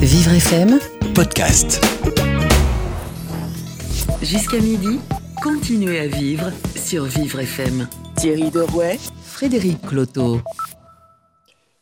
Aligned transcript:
Vivre 0.00 0.34
FM 0.34 0.78
podcast. 1.16 1.84
Jusqu'à 4.22 4.60
midi, 4.60 5.00
continuez 5.42 5.98
à 5.98 6.06
vivre 6.06 6.52
sur 6.76 7.06
Vivre 7.06 7.40
FM. 7.40 7.88
Thierry 8.14 8.52
Derouet, 8.52 9.00
Frédéric 9.24 9.82
Cloteau. 9.82 10.40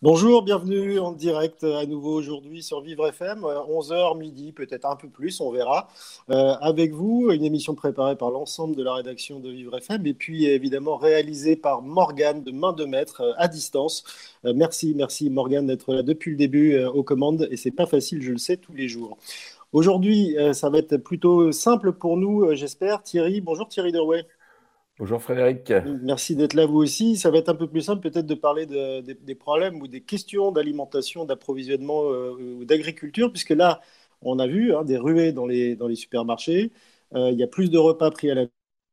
Bonjour, 0.00 0.44
bienvenue 0.44 1.00
en 1.00 1.10
direct 1.10 1.64
à 1.64 1.84
nouveau 1.84 2.14
aujourd'hui 2.14 2.62
sur 2.62 2.80
Vivre 2.82 3.08
FM, 3.08 3.40
11h 3.40 4.16
midi, 4.16 4.52
peut-être 4.52 4.84
un 4.84 4.94
peu 4.94 5.08
plus, 5.08 5.40
on 5.40 5.50
verra. 5.50 5.88
Euh, 6.30 6.54
avec 6.60 6.92
vous, 6.92 7.32
une 7.32 7.42
émission 7.42 7.74
préparée 7.74 8.14
par 8.14 8.30
l'ensemble 8.30 8.76
de 8.76 8.84
la 8.84 8.94
rédaction 8.94 9.40
de 9.40 9.50
Vivre 9.50 9.76
FM 9.76 10.06
et 10.06 10.14
puis 10.14 10.46
évidemment 10.46 10.98
réalisée 10.98 11.56
par 11.56 11.82
Morgane 11.82 12.44
de 12.44 12.52
main 12.52 12.72
de 12.72 12.84
maître 12.84 13.22
euh, 13.22 13.32
à 13.38 13.48
distance. 13.48 14.04
Euh, 14.44 14.52
merci, 14.54 14.94
merci 14.94 15.30
Morgane 15.30 15.66
d'être 15.66 15.92
là 15.92 16.04
depuis 16.04 16.30
le 16.30 16.36
début 16.36 16.80
aux 16.84 17.02
commandes 17.02 17.48
et 17.50 17.56
c'est 17.56 17.72
pas 17.72 17.86
facile, 17.86 18.22
je 18.22 18.30
le 18.30 18.38
sais, 18.38 18.56
tous 18.56 18.74
les 18.74 18.86
jours. 18.86 19.18
Aujourd'hui, 19.72 20.36
ça 20.52 20.70
va 20.70 20.78
être 20.78 20.96
plutôt 20.96 21.50
simple 21.52 21.92
pour 21.92 22.16
nous, 22.16 22.54
j'espère. 22.54 23.02
Thierry, 23.02 23.40
bonjour 23.40 23.68
Thierry 23.68 23.92
Derouet. 23.92 24.26
Bonjour 24.98 25.22
Frédéric. 25.22 25.72
Merci 26.02 26.34
d'être 26.34 26.54
là 26.54 26.66
vous 26.66 26.78
aussi. 26.78 27.16
Ça 27.16 27.30
va 27.30 27.38
être 27.38 27.48
un 27.48 27.54
peu 27.54 27.68
plus 27.68 27.82
simple 27.82 28.00
peut-être 28.00 28.26
de 28.26 28.34
parler 28.34 28.66
des 28.66 29.34
problèmes 29.36 29.80
ou 29.80 29.86
des 29.86 30.00
questions 30.00 30.50
d'alimentation, 30.50 31.24
d'approvisionnement 31.24 32.10
euh, 32.10 32.32
ou 32.32 32.64
d'agriculture, 32.64 33.30
puisque 33.30 33.50
là, 33.50 33.80
on 34.22 34.40
a 34.40 34.48
vu 34.48 34.74
hein, 34.74 34.82
des 34.82 34.96
ruées 34.96 35.30
dans 35.30 35.46
les, 35.46 35.76
dans 35.76 35.86
les 35.86 35.94
supermarchés. 35.94 36.72
Euh, 37.14 37.30
il 37.30 37.38
y 37.38 37.44
a 37.44 37.46
plus 37.46 37.70
de 37.70 37.78
repas 37.78 38.10
pris 38.10 38.28
à 38.28 38.34
la 38.34 38.46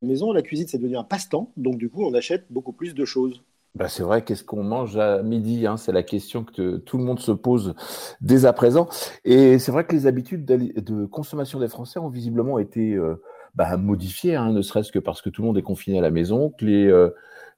maison. 0.03 0.31
La 0.31 0.43
cuisine, 0.43 0.67
c'est 0.67 0.77
devenu 0.77 0.95
un 0.95 1.03
passe-temps. 1.03 1.51
Donc 1.57 1.77
du 1.77 1.89
coup, 1.89 2.05
on 2.05 2.13
achète 2.13 2.45
beaucoup 2.51 2.73
plus 2.73 2.93
de 2.93 3.03
choses. 3.03 3.41
Bah 3.73 3.89
c'est 3.89 4.03
vrai, 4.03 4.23
qu'est-ce 4.23 4.43
qu'on 4.43 4.63
mange 4.63 4.97
à 4.97 5.23
midi 5.23 5.65
hein? 5.65 5.75
C'est 5.75 5.91
la 5.91 6.03
question 6.03 6.43
que 6.43 6.77
tout 6.77 6.99
le 6.99 7.03
monde 7.03 7.19
se 7.19 7.31
pose 7.31 7.73
dès 8.21 8.45
à 8.45 8.53
présent. 8.53 8.87
Et 9.25 9.57
c'est 9.57 9.71
vrai 9.71 9.87
que 9.87 9.95
les 9.95 10.05
habitudes 10.05 10.45
de 10.45 11.05
consommation 11.05 11.59
des 11.59 11.67
Français 11.67 11.97
ont 11.97 12.09
visiblement 12.09 12.59
été... 12.59 12.93
Euh, 12.93 13.15
bah, 13.55 13.77
modifier, 13.77 14.35
hein, 14.35 14.51
ne 14.51 14.61
serait-ce 14.61 14.91
que 14.91 14.99
parce 14.99 15.21
que 15.21 15.29
tout 15.29 15.41
le 15.41 15.47
monde 15.47 15.57
est 15.57 15.63
confiné 15.63 15.99
à 15.99 16.01
la 16.01 16.11
maison, 16.11 16.49
que 16.49 16.65
les, 16.65 16.87
euh, 16.87 17.09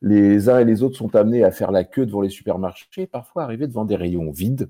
les 0.01 0.49
uns 0.49 0.59
et 0.59 0.65
les 0.65 0.83
autres 0.83 0.95
sont 0.95 1.15
amenés 1.15 1.43
à 1.43 1.51
faire 1.51 1.71
la 1.71 1.83
queue 1.83 2.05
devant 2.05 2.21
les 2.21 2.29
supermarchés, 2.29 3.07
parfois 3.07 3.43
arriver 3.43 3.67
devant 3.67 3.85
des 3.85 3.95
rayons 3.95 4.31
vides. 4.31 4.69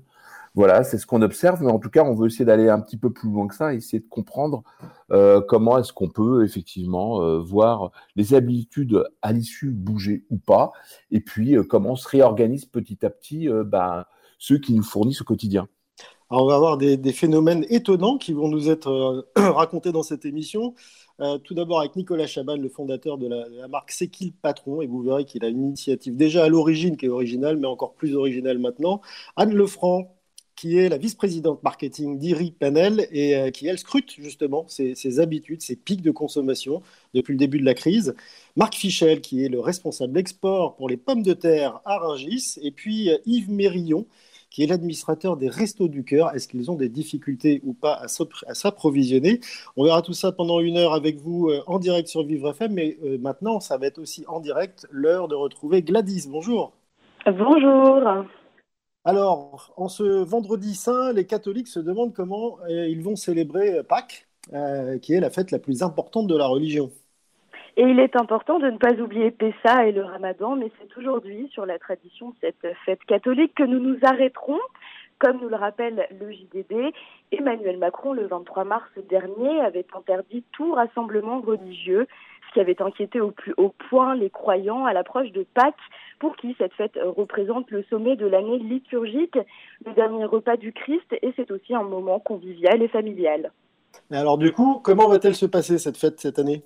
Voilà, 0.54 0.82
c'est 0.82 0.96
ce 0.96 1.06
qu'on 1.06 1.20
observe, 1.20 1.62
mais 1.62 1.70
en 1.70 1.78
tout 1.78 1.90
cas, 1.90 2.02
on 2.02 2.14
veut 2.14 2.26
essayer 2.26 2.46
d'aller 2.46 2.68
un 2.70 2.80
petit 2.80 2.96
peu 2.96 3.12
plus 3.12 3.28
loin 3.30 3.46
que 3.46 3.54
ça, 3.54 3.74
essayer 3.74 4.00
de 4.00 4.08
comprendre 4.08 4.64
euh, 5.12 5.42
comment 5.46 5.78
est-ce 5.78 5.92
qu'on 5.92 6.08
peut 6.08 6.44
effectivement 6.44 7.22
euh, 7.22 7.38
voir 7.38 7.92
les 8.16 8.32
habitudes 8.34 9.04
à 9.20 9.32
l'issue 9.32 9.70
bouger 9.70 10.24
ou 10.30 10.38
pas, 10.38 10.72
et 11.10 11.20
puis 11.20 11.56
comment 11.68 11.94
se 11.94 12.08
réorganise 12.08 12.64
petit 12.64 13.04
à 13.04 13.10
petit 13.10 13.48
bah, 13.66 14.08
ceux 14.38 14.58
qui 14.58 14.72
nous 14.74 14.82
fournissent 14.82 15.20
au 15.20 15.24
quotidien. 15.24 15.68
Alors, 16.30 16.44
on 16.44 16.46
va 16.46 16.56
avoir 16.56 16.76
des, 16.76 17.12
phénomènes 17.12 17.64
étonnants 17.70 18.18
qui 18.18 18.34
vont 18.34 18.48
nous 18.48 18.68
être 18.68 19.26
racontés 19.36 19.92
dans 19.92 20.02
cette 20.02 20.26
émission. 20.26 20.74
Euh, 21.20 21.38
tout 21.38 21.54
d'abord 21.54 21.80
avec 21.80 21.96
Nicolas 21.96 22.26
Chaban, 22.26 22.56
le 22.56 22.68
fondateur 22.68 23.16
de 23.16 23.26
la, 23.26 23.66
marque 23.68 23.90
C'est 23.90 24.10
patron 24.42 24.82
Et 24.82 24.86
vous 24.86 25.02
verrez 25.02 25.24
qu'il 25.24 25.42
a 25.44 25.48
une 25.48 25.64
initiative 25.64 26.16
déjà 26.16 26.44
à 26.44 26.48
l'origine 26.48 26.96
qui 26.98 27.06
est 27.06 27.08
originale, 27.08 27.56
mais 27.56 27.66
encore 27.66 27.94
plus 27.94 28.14
originale 28.14 28.58
maintenant. 28.58 29.00
Anne 29.36 29.54
Lefranc, 29.54 30.14
qui 30.54 30.76
est 30.76 30.90
la 30.90 30.98
vice-présidente 30.98 31.62
marketing 31.62 32.18
d'Iri 32.18 32.50
Panel 32.50 33.08
et 33.10 33.36
euh, 33.36 33.50
qui, 33.50 33.66
elle, 33.66 33.78
scrute 33.78 34.12
justement 34.18 34.66
ses, 34.68 35.20
habitudes, 35.20 35.62
ses 35.62 35.76
pics 35.76 36.02
de 36.02 36.10
consommation 36.10 36.82
depuis 37.14 37.32
le 37.32 37.38
début 37.38 37.58
de 37.58 37.64
la 37.64 37.74
crise. 37.74 38.14
Marc 38.54 38.74
Fichel, 38.74 39.20
qui 39.22 39.44
est 39.44 39.48
le 39.48 39.60
responsable 39.60 40.18
export 40.18 40.76
pour 40.76 40.88
les 40.90 40.96
pommes 40.98 41.22
de 41.22 41.32
terre 41.32 41.80
à 41.86 41.98
Rungis. 41.98 42.58
Et 42.60 42.70
puis 42.70 43.08
euh, 43.10 43.18
Yves 43.24 43.50
Mérillon, 43.50 44.06
qui 44.50 44.62
est 44.62 44.66
l'administrateur 44.66 45.36
des 45.36 45.48
Restos 45.48 45.88
du 45.88 46.04
Cœur. 46.04 46.34
Est-ce 46.34 46.48
qu'ils 46.48 46.70
ont 46.70 46.74
des 46.74 46.88
difficultés 46.88 47.60
ou 47.64 47.74
pas 47.74 47.94
à 47.94 48.54
s'approvisionner? 48.54 49.40
On 49.76 49.84
verra 49.84 50.02
tout 50.02 50.12
ça 50.12 50.32
pendant 50.32 50.60
une 50.60 50.76
heure 50.76 50.94
avec 50.94 51.20
vous 51.20 51.48
euh, 51.48 51.62
en 51.66 51.78
direct 51.78 52.08
sur 52.08 52.24
Vivre 52.24 52.50
FM, 52.50 52.72
mais 52.72 52.98
euh, 53.04 53.18
maintenant, 53.18 53.60
ça 53.60 53.76
va 53.78 53.86
être 53.86 53.98
aussi 53.98 54.24
en 54.28 54.40
direct 54.40 54.86
l'heure 54.90 55.28
de 55.28 55.34
retrouver 55.34 55.82
Gladys. 55.82 56.26
Bonjour. 56.28 56.72
Bonjour. 57.26 58.24
Alors, 59.04 59.72
en 59.76 59.88
ce 59.88 60.02
vendredi 60.24 60.74
saint, 60.74 61.12
les 61.12 61.26
catholiques 61.26 61.68
se 61.68 61.80
demandent 61.80 62.14
comment 62.14 62.58
euh, 62.68 62.88
ils 62.88 63.02
vont 63.02 63.16
célébrer 63.16 63.82
Pâques, 63.82 64.26
qui 65.02 65.12
est 65.12 65.20
la 65.20 65.30
fête 65.30 65.50
la 65.50 65.58
plus 65.58 65.82
importante 65.82 66.26
de 66.26 66.36
la 66.36 66.46
religion. 66.46 66.90
Et 67.78 67.84
il 67.84 68.00
est 68.00 68.16
important 68.16 68.58
de 68.58 68.68
ne 68.68 68.76
pas 68.76 68.92
oublier 68.94 69.30
Pessa 69.30 69.86
et 69.86 69.92
le 69.92 70.02
Ramadan, 70.02 70.56
mais 70.56 70.68
c'est 70.80 70.98
aujourd'hui, 70.98 71.48
sur 71.52 71.64
la 71.64 71.78
tradition 71.78 72.30
de 72.30 72.34
cette 72.40 72.74
fête 72.84 73.04
catholique, 73.04 73.54
que 73.54 73.62
nous 73.62 73.78
nous 73.78 73.96
arrêterons. 74.02 74.58
Comme 75.20 75.40
nous 75.40 75.48
le 75.48 75.54
rappelle 75.54 76.08
le 76.20 76.32
JDD, 76.32 76.92
Emmanuel 77.30 77.78
Macron, 77.78 78.14
le 78.14 78.26
23 78.26 78.64
mars 78.64 78.90
dernier, 79.08 79.60
avait 79.60 79.86
interdit 79.96 80.42
tout 80.50 80.72
rassemblement 80.72 81.40
religieux, 81.40 82.08
ce 82.48 82.54
qui 82.54 82.58
avait 82.58 82.82
inquiété 82.82 83.20
au 83.20 83.30
plus 83.30 83.54
haut 83.56 83.72
point 83.88 84.16
les 84.16 84.30
croyants 84.30 84.84
à 84.84 84.92
l'approche 84.92 85.30
de 85.30 85.46
Pâques, 85.54 85.74
pour 86.18 86.34
qui 86.34 86.56
cette 86.58 86.74
fête 86.74 86.98
représente 87.00 87.70
le 87.70 87.84
sommet 87.84 88.16
de 88.16 88.26
l'année 88.26 88.58
liturgique, 88.58 89.38
le 89.86 89.92
dernier 89.92 90.24
repas 90.24 90.56
du 90.56 90.72
Christ, 90.72 91.14
et 91.22 91.32
c'est 91.36 91.52
aussi 91.52 91.76
un 91.76 91.84
moment 91.84 92.18
convivial 92.18 92.82
et 92.82 92.88
familial. 92.88 93.52
Alors 94.10 94.36
du 94.36 94.50
coup, 94.50 94.80
comment 94.82 95.08
va-t-elle 95.08 95.36
se 95.36 95.46
passer 95.46 95.78
cette 95.78 95.96
fête 95.96 96.18
cette 96.18 96.40
année? 96.40 96.64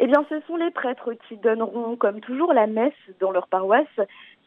Eh 0.00 0.06
bien, 0.06 0.24
ce 0.28 0.40
sont 0.46 0.56
les 0.56 0.70
prêtres 0.70 1.12
qui 1.28 1.36
donneront, 1.36 1.96
comme 1.96 2.20
toujours, 2.20 2.52
la 2.52 2.66
messe 2.66 2.92
dans 3.20 3.30
leur 3.30 3.48
paroisse, 3.48 3.86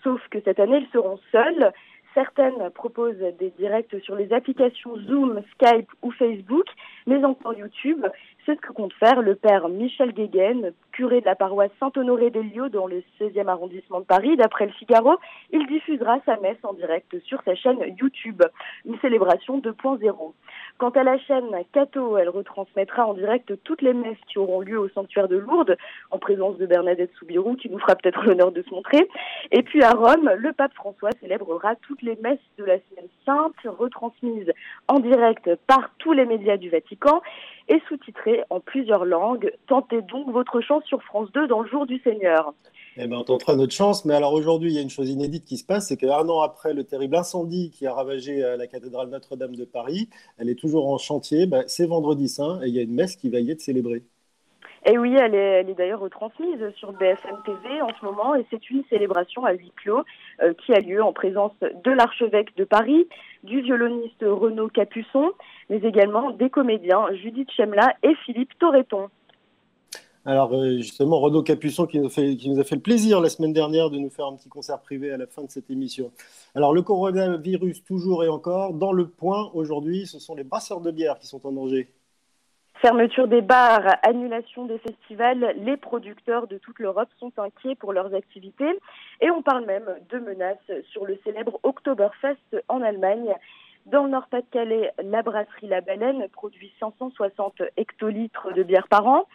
sauf 0.03 0.22
que 0.29 0.39
cette 0.41 0.59
année, 0.59 0.78
ils 0.78 0.91
seront 0.91 1.19
seuls. 1.31 1.72
Certaines 2.13 2.69
proposent 2.72 3.23
des 3.39 3.51
directs 3.57 3.95
sur 4.03 4.16
les 4.16 4.34
applications 4.34 4.97
Zoom, 4.97 5.41
Skype 5.53 5.90
ou 6.01 6.11
Facebook, 6.11 6.67
mais 7.07 7.23
encore 7.23 7.53
YouTube. 7.53 8.06
C'est 8.46 8.56
ce 8.56 8.62
que 8.62 8.74
compte 8.74 8.94
faire 8.94 9.22
le 9.22 9.35
père 9.35 9.69
Michel 9.69 10.13
Guéguen, 10.13 10.74
curé 10.91 11.22
de 11.22 11.25
la 11.25 11.35
paroisse 11.35 11.69
Saint-Honoré-des-Lieux 11.79 12.69
dans 12.69 12.88
le 12.88 13.03
16e 13.19 13.47
arrondissement 13.47 14.00
de 14.00 14.06
Paris. 14.06 14.35
D'après 14.35 14.66
le 14.66 14.72
Figaro, 14.72 15.18
il 15.52 15.68
diffusera 15.68 16.18
sa 16.25 16.38
messe 16.38 16.57
en 16.63 16.74
direct 16.74 17.19
sur 17.25 17.40
sa 17.44 17.53
chaîne 17.53 17.78
YouTube, 18.00 18.41
une 18.85 19.00
célébration 19.00 19.59
2.0. 19.59 20.34
Quant 20.79 20.90
à 20.90 21.03
la 21.03 21.19
chaîne 21.19 21.52
Cato, 21.72 22.18
elle 22.18 22.29
retransmettra 22.29 23.06
en 23.06 23.13
direct 23.13 23.53
toutes 23.63 23.84
les 23.84 23.94
messes 23.94 24.18
qui 24.28 24.40
auront 24.40 24.62
lieu 24.62 24.79
au 24.79 24.90
sanctuaire 24.90 25.28
de 25.28 25.38
Lourdes, 25.38 25.78
en 26.09 26.18
présence 26.18 26.58
de 26.58 26.66
Bernadette 26.66 27.12
Soubirou, 27.19 27.56
qui 27.56 27.69
nous 27.69 27.79
fera 27.79 27.96
peut-être 27.96 28.23
l'honneur 28.23 28.52
de 28.52 28.63
se 28.63 28.72
montrer. 28.72 29.08
Et 29.52 29.62
puis 29.62 29.84
à 29.84 29.91
Rome, 29.91 30.31
le 30.35 30.52
pape 30.53 30.73
François 30.73 31.12
célébrera 31.19 31.75
toutes 31.75 32.02
les 32.02 32.16
messes 32.23 32.40
de 32.58 32.63
la 32.66 32.78
semaine 32.90 33.09
sainte, 33.23 33.53
retransmises 33.66 34.52
en 34.88 35.00
direct 35.00 35.50
par 35.68 35.91
tous 36.00 36.13
les 36.13 36.25
médias 36.25 36.58
du 36.58 36.69
Vatican 36.69 37.22
et 37.69 37.81
sous-titrées 37.88 38.30
en 38.49 38.59
plusieurs 38.59 39.05
langues. 39.05 39.51
Tentez 39.67 40.01
donc 40.01 40.29
votre 40.31 40.61
chance 40.61 40.83
sur 40.85 41.01
France 41.03 41.31
2 41.33 41.47
dans 41.47 41.61
le 41.61 41.69
jour 41.69 41.85
du 41.85 41.99
Seigneur. 41.99 42.53
Eh 42.97 43.07
bien, 43.07 43.19
on 43.19 43.23
tentera 43.23 43.55
notre 43.55 43.73
chance, 43.73 44.03
mais 44.03 44.13
alors 44.13 44.33
aujourd'hui, 44.33 44.71
il 44.71 44.75
y 44.75 44.79
a 44.79 44.81
une 44.81 44.89
chose 44.89 45.09
inédite 45.09 45.45
qui 45.45 45.57
se 45.57 45.63
passe, 45.63 45.87
c'est 45.87 45.97
qu'un 45.97 46.27
an 46.27 46.41
après 46.41 46.73
le 46.73 46.83
terrible 46.83 47.15
incendie 47.15 47.71
qui 47.71 47.87
a 47.87 47.93
ravagé 47.93 48.43
euh, 48.43 48.57
la 48.57 48.67
cathédrale 48.67 49.09
Notre-Dame 49.09 49.55
de 49.55 49.65
Paris, 49.65 50.09
elle 50.37 50.49
est 50.49 50.59
toujours 50.59 50.89
en 50.89 50.97
chantier. 50.97 51.45
Ben, 51.45 51.63
c'est 51.67 51.85
vendredi 51.85 52.27
saint 52.27 52.61
et 52.63 52.67
il 52.67 52.75
y 52.75 52.79
a 52.79 52.81
une 52.81 52.93
messe 52.93 53.15
qui 53.15 53.29
va 53.29 53.39
y 53.39 53.49
être 53.51 53.61
célébrée. 53.61 54.03
Et 54.85 54.97
oui, 54.97 55.15
elle 55.15 55.35
est, 55.35 55.75
d'ailleurs 55.75 55.99
retransmise 55.99 56.59
sur 56.75 56.91
BFM 56.93 57.37
TV 57.45 57.81
en 57.83 57.89
ce 57.89 58.03
moment 58.03 58.33
et 58.33 58.45
c'est 58.49 58.69
une 58.71 58.83
célébration 58.89 59.45
à 59.45 59.53
huis 59.53 59.71
clos 59.75 60.03
euh, 60.41 60.53
qui 60.53 60.73
a 60.73 60.79
lieu 60.79 61.03
en 61.03 61.13
présence 61.13 61.51
de 61.61 61.91
l'archevêque 61.91 62.55
de 62.57 62.63
Paris, 62.63 63.07
du 63.43 63.61
violoniste 63.61 64.23
Renaud 64.23 64.69
Capuçon, 64.69 65.33
mais 65.69 65.77
également 65.77 66.31
des 66.31 66.49
comédiens 66.49 67.05
Judith 67.13 67.49
Chemla 67.55 67.93
et 68.01 68.15
Philippe 68.25 68.57
Torreton. 68.57 69.09
Alors 70.25 70.53
euh, 70.55 70.77
justement, 70.77 71.19
Renaud 71.19 71.43
Capuçon 71.43 71.85
qui 71.85 71.99
nous, 71.99 72.07
a 72.59 72.63
fait 72.63 72.75
le 72.75 72.81
plaisir 72.81 73.21
la 73.21 73.29
semaine 73.29 73.53
dernière 73.53 73.91
de 73.91 73.99
nous 73.99 74.09
faire 74.09 74.25
un 74.25 74.35
petit 74.35 74.49
concert 74.49 74.79
privé 74.79 75.11
à 75.11 75.17
la 75.17 75.27
fin 75.27 75.43
de 75.43 75.51
cette 75.51 75.69
émission. 75.69 76.11
Alors 76.55 76.73
le 76.73 76.81
coronavirus 76.81 77.83
toujours 77.83 78.23
et 78.23 78.29
encore, 78.29 78.73
dans 78.73 78.93
le 78.93 79.07
point 79.07 79.51
aujourd'hui, 79.53 80.07
ce 80.07 80.17
sont 80.17 80.34
les 80.34 80.43
brasseurs 80.43 80.81
de 80.81 80.89
bière 80.89 81.19
qui 81.19 81.27
sont 81.27 81.45
en 81.45 81.51
danger. 81.51 81.87
Fermeture 82.81 83.28
des 83.28 83.41
bars, 83.41 83.95
annulation 84.01 84.66
des 84.66 84.79
festivals, 84.79 85.53
les 85.57 85.78
producteurs 85.78 86.47
de 86.47 86.57
toute 86.57 86.79
l'Europe 86.79 87.09
sont 87.19 87.31
inquiets 87.37 87.75
pour 87.75 87.93
leurs 87.93 88.16
activités 88.16 88.79
et 89.22 89.29
on 89.29 89.43
parle 89.43 89.66
même 89.66 89.85
de 90.09 90.17
menaces 90.17 90.57
sur 90.91 91.05
le 91.05 91.16
célèbre 91.23 91.59
Oktoberfest 91.61 92.39
en 92.69 92.81
Allemagne 92.81 93.35
dans 93.85 94.05
le 94.05 94.09
Nord-Pas-de-Calais, 94.09 94.91
la 95.03 95.22
brasserie 95.22 95.67
La 95.67 95.81
Baleine 95.81 96.28
produit 96.29 96.72
560 96.79 97.61
hectolitres 97.78 98.51
de 98.51 98.63
bière 98.63 98.87
par 98.87 99.05
an. 99.05 99.27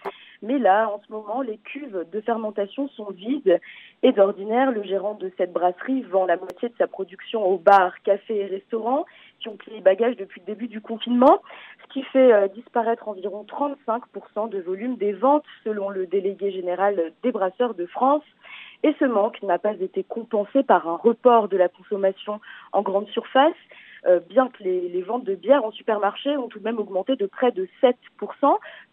Mais 0.42 0.58
là, 0.58 0.88
en 0.88 1.00
ce 1.06 1.12
moment, 1.12 1.40
les 1.42 1.58
cuves 1.58 2.04
de 2.12 2.20
fermentation 2.20 2.88
sont 2.90 3.10
vides. 3.10 3.60
Et 4.02 4.12
d'ordinaire, 4.12 4.70
le 4.70 4.82
gérant 4.82 5.14
de 5.14 5.30
cette 5.36 5.52
brasserie 5.52 6.02
vend 6.02 6.26
la 6.26 6.36
moitié 6.36 6.68
de 6.68 6.74
sa 6.76 6.86
production 6.86 7.44
aux 7.44 7.58
bars, 7.58 7.94
cafés 8.02 8.40
et 8.40 8.46
restaurants 8.46 9.04
qui 9.40 9.48
ont 9.48 9.56
plié 9.56 9.80
bagages 9.80 10.16
depuis 10.16 10.40
le 10.40 10.54
début 10.54 10.68
du 10.68 10.80
confinement, 10.80 11.42
ce 11.82 11.92
qui 11.92 12.02
fait 12.04 12.32
euh, 12.32 12.48
disparaître 12.48 13.08
environ 13.08 13.44
35% 13.48 14.48
de 14.48 14.60
volume 14.60 14.96
des 14.96 15.12
ventes 15.12 15.44
selon 15.64 15.88
le 15.88 16.06
délégué 16.06 16.50
général 16.52 17.12
des 17.22 17.32
brasseurs 17.32 17.74
de 17.74 17.86
France. 17.86 18.24
Et 18.82 18.94
ce 18.98 19.04
manque 19.04 19.42
n'a 19.42 19.58
pas 19.58 19.74
été 19.74 20.04
compensé 20.04 20.62
par 20.62 20.88
un 20.88 20.96
report 20.96 21.48
de 21.48 21.56
la 21.56 21.68
consommation 21.68 22.40
en 22.72 22.82
grande 22.82 23.08
surface. 23.08 23.54
Bien 24.28 24.48
que 24.48 24.62
les, 24.62 24.88
les, 24.88 25.02
ventes 25.02 25.24
de 25.24 25.34
bière 25.34 25.64
en 25.64 25.70
supermarché 25.72 26.36
ont 26.36 26.48
tout 26.48 26.58
de 26.58 26.64
même 26.64 26.78
augmenté 26.78 27.16
de 27.16 27.26
près 27.26 27.52
de 27.52 27.68
7% 27.82 27.94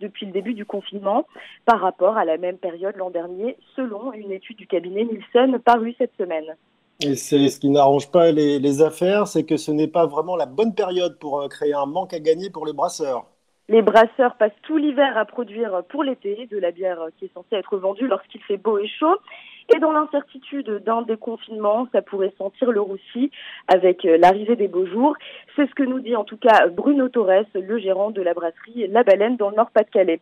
depuis 0.01 0.25
le 0.25 0.31
début 0.31 0.54
du 0.54 0.65
confinement 0.65 1.25
par 1.65 1.80
rapport 1.80 2.18
à 2.18 2.25
la 2.25 2.38
même 2.38 2.57
période 2.57 2.95
l'an 2.98 3.10
dernier, 3.10 3.57
selon 3.75 4.13
une 4.13 4.31
étude 4.31 4.57
du 4.57 4.68
cabinet 4.68 5.06
Nielsen 5.06 5.60
parue 5.60 5.95
cette 5.98 6.15
semaine. 6.18 6.56
Et 7.01 7.15
c'est 7.15 7.50
ce 7.50 7.60
qui 7.60 7.69
n'arrange 7.69 8.12
pas 8.12 8.31
les, 8.31 8.60
les 8.60 8.81
affaires, 8.81 9.27
c'est 9.27 9.44
que 9.44 9.57
ce 9.57 9.71
n'est 9.71 9.88
pas 9.88 10.06
vraiment 10.06 10.36
la 10.36 10.45
bonne 10.45 10.74
période 10.74 11.18
pour 11.19 11.48
créer 11.50 11.74
un 11.74 11.86
manque 11.86 12.13
à 12.13 12.19
gagner 12.19 12.50
pour 12.50 12.66
les 12.66 12.74
brasseurs. 12.74 13.25
Les 13.69 13.81
brasseurs 13.81 14.36
passent 14.36 14.51
tout 14.63 14.77
l'hiver 14.77 15.18
à 15.18 15.25
produire 15.25 15.83
pour 15.89 16.04
l'été 16.04 16.48
de 16.51 16.57
la 16.57 16.71
bière 16.71 17.00
qui 17.18 17.25
est 17.25 17.33
censée 17.33 17.56
être 17.56 17.77
vendue 17.77 18.07
lorsqu'il 18.07 18.42
fait 18.42 18.57
beau 18.57 18.77
et 18.77 18.88
chaud. 18.88 19.18
Et 19.74 19.80
dans 19.80 19.92
l'incertitude 19.92 20.83
d'un 20.83 21.04
déconfinement, 21.04 21.88
ça 21.92 22.01
pourrait 22.01 22.33
sentir 22.38 22.71
le 22.71 22.81
roussi 22.81 23.31
avec 23.68 24.04
l'arrivée 24.04 24.56
des 24.56 24.68
beaux 24.68 24.86
jours. 24.86 25.15
C'est 25.56 25.69
ce 25.69 25.75
que 25.75 25.83
nous 25.83 26.00
dit 26.00 26.15
en 26.15 26.24
tout 26.24 26.38
cas 26.38 26.68
Bruno 26.68 27.10
Torres, 27.10 27.45
le 27.54 27.77
gérant 27.80 28.12
de 28.12 28.21
la 28.21 28.33
brasserie 28.33 28.88
La 28.88 29.04
Baleine 29.04 29.38
dans 29.38 29.50
le 29.50 29.56
Nord-Pas-de-Calais. 29.56 30.19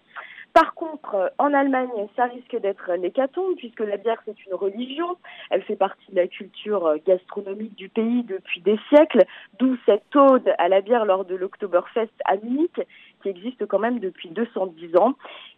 Par 0.53 0.73
contre, 0.73 1.31
en 1.37 1.53
Allemagne, 1.53 1.87
ça 2.17 2.25
risque 2.25 2.59
d'être 2.59 2.91
l'hécatombe 2.95 3.55
puisque 3.55 3.79
la 3.79 3.95
bière, 3.95 4.21
c'est 4.25 4.45
une 4.45 4.53
religion. 4.53 5.17
Elle 5.49 5.61
fait 5.61 5.77
partie 5.77 6.11
de 6.11 6.17
la 6.17 6.27
culture 6.27 6.95
gastronomique 7.07 7.75
du 7.75 7.87
pays 7.87 8.23
depuis 8.23 8.59
des 8.59 8.77
siècles, 8.89 9.23
d'où 9.59 9.77
cette 9.85 10.13
ode 10.13 10.53
à 10.57 10.67
la 10.67 10.81
bière 10.81 11.05
lors 11.05 11.23
de 11.23 11.35
l'Oktoberfest 11.35 12.11
à 12.25 12.35
Munich 12.35 12.81
qui 13.21 13.29
existe 13.29 13.65
quand 13.65 13.79
même 13.79 13.99
depuis 13.99 14.29
210 14.29 14.97
ans 14.97 15.13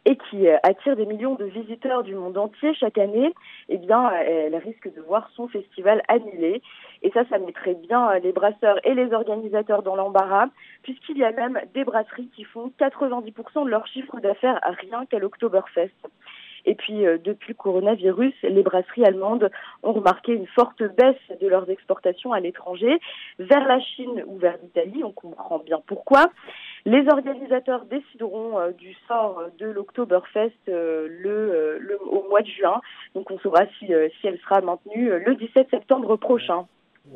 et 0.05 0.17
qui 0.29 0.47
euh, 0.47 0.57
attire 0.63 0.95
des 0.95 1.05
millions 1.05 1.35
de 1.35 1.45
visiteurs 1.45 2.03
du 2.03 2.15
monde 2.15 2.37
entier 2.37 2.73
chaque 2.73 2.97
année, 2.97 3.33
eh 3.69 3.77
bien, 3.77 4.11
elle 4.11 4.55
risque 4.55 4.93
de 4.93 5.01
voir 5.01 5.29
son 5.35 5.47
festival 5.47 6.03
annulé. 6.07 6.61
Et 7.01 7.11
ça, 7.11 7.23
ça 7.29 7.37
mettrait 7.37 7.75
bien 7.75 8.09
euh, 8.11 8.19
les 8.19 8.31
brasseurs 8.31 8.79
et 8.85 8.93
les 8.93 9.13
organisateurs 9.13 9.83
dans 9.83 9.95
l'embarras, 9.95 10.47
puisqu'il 10.83 11.17
y 11.17 11.23
a 11.23 11.31
même 11.31 11.59
des 11.73 11.83
brasseries 11.83 12.29
qui 12.35 12.43
font 12.43 12.71
90% 12.79 13.65
de 13.65 13.69
leur 13.69 13.87
chiffre 13.87 14.19
d'affaires 14.19 14.59
rien 14.81 15.05
qu'à 15.05 15.19
l'Oktoberfest. 15.19 15.91
Et 16.65 16.75
puis, 16.75 17.05
euh, 17.05 17.17
depuis 17.17 17.49
le 17.49 17.57
coronavirus, 17.57 18.33
les 18.43 18.63
brasseries 18.63 19.05
allemandes 19.05 19.49
ont 19.83 19.93
remarqué 19.93 20.33
une 20.33 20.47
forte 20.47 20.81
baisse 20.81 21.39
de 21.41 21.47
leurs 21.47 21.69
exportations 21.69 22.31
à 22.31 22.39
l'étranger, 22.39 22.99
vers 23.39 23.67
la 23.67 23.79
Chine 23.79 24.23
ou 24.27 24.37
vers 24.37 24.57
l'Italie. 24.61 25.03
On 25.03 25.11
comprend 25.11 25.59
bien 25.59 25.81
pourquoi. 25.85 26.27
Les 26.85 27.07
organisateurs 27.07 27.85
décideront 27.85 28.59
euh, 28.59 28.71
du 28.71 28.93
sort 29.07 29.41
de 29.57 29.67
l'Oktoberfest 29.67 30.51
euh, 30.67 31.07
le, 31.09 31.79
le, 31.79 31.97
au 32.03 32.27
mois 32.27 32.41
de 32.41 32.47
juin. 32.47 32.81
Donc 33.15 33.31
on 33.31 33.39
saura 33.39 33.61
si, 33.79 33.85
si 33.87 34.27
elle 34.27 34.37
sera 34.39 34.59
maintenue 34.61 35.09
le 35.09 35.35
17 35.35 35.69
septembre 35.69 36.17
prochain. 36.17 36.65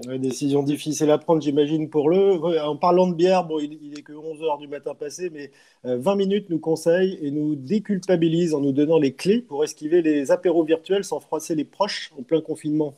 Une 0.10 0.22
décision 0.22 0.64
difficile 0.64 1.12
à 1.12 1.18
prendre, 1.18 1.42
j'imagine, 1.42 1.90
pour 1.90 2.10
le. 2.10 2.62
En 2.62 2.76
parlant 2.76 3.08
de 3.08 3.16
bière, 3.16 3.46
bon, 3.46 3.60
il, 3.60 3.78
il 3.82 3.98
est 3.98 4.02
que 4.02 4.12
11 4.12 4.44
heures 4.44 4.58
du 4.58 4.68
matin 4.68 4.94
passé, 4.94 5.30
mais 5.34 5.52
20 5.86 6.16
minutes 6.16 6.50
nous 6.50 6.60
conseille 6.60 7.18
et 7.22 7.32
nous 7.32 7.56
déculpabilise 7.56 8.54
en 8.54 8.60
nous 8.60 8.74
donnant 8.74 9.00
les 9.00 9.14
clés 9.14 9.42
pour 9.42 9.64
esquiver 9.64 10.02
les 10.02 10.30
apéros 10.30 10.64
virtuels 10.66 11.06
sans 11.06 11.22
froisser 11.22 11.56
les 11.56 11.64
proches 11.64 12.12
en 12.20 12.24
plein 12.24 12.42
confinement 12.42 12.96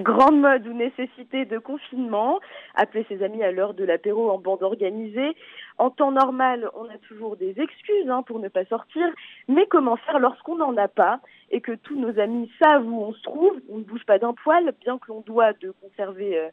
grand 0.00 0.32
mode 0.32 0.66
ou 0.66 0.72
nécessité 0.72 1.44
de 1.44 1.58
confinement, 1.58 2.40
appeler 2.74 3.04
ses 3.08 3.22
amis 3.22 3.42
à 3.42 3.52
l'heure 3.52 3.74
de 3.74 3.84
l'apéro 3.84 4.30
en 4.30 4.38
bande 4.38 4.62
organisée. 4.62 5.36
En 5.78 5.90
temps 5.90 6.12
normal, 6.12 6.68
on 6.74 6.84
a 6.84 6.98
toujours 7.08 7.36
des 7.36 7.58
excuses 7.60 8.08
hein, 8.08 8.22
pour 8.22 8.38
ne 8.38 8.48
pas 8.48 8.64
sortir, 8.66 9.06
mais 9.48 9.66
comment 9.66 9.96
faire 9.96 10.18
lorsqu'on 10.18 10.56
n'en 10.56 10.76
a 10.76 10.88
pas 10.88 11.20
et 11.50 11.60
que 11.60 11.72
tous 11.72 11.96
nos 11.96 12.18
amis 12.18 12.50
savent 12.62 12.86
où 12.86 13.02
on 13.02 13.12
se 13.12 13.22
trouve, 13.22 13.60
on 13.68 13.78
ne 13.78 13.84
bouge 13.84 14.04
pas 14.04 14.18
d'un 14.18 14.34
poil, 14.34 14.72
bien 14.80 14.98
que 14.98 15.08
l'on 15.08 15.20
doit 15.20 15.52
de 15.54 15.72
conserver 15.80 16.38
euh, 16.38 16.48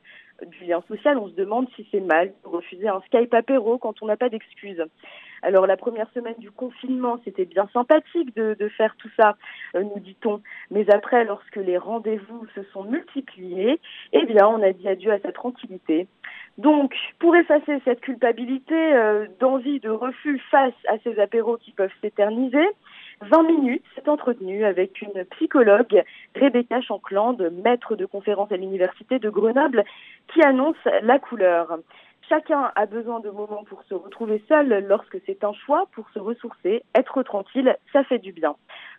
du 0.45 0.66
lien 0.66 0.81
social, 0.88 1.18
on 1.18 1.30
se 1.30 1.36
demande 1.36 1.68
si 1.75 1.88
c'est 1.92 2.00
mal 2.00 2.33
de 2.44 2.50
refuser 2.50 2.88
un 2.88 3.01
Skype 3.01 3.33
apéro 3.33 3.77
quand 3.77 4.01
on 4.01 4.07
n'a 4.07 4.18
pas 4.18 4.30
d'excuses. 4.30 4.83
Alors 5.41 5.68
la 5.68 5.77
première 5.77 6.09
semaine 6.13 6.36
du 6.38 6.51
confinement, 6.51 7.19
c'était 7.24 7.45
bien 7.45 7.68
sympathique 7.74 8.36
de, 8.36 8.56
de, 8.59 8.68
faire 8.69 8.95
tout 8.97 9.09
ça, 9.18 9.36
euh, 9.75 9.83
nous 9.83 10.00
dit-on. 10.00 10.41
Mais 10.71 10.89
après, 10.91 11.25
lorsque 11.25 11.56
les 11.56 11.77
rendez-vous 11.77 12.45
se 12.56 12.63
sont 12.74 12.83
multipliés, 12.83 13.80
eh 14.13 14.25
bien, 14.25 14.47
on 14.47 14.62
a 14.62 14.71
dit 14.71 14.88
adieu 14.88 15.12
à 15.12 15.19
sa 15.19 15.31
tranquillité. 15.31 16.07
Donc, 16.57 16.94
pour 17.19 17.36
effacer 17.36 17.80
cette 17.86 18.01
culpabilité 18.01 18.75
euh, 18.75 19.27
d'envie 19.39 19.80
de 19.80 19.89
refus 19.89 20.39
face 20.51 20.74
à 20.88 20.97
ces 21.03 21.19
apéros 21.19 21.57
qui 21.57 21.71
peuvent 21.71 21.94
s'éterniser, 22.01 22.68
20 23.21 23.44
minutes 23.44 23.83
s'est 23.95 24.09
entretenu 24.09 24.63
avec 24.65 25.01
une 25.01 25.25
psychologue, 25.31 26.03
Rebecca 26.35 26.81
Chancland, 26.81 27.38
maître 27.63 27.95
de 27.95 28.06
conférence 28.06 28.51
à 28.51 28.57
l'université 28.57 29.19
de 29.19 29.30
Grenoble, 29.30 29.83
qui 30.33 30.42
annonce 30.42 30.77
la 31.01 31.19
couleur. 31.19 31.80
Chacun 32.29 32.71
a 32.75 32.85
besoin 32.85 33.21
de 33.21 33.31
moments 33.31 33.63
pour 33.63 33.81
se 33.89 33.95
retrouver 33.95 34.43
seul 34.47 34.85
lorsque 34.87 35.17
c'est 35.25 35.43
un 35.43 35.53
choix 35.53 35.87
pour 35.93 36.07
se 36.11 36.19
ressourcer, 36.19 36.83
être 36.93 37.23
tranquille, 37.23 37.75
ça 37.91 38.03
fait 38.03 38.19
du 38.19 38.31
bien. 38.33 38.55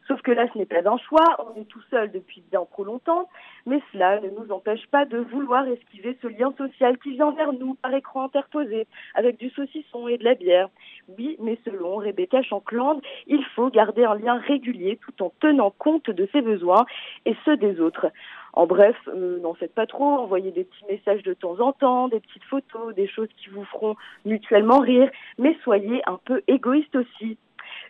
Sauf 0.08 0.22
que 0.22 0.32
là, 0.32 0.46
ce 0.52 0.58
n'est 0.58 0.66
pas 0.66 0.88
un 0.88 0.98
choix, 0.98 1.36
on 1.38 1.60
est 1.60 1.66
tout 1.66 1.82
seul 1.90 2.10
depuis 2.10 2.42
bien 2.50 2.64
trop 2.72 2.84
longtemps, 2.84 3.28
mais 3.66 3.80
cela 3.92 4.20
ne 4.20 4.30
nous 4.30 4.50
empêche 4.50 4.86
pas 4.88 5.04
de 5.04 5.18
vouloir 5.18 5.66
esquiver 5.68 6.18
ce 6.20 6.26
lien 6.26 6.52
social 6.56 6.98
qui 6.98 7.12
vient 7.12 7.30
vers 7.32 7.52
nous 7.52 7.74
par 7.74 7.94
écran 7.94 8.24
interposé, 8.24 8.86
avec 9.14 9.36
du 9.38 9.50
saucisson 9.50 10.08
et 10.08 10.18
de 10.18 10.24
la 10.24 10.34
bière. 10.34 10.68
Oui, 11.16 11.36
mais 11.40 11.58
selon 11.64 11.96
Rebecca 11.96 12.42
Shankland, 12.42 13.00
il 13.26 13.44
faut 13.54 13.70
garder 13.70 14.04
un 14.04 14.14
lien 14.14 14.38
régulier 14.38 14.98
tout 15.04 15.22
en 15.22 15.32
tenant 15.40 15.72
compte 15.76 16.10
de 16.10 16.28
ses 16.32 16.40
besoins 16.40 16.86
et 17.26 17.36
ceux 17.44 17.56
des 17.56 17.80
autres. 17.80 18.06
En 18.52 18.66
bref, 18.66 18.96
euh, 19.08 19.38
n'en 19.40 19.54
faites 19.54 19.74
pas 19.74 19.86
trop, 19.86 20.18
envoyez 20.18 20.50
des 20.50 20.64
petits 20.64 20.84
messages 20.88 21.22
de 21.22 21.34
temps 21.34 21.60
en 21.60 21.72
temps, 21.72 22.08
des 22.08 22.20
petites 22.20 22.44
photos, 22.44 22.94
des 22.94 23.06
choses 23.06 23.28
qui 23.36 23.48
vous 23.50 23.64
feront 23.64 23.96
mutuellement 24.24 24.80
rire, 24.80 25.08
mais 25.38 25.56
soyez 25.62 26.02
un 26.08 26.18
peu 26.24 26.42
égoïste 26.48 26.96
aussi. 26.96 27.38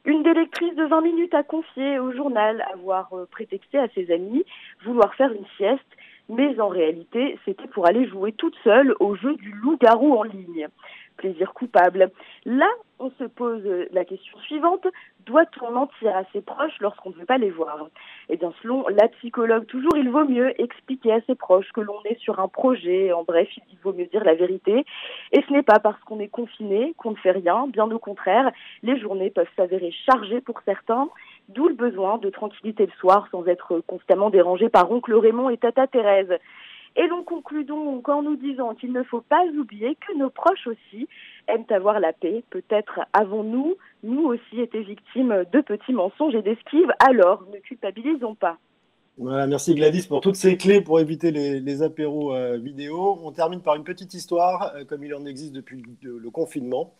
Une 0.06 0.23
des 0.23 0.32
lectrices 0.32 0.75
de 0.76 0.85
20 0.85 1.02
minutes 1.02 1.35
a 1.35 1.43
confié 1.43 1.99
au 1.99 2.12
journal 2.12 2.64
avoir 2.73 3.12
euh, 3.12 3.26
prétexté 3.31 3.79
à 3.79 3.88
ses 3.88 4.11
amis 4.11 4.44
vouloir 4.82 5.14
faire 5.14 5.31
une 5.31 5.44
sieste, 5.58 5.85
mais 6.31 6.58
en 6.58 6.69
réalité, 6.69 7.38
c'était 7.44 7.69
pour 7.69 7.87
aller 7.87 8.08
jouer 8.08 8.32
toute 8.32 8.56
seule 8.64 8.94
au 8.99 9.14
jeu 9.17 9.35
du 9.37 9.50
loup-garou 9.52 10.14
en 10.14 10.23
ligne 10.23 10.69
plaisir 11.20 11.52
coupable. 11.52 12.11
Là, 12.46 12.70
on 12.99 13.11
se 13.19 13.25
pose 13.25 13.62
la 13.93 14.05
question 14.05 14.38
suivante, 14.40 14.87
doit-on 15.26 15.70
mentir 15.70 16.17
à 16.17 16.25
ses 16.32 16.40
proches 16.40 16.78
lorsqu'on 16.81 17.11
ne 17.11 17.14
veut 17.14 17.26
pas 17.26 17.37
les 17.37 17.50
voir? 17.50 17.88
Eh 18.31 18.37
bien, 18.37 18.52
selon 18.62 18.87
la 18.88 19.08
psychologue, 19.08 19.67
toujours, 19.67 19.96
il 19.96 20.08
vaut 20.08 20.25
mieux 20.25 20.58
expliquer 20.61 21.12
à 21.12 21.20
ses 21.26 21.34
proches 21.34 21.70
que 21.75 21.82
l'on 21.82 22.00
est 22.06 22.19
sur 22.20 22.40
un 22.40 22.49
projet, 22.49 23.12
en 23.12 23.22
bref, 23.22 23.49
il 23.70 23.78
vaut 23.82 23.93
mieux 23.93 24.06
dire 24.06 24.25
la 24.25 24.34
vérité. 24.34 24.84
Et 25.32 25.43
ce 25.46 25.52
n'est 25.52 25.62
pas 25.62 25.78
parce 25.78 26.00
qu'on 26.05 26.20
est 26.20 26.28
confiné 26.28 26.94
qu'on 26.96 27.11
ne 27.11 27.17
fait 27.17 27.32
rien, 27.32 27.67
bien 27.69 27.91
au 27.91 27.98
contraire, 27.98 28.50
les 28.82 28.98
journées 28.98 29.31
peuvent 29.31 29.55
s'avérer 29.56 29.93
chargées 30.06 30.41
pour 30.41 30.60
certains, 30.65 31.08
d'où 31.48 31.69
le 31.69 31.74
besoin 31.74 32.17
de 32.19 32.31
tranquillité 32.31 32.86
le 32.86 32.93
soir 32.98 33.29
sans 33.31 33.46
être 33.46 33.81
constamment 33.86 34.31
dérangé 34.31 34.70
par 34.70 34.91
oncle 34.91 35.15
Raymond 35.15 35.50
et 35.50 35.58
tata 35.58 35.86
Thérèse. 35.86 36.39
Et 36.97 37.06
l'on 37.06 37.23
conclut 37.23 37.65
donc 37.65 38.09
en 38.09 38.23
nous 38.23 38.37
disant 38.37 38.75
qu'il 38.75 38.93
ne 38.93 39.03
faut 39.05 39.20
pas 39.20 39.44
oublier 39.59 39.97
que 39.97 40.17
nos 40.17 40.31
proches 40.31 40.67
aussi 40.67 41.09
aiment 41.49 41.65
avoir 41.70 42.01
la 42.01 42.13
paix. 42.13 42.43
Peut-être 42.51 43.01
avons-nous, 43.13 43.77
nous 44.03 44.25
aussi, 44.25 44.61
été 44.61 44.82
victimes 44.82 45.44
de 45.53 45.61
petits 45.61 45.93
mensonges 45.93 46.35
et 46.35 46.43
d'esquives, 46.43 46.93
alors 46.99 47.44
ne 47.53 47.59
culpabilisons 47.59 48.35
pas. 48.35 48.59
Voilà, 49.19 49.47
merci 49.47 49.75
Gladys 49.75 50.06
pour 50.06 50.23
toutes 50.23 50.37
ces 50.37 50.56
clés 50.56 50.81
pour 50.81 50.99
éviter 50.99 51.31
les, 51.31 51.82
apéros 51.82 52.35
euh, 52.35 52.56
vidéo. 52.56 53.19
On 53.23 53.32
termine 53.32 53.61
par 53.61 53.75
une 53.77 53.85
petite 53.85 54.15
histoire, 54.15 54.73
euh, 54.75 54.85
comme 54.85 55.05
il 55.05 55.15
en 55.15 55.27
existe 55.27 55.53
depuis 55.53 55.82
le, 56.01 56.31
confinement. 56.31 56.94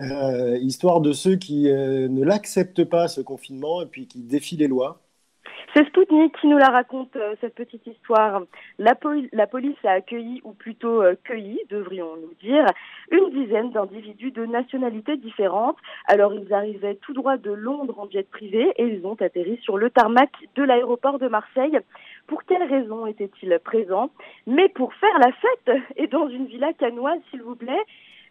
Euh, 0.00 0.58
histoire 0.58 1.00
de 1.00 1.12
ceux 1.12 1.36
qui 1.36 1.62
ne 1.64 2.22
l'acceptent 2.22 2.84
pas, 2.84 3.08
ce 3.08 3.20
confinement, 3.20 3.80
et 3.80 3.86
puis 3.86 4.06
qui 4.06 4.20
défient 4.22 4.58
les 4.58 4.68
lois. 4.68 5.03
C'est 5.74 5.88
Spoutnik 5.88 6.36
qui 6.40 6.46
nous 6.46 6.56
la 6.56 6.68
raconte, 6.68 7.16
euh, 7.16 7.34
cette 7.40 7.56
petite 7.56 7.84
histoire. 7.84 8.42
La, 8.78 8.94
police 8.94 9.84
a 9.84 9.90
accueilli, 9.90 10.40
ou 10.44 10.52
plutôt 10.52 11.02
euh, 11.02 11.16
cueilli, 11.24 11.58
devrions-nous 11.68 12.32
dire, 12.40 12.64
une 13.10 13.30
dizaine 13.30 13.72
d'individus 13.72 14.30
de 14.30 14.46
nationalités 14.46 15.16
différentes. 15.16 15.76
Alors, 16.06 16.32
ils 16.32 16.54
arrivaient 16.54 16.94
tout 16.94 17.12
droit 17.12 17.38
de 17.38 17.50
Londres 17.50 17.98
en 17.98 18.08
jet 18.08 18.22
privé 18.30 18.72
et 18.76 18.84
ils 18.84 19.04
ont 19.04 19.16
atterri 19.20 19.58
sur 19.62 19.76
le 19.76 19.90
tarmac 19.90 20.30
de 20.54 20.62
l'aéroport 20.62 21.18
de 21.18 21.26
Marseille. 21.26 21.76
Pour 22.28 22.44
quelles 22.44 22.70
raisons 22.70 23.06
étaient-ils 23.06 23.58
présents? 23.58 24.10
Mais 24.46 24.68
pour 24.68 24.94
faire 24.94 25.18
la 25.18 25.32
fête 25.32 25.82
et 25.96 26.06
dans 26.06 26.28
une 26.28 26.46
villa 26.46 26.72
canoise, 26.74 27.18
s'il 27.30 27.42
vous 27.42 27.56
plaît 27.56 27.84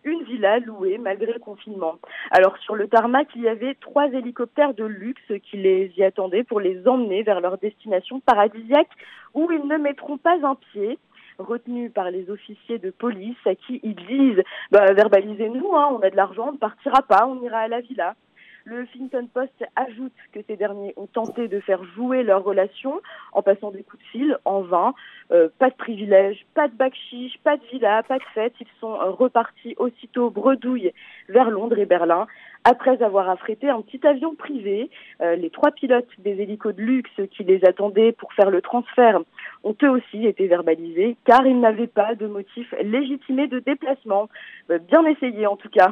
une 0.04 0.24
villa 0.24 0.60
louée 0.60 0.98
malgré 0.98 1.34
le 1.34 1.40
confinement. 1.40 1.96
Alors 2.32 2.58
sur 2.58 2.76
le 2.76 2.88
tarmac, 2.88 3.28
il 3.36 3.44
y 3.44 3.48
avait 3.48 3.76
trois 3.76 4.08
hélicoptères 4.08 4.74
de 4.74 4.86
luxe 4.86 5.32
qui 5.44 5.58
les 5.58 5.92
y 5.98 6.04
attendaient 6.04 6.44
pour 6.44 6.60
les 6.60 6.88
emmener 6.88 7.24
vers 7.24 7.42
leur 7.42 7.58
destination 7.58 8.20
paradisiaque 8.20 8.90
où 9.34 9.50
ils 9.52 9.68
ne 9.68 9.78
mettront 9.78 10.18
pas 10.18 10.38
un 10.44 10.56
pied 10.56 10.98
retenus 11.40 11.92
par 11.92 12.12
les 12.12 12.30
officiers 12.30 12.80
de 12.80 12.92
police 12.92 13.38
à 13.46 13.56
qui 13.56 13.80
ils 13.84 13.96
disent 13.96 14.44
bah, 14.72 14.94
verbalisez-nous, 14.94 15.76
hein, 15.76 15.90
on 15.92 16.00
a 16.00 16.10
de 16.10 16.16
l'argent, 16.16 16.50
on 16.50 16.54
ne 16.54 16.58
partira 16.58 17.02
pas, 17.02 17.26
on 17.28 17.42
ira 17.42 17.60
à 17.60 17.68
la 17.68 17.82
villa. 17.82 18.16
Le 18.66 18.84
Huffington 18.84 19.28
Post 19.34 19.66
ajoute 19.76 20.14
que 20.32 20.40
ces 20.48 20.56
derniers 20.56 20.94
ont 20.96 21.08
tenté 21.08 21.50
de 21.50 21.60
faire 21.60 21.84
jouer 21.84 22.24
leur 22.24 22.46
relation 22.46 23.02
en 23.34 23.42
passant 23.42 23.72
des 23.72 23.84
coups 23.84 24.02
de 24.02 24.08
fil 24.08 24.38
en 24.46 24.62
vain. 24.62 24.94
Euh, 25.34 25.50
pas 25.60 25.70
de 25.70 25.76
privilèges, 25.76 26.46
pas 26.54 26.70
de 26.70 26.74
bac 26.74 26.94
chiche, 27.10 27.38
pas 27.44 27.58
de 27.58 27.64
villa, 27.66 28.04
pas 28.04 28.20
de 28.20 28.24
fête. 28.34 28.54
Ils 28.62 28.68
sont 28.80 28.94
euh, 28.94 29.10
repartis 29.10 29.76
aussitôt 29.78 30.30
bredouille 30.30 30.94
vers 31.28 31.50
Londres 31.50 31.78
et 31.78 31.86
Berlin 31.86 32.26
après 32.64 33.04
avoir 33.04 33.30
affrété 33.30 33.70
un 33.70 33.82
petit 33.82 34.08
avion 34.08 34.34
privé. 34.34 34.90
Euh, 35.20 35.36
les 35.36 35.50
trois 35.50 35.72
pilotes 35.72 36.08
des 36.20 36.42
hélicos 36.42 36.74
de 36.74 36.82
luxe 36.82 37.20
qui 37.32 37.44
les 37.44 37.66
attendaient 37.66 38.14
pour 38.14 38.32
faire 38.32 38.50
le 38.50 38.62
transfert 38.62 39.20
ont 39.66 39.76
eux 39.84 39.90
aussi 39.90 40.26
été 40.26 40.48
verbalisés 40.48 41.18
car 41.26 41.46
ils 41.46 41.60
n'avaient 41.60 41.88
pas 41.88 42.16
de 42.16 42.28
motif 42.28 42.74
légitimé 42.82 43.48
de 43.48 43.60
déplacement. 43.60 44.30
Bien 44.70 45.06
essayé 45.06 45.48
en 45.48 45.58
tout 45.58 45.70
cas. 45.70 45.92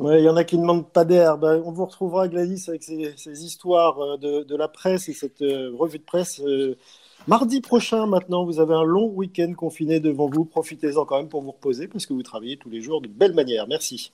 Il 0.00 0.24
y 0.24 0.28
en 0.28 0.36
a 0.36 0.44
qui 0.44 0.56
ne 0.56 0.62
demandent 0.62 0.90
pas 0.90 1.04
d'air. 1.04 1.38
Ben, 1.38 1.62
on 1.64 1.72
vous 1.72 1.84
retrouvera, 1.84 2.28
Gladys, 2.28 2.64
avec 2.68 2.82
ces, 2.82 3.44
histoires 3.44 3.98
euh, 4.00 4.16
de, 4.16 4.56
la 4.56 4.68
presse 4.68 5.08
et 5.08 5.12
cette 5.12 5.40
revue 5.40 5.98
de 5.98 6.04
presse. 6.04 6.42
mardi 7.26 7.60
prochain, 7.60 8.06
maintenant, 8.06 8.44
vous 8.44 8.60
avez 8.60 8.74
un 8.74 8.84
long 8.84 9.08
week-end 9.08 9.52
confiné 9.54 10.00
devant 10.00 10.28
vous. 10.28 10.44
Profitez-en 10.44 11.04
quand 11.04 11.18
même 11.18 11.28
pour 11.28 11.42
vous 11.42 11.52
reposer 11.52 11.88
parce 11.88 12.06
que 12.06 12.12
vous 12.12 12.22
travaillez 12.22 12.56
tous 12.56 12.70
les 12.70 12.80
jours 12.80 13.00
de 13.00 13.08
belle 13.08 13.34
manière. 13.34 13.66
Merci. 13.68 14.12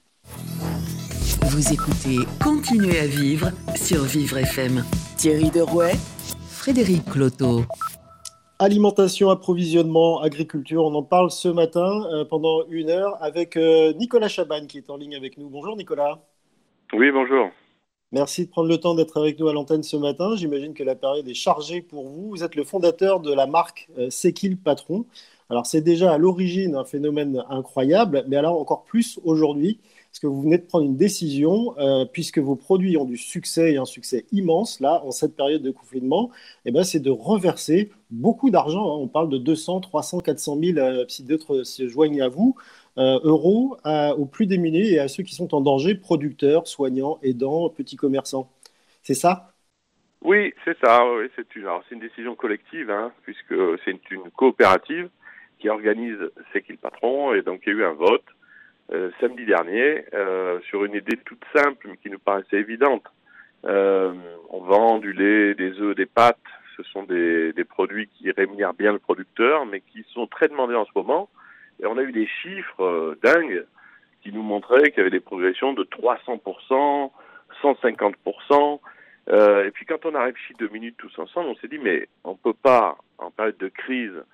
Vous 1.42 1.72
écoutez 1.72 2.18
Continuez 2.42 2.98
à 3.00 3.06
vivre 3.06 3.50
sur 3.74 4.02
Vivre 4.04 4.38
FM. 4.38 4.84
Thierry 5.16 5.50
Derouet, 5.50 5.94
Frédéric 6.48 7.04
Cloteau. 7.06 7.64
Alimentation, 8.62 9.30
approvisionnement, 9.30 10.20
agriculture, 10.20 10.84
on 10.84 10.94
en 10.94 11.02
parle 11.02 11.30
ce 11.30 11.48
matin 11.48 12.04
euh, 12.12 12.26
pendant 12.26 12.66
une 12.68 12.90
heure 12.90 13.16
avec 13.22 13.56
euh, 13.56 13.94
Nicolas 13.94 14.28
Chaban 14.28 14.66
qui 14.66 14.76
est 14.76 14.90
en 14.90 14.98
ligne 14.98 15.16
avec 15.16 15.38
nous. 15.38 15.48
Bonjour 15.48 15.78
Nicolas. 15.78 16.18
Oui, 16.92 17.10
bonjour. 17.10 17.48
Merci 18.12 18.44
de 18.44 18.50
prendre 18.50 18.68
le 18.68 18.76
temps 18.76 18.94
d'être 18.94 19.18
avec 19.18 19.38
nous 19.38 19.48
à 19.48 19.54
l'antenne 19.54 19.82
ce 19.82 19.96
matin. 19.96 20.36
J'imagine 20.36 20.74
que 20.74 20.82
la 20.82 20.94
période 20.94 21.26
est 21.26 21.32
chargée 21.32 21.80
pour 21.80 22.06
vous. 22.06 22.28
Vous 22.28 22.44
êtes 22.44 22.54
le 22.54 22.64
fondateur 22.64 23.20
de 23.20 23.32
la 23.32 23.46
marque 23.46 23.88
euh, 23.96 24.08
C'est 24.10 24.34
qui 24.34 24.50
le 24.50 24.56
patron 24.56 25.06
Alors 25.48 25.64
c'est 25.64 25.80
déjà 25.80 26.12
à 26.12 26.18
l'origine 26.18 26.74
un 26.74 26.84
phénomène 26.84 27.42
incroyable, 27.48 28.26
mais 28.28 28.36
alors 28.36 28.60
encore 28.60 28.84
plus 28.84 29.18
aujourd'hui 29.24 29.80
parce 30.10 30.18
que 30.18 30.26
vous 30.26 30.42
venez 30.42 30.58
de 30.58 30.66
prendre 30.66 30.86
une 30.86 30.96
décision, 30.96 31.78
euh, 31.78 32.04
puisque 32.04 32.38
vos 32.38 32.56
produits 32.56 32.96
ont 32.96 33.04
du 33.04 33.16
succès 33.16 33.74
et 33.74 33.76
un 33.76 33.84
succès 33.84 34.26
immense, 34.32 34.80
là, 34.80 35.00
en 35.04 35.12
cette 35.12 35.36
période 35.36 35.62
de 35.62 35.70
confinement, 35.70 36.32
eh 36.64 36.72
ben, 36.72 36.82
c'est 36.82 36.98
de 36.98 37.10
reverser 37.10 37.92
beaucoup 38.10 38.50
d'argent. 38.50 38.82
Hein. 38.82 38.98
On 39.02 39.06
parle 39.06 39.28
de 39.28 39.38
200, 39.38 39.80
300, 39.80 40.18
400 40.18 40.58
000, 40.60 41.04
si 41.06 41.22
d'autres 41.22 41.62
se 41.62 41.86
joignent 41.86 42.22
à 42.22 42.28
vous, 42.28 42.56
euh, 42.98 43.20
euros 43.22 43.76
aux 43.84 44.26
plus 44.26 44.46
démunis 44.46 44.94
et 44.94 44.98
à 44.98 45.06
ceux 45.06 45.22
qui 45.22 45.36
sont 45.36 45.54
en 45.54 45.60
danger, 45.60 45.94
producteurs, 45.94 46.66
soignants, 46.66 47.20
aidants, 47.22 47.68
petits 47.68 47.96
commerçants. 47.96 48.50
C'est 49.02 49.14
ça? 49.14 49.52
Oui, 50.22 50.52
c'est 50.64 50.76
ça. 50.80 51.04
c'est 51.36 51.54
une, 51.54 51.68
une, 51.92 52.00
décision 52.00 52.34
collective, 52.34 52.90
hein, 52.90 53.12
puisque 53.22 53.54
c'est 53.84 53.92
une, 53.92 54.00
une 54.10 54.30
coopérative 54.32 55.08
qui 55.60 55.68
organise 55.68 56.18
C'est 56.52 56.62
qui 56.62 56.72
le 56.72 56.78
patron, 56.78 57.32
et 57.32 57.42
donc 57.42 57.60
il 57.64 57.74
y 57.74 57.76
a 57.76 57.78
eu 57.78 57.84
un 57.84 57.92
vote 57.92 58.24
euh, 58.92 59.10
samedi 59.20 59.44
dernier 59.44 60.04
euh, 60.14 60.60
sur 60.68 60.84
une 60.84 60.94
idée 60.94 61.16
toute 61.24 61.44
simple 61.54 61.88
mais 61.88 61.96
qui 61.96 62.10
nous 62.10 62.18
paraissait 62.18 62.58
évidente. 62.58 63.04
Euh, 63.64 64.12
on 64.50 64.60
vend 64.60 64.98
du 64.98 65.12
lait, 65.12 65.54
des 65.54 65.78
œufs, 65.80 65.94
des 65.94 66.06
pâtes. 66.06 66.38
Ce 66.76 66.82
sont 66.84 67.02
des, 67.02 67.52
des, 67.52 67.64
produits 67.64 68.08
qui 68.08 68.30
rémunèrent 68.30 68.74
bien 68.74 68.92
le 68.92 68.98
producteur, 68.98 69.66
mais 69.66 69.80
qui 69.80 70.04
sont 70.14 70.26
très 70.26 70.48
demandés 70.48 70.74
en 70.74 70.86
ce 70.86 70.90
moment. 70.94 71.28
Et 71.78 71.86
on 71.86 71.98
a 71.98 72.02
eu 72.02 72.12
des 72.12 72.26
chiffres 72.26 73.16
dingues 73.22 73.64
qui 74.22 74.32
nous 74.32 74.42
montraient 74.42 74.90
qu'il 74.90 74.98
y 74.98 75.00
avait 75.00 75.10
des 75.10 75.20
progressions 75.20 75.72
de 75.72 75.84
300%, 75.84 77.10
150%. 77.62 78.80
Euh, 79.28 79.66
et 79.66 79.70
puis 79.70 79.86
quand 79.86 80.04
on 80.06 80.14
a 80.14 80.24
réfléchi 80.24 80.54
deux 80.58 80.68
minutes 80.68 80.96
tous 80.98 81.16
ensemble, 81.18 81.50
on 81.50 81.54
s'est 81.56 81.68
dit 81.68 81.78
mais 81.78 82.08
on 82.24 82.34
peut 82.34 82.54
pas, 82.54 82.96
en 83.18 83.30
période 83.30 83.58
de 83.58 83.68
crise 83.68 84.24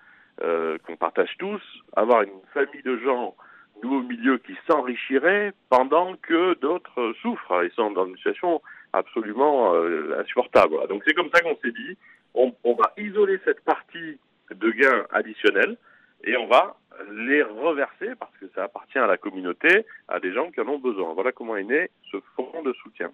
euh, 0.43 0.79
qu'on 0.87 0.97
partage 0.97 1.35
tous, 1.39 1.61
avoir 1.95 2.23
une 2.23 2.41
famille 2.55 2.83
de 2.83 2.97
gens 2.99 3.35
nouveau 3.83 4.03
milieu 4.03 4.39
qui 4.39 4.55
s'enrichirait 4.69 5.53
pendant 5.71 6.17
que 6.17 6.59
d'autres 6.61 7.15
souffrent 7.23 7.65
et 7.65 7.71
sont 7.71 7.91
dans 7.91 8.07
une 8.07 8.17
situation 8.17 8.61
absolument 8.93 9.75
euh, 9.75 10.19
insupportable. 10.21 10.77
Donc 10.89 11.03
c'est 11.07 11.15
comme 11.15 11.31
ça 11.33 11.41
qu'on 11.41 11.57
s'est 11.63 11.73
dit, 11.73 11.97
on, 12.35 12.75
va 12.75 12.93
isoler 12.99 13.39
cette 13.45 13.63
partie 13.65 14.19
de 14.55 14.71
gains 14.71 15.07
additionnels 15.13 15.77
et 16.25 16.37
on 16.37 16.47
va 16.47 16.77
les 17.13 17.43
reverser 17.43 18.15
parce 18.19 18.37
que 18.39 18.47
ça 18.55 18.65
appartient 18.65 18.99
à 18.99 19.07
la 19.07 19.17
communauté, 19.17 19.87
à 20.09 20.21
des 20.21 20.33
gens 20.33 20.51
qui 20.51 20.61
en 20.61 20.69
ont 20.69 20.79
besoin. 20.79 21.15
Voilà 21.15 21.33
comment 21.33 21.57
est 21.57 21.65
né 21.65 21.91
ce 22.11 22.19
fonds 22.37 22.63
de 22.65 22.73
soutien. 22.83 23.11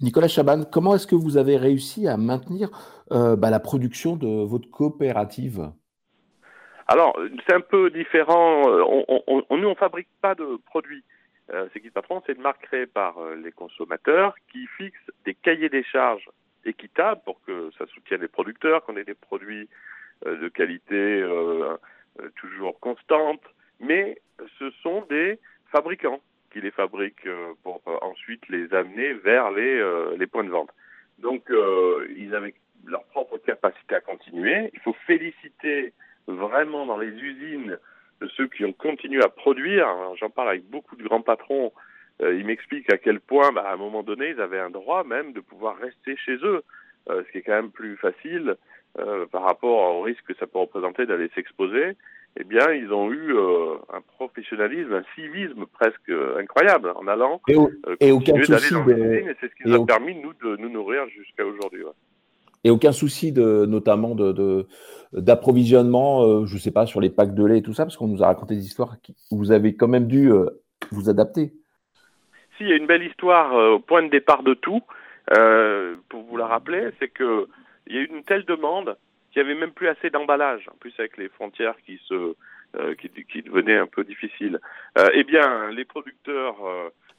Nicolas 0.00 0.28
Chaban, 0.28 0.64
comment 0.64 0.94
est-ce 0.94 1.06
que 1.06 1.14
vous 1.14 1.36
avez 1.36 1.56
réussi 1.56 2.08
à 2.08 2.16
maintenir 2.16 2.70
euh, 3.12 3.36
bah, 3.36 3.50
la 3.50 3.60
production 3.60 4.16
de 4.16 4.44
votre 4.44 4.70
coopérative? 4.70 5.70
Alors, 6.86 7.18
c'est 7.46 7.54
un 7.54 7.60
peu 7.60 7.90
différent. 7.90 8.68
Euh, 8.68 8.82
on, 8.86 9.04
on, 9.08 9.44
on, 9.48 9.64
on 9.64 9.74
fabrique 9.74 10.08
pas 10.20 10.34
de 10.34 10.58
produits. 10.66 11.04
Euh, 11.52 11.68
c'est 11.72 11.80
qui 11.80 11.90
patron 11.90 12.22
C'est 12.26 12.32
une 12.32 12.42
marque 12.42 12.62
créée 12.62 12.86
par 12.86 13.18
euh, 13.18 13.36
les 13.36 13.52
consommateurs 13.52 14.34
qui 14.50 14.66
fixe 14.78 14.98
des 15.24 15.34
cahiers 15.34 15.68
des 15.68 15.84
charges 15.84 16.28
équitables 16.64 17.20
pour 17.24 17.42
que 17.44 17.70
ça 17.78 17.86
soutienne 17.86 18.22
les 18.22 18.28
producteurs, 18.28 18.82
qu'on 18.84 18.96
ait 18.96 19.04
des 19.04 19.14
produits 19.14 19.68
euh, 20.26 20.36
de 20.38 20.48
qualité 20.48 21.22
toujours 22.36 22.78
constante. 22.80 23.42
Mais 23.80 24.20
ce 24.58 24.70
sont 24.82 25.02
des 25.10 25.38
fabricants 25.70 26.20
qui 26.52 26.60
les 26.60 26.70
fabriquent 26.70 27.28
pour 27.62 27.82
ensuite 28.02 28.48
les 28.48 28.72
amener 28.72 29.14
vers 29.14 29.50
les, 29.50 30.16
les 30.16 30.26
points 30.28 30.44
de 30.44 30.50
vente. 30.50 30.70
Donc, 31.18 31.50
ils 32.16 32.32
avaient 32.34 32.54
leur 32.86 33.02
propre 33.06 33.38
capacité 33.38 33.96
à 33.96 34.00
continuer. 34.00 34.70
Il 34.72 34.80
faut 34.80 34.96
féliciter 35.06 35.92
vraiment 36.26 36.86
dans 36.86 36.98
les 36.98 37.08
usines 37.08 37.78
de 38.20 38.28
ceux 38.28 38.48
qui 38.48 38.64
ont 38.64 38.72
continué 38.72 39.22
à 39.22 39.28
produire. 39.28 39.86
J'en 40.20 40.30
parle 40.30 40.50
avec 40.50 40.68
beaucoup 40.68 40.96
de 40.96 41.02
grands 41.02 41.22
patrons. 41.22 41.72
Euh, 42.22 42.34
ils 42.34 42.46
m'expliquent 42.46 42.92
à 42.92 42.98
quel 42.98 43.20
point, 43.20 43.52
bah, 43.52 43.64
à 43.66 43.74
un 43.74 43.76
moment 43.76 44.02
donné, 44.02 44.30
ils 44.30 44.40
avaient 44.40 44.60
un 44.60 44.70
droit 44.70 45.04
même 45.04 45.32
de 45.32 45.40
pouvoir 45.40 45.76
rester 45.76 46.16
chez 46.16 46.36
eux, 46.42 46.62
euh, 47.10 47.22
ce 47.26 47.32
qui 47.32 47.38
est 47.38 47.42
quand 47.42 47.52
même 47.52 47.72
plus 47.72 47.96
facile 47.96 48.56
euh, 48.98 49.26
par 49.26 49.42
rapport 49.42 49.96
au 49.96 50.02
risque 50.02 50.24
que 50.26 50.34
ça 50.34 50.46
peut 50.46 50.60
représenter 50.60 51.06
d'aller 51.06 51.28
s'exposer. 51.34 51.96
Eh 52.36 52.44
bien, 52.44 52.72
ils 52.72 52.92
ont 52.92 53.12
eu 53.12 53.34
euh, 53.34 53.74
un 53.92 54.00
professionnalisme, 54.00 54.92
un 54.92 55.04
civisme 55.14 55.66
presque 55.66 56.10
incroyable 56.38 56.92
en 56.96 57.06
allant 57.06 57.40
et, 57.48 57.56
et 58.00 58.12
aucun 58.12 58.42
souci 58.42 58.74
de... 58.74 59.30
et 59.30 59.36
c'est 59.40 59.48
ce 59.48 59.54
qui 59.54 59.68
nous 59.68 59.82
a 59.82 59.86
permis 59.86 60.16
nous 60.16 60.32
de 60.34 60.56
nous 60.56 60.68
nourrir 60.68 61.08
jusqu'à 61.08 61.44
aujourd'hui. 61.44 61.84
Ouais. 61.84 61.92
Et 62.64 62.70
aucun 62.70 62.92
souci 62.92 63.30
de, 63.30 63.66
notamment 63.66 64.16
d'approvisionnement, 65.12 66.22
euh, 66.24 66.46
je 66.46 66.54
ne 66.54 66.58
sais 66.58 66.70
pas, 66.70 66.86
sur 66.86 67.00
les 67.00 67.10
packs 67.10 67.34
de 67.34 67.44
lait 67.44 67.58
et 67.58 67.62
tout 67.62 67.74
ça, 67.74 67.84
parce 67.84 67.96
qu'on 67.98 68.08
nous 68.08 68.22
a 68.22 68.26
raconté 68.26 68.54
des 68.54 68.64
histoires 68.64 68.96
où 69.30 69.36
vous 69.36 69.52
avez 69.52 69.76
quand 69.76 69.88
même 69.88 70.06
dû 70.06 70.32
euh, 70.32 70.46
vous 70.90 71.10
adapter. 71.10 71.52
Si, 72.56 72.64
il 72.64 72.68
y 72.68 72.72
a 72.72 72.76
une 72.76 72.86
belle 72.86 73.02
histoire 73.02 73.54
euh, 73.54 73.72
au 73.72 73.80
point 73.80 74.02
de 74.02 74.08
départ 74.08 74.42
de 74.42 74.54
tout, 74.54 74.80
pour 76.08 76.22
vous 76.22 76.36
la 76.36 76.46
rappeler, 76.46 76.90
c'est 76.98 77.12
qu'il 77.12 77.46
y 77.88 77.96
a 77.96 78.00
eu 78.00 78.10
une 78.12 78.24
telle 78.24 78.44
demande 78.44 78.96
qu'il 79.30 79.42
n'y 79.42 79.50
avait 79.50 79.58
même 79.58 79.72
plus 79.72 79.88
assez 79.88 80.10
d'emballage, 80.10 80.68
en 80.70 80.76
plus 80.76 80.92
avec 80.98 81.16
les 81.16 81.28
frontières 81.28 81.76
qui 81.84 81.98
se 82.08 82.34
qui, 82.98 83.08
qui, 83.08 83.42
devenaient 83.42 83.78
un 83.78 83.86
peu 83.86 84.04
difficiles. 84.04 84.60
eh 85.14 85.24
bien, 85.24 85.70
les 85.70 85.84
producteurs, 85.86 86.56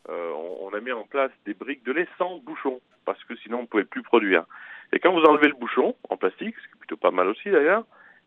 on, 0.08 0.68
on, 0.68 0.74
a 0.76 0.80
mis 0.82 0.92
en 0.92 1.04
place 1.04 1.32
des 1.48 1.56
briques 1.56 1.84
de 1.84 1.94
lait 1.94 2.08
sans 2.20 2.38
bouchon, 2.40 2.80
parce 3.06 3.24
que 3.24 3.36
sinon 3.38 3.60
on 3.60 3.62
ne 3.62 3.68
pouvait 3.68 3.86
plus 3.86 4.04
produire. 4.04 4.46
Et 4.94 5.00
quand 5.00 5.12
vous 5.12 5.26
enlevez 5.26 5.48
le 5.48 5.56
bouchon 5.56 5.96
en 6.10 6.18
plastique, 6.18 6.56
ce 6.56 6.68
qui 6.68 6.74
est 6.74 6.80
plutôt 6.80 6.98
pas 6.98 7.12
mal 7.12 7.28
aussi 7.28 7.50
d'ailleurs, 7.50 7.84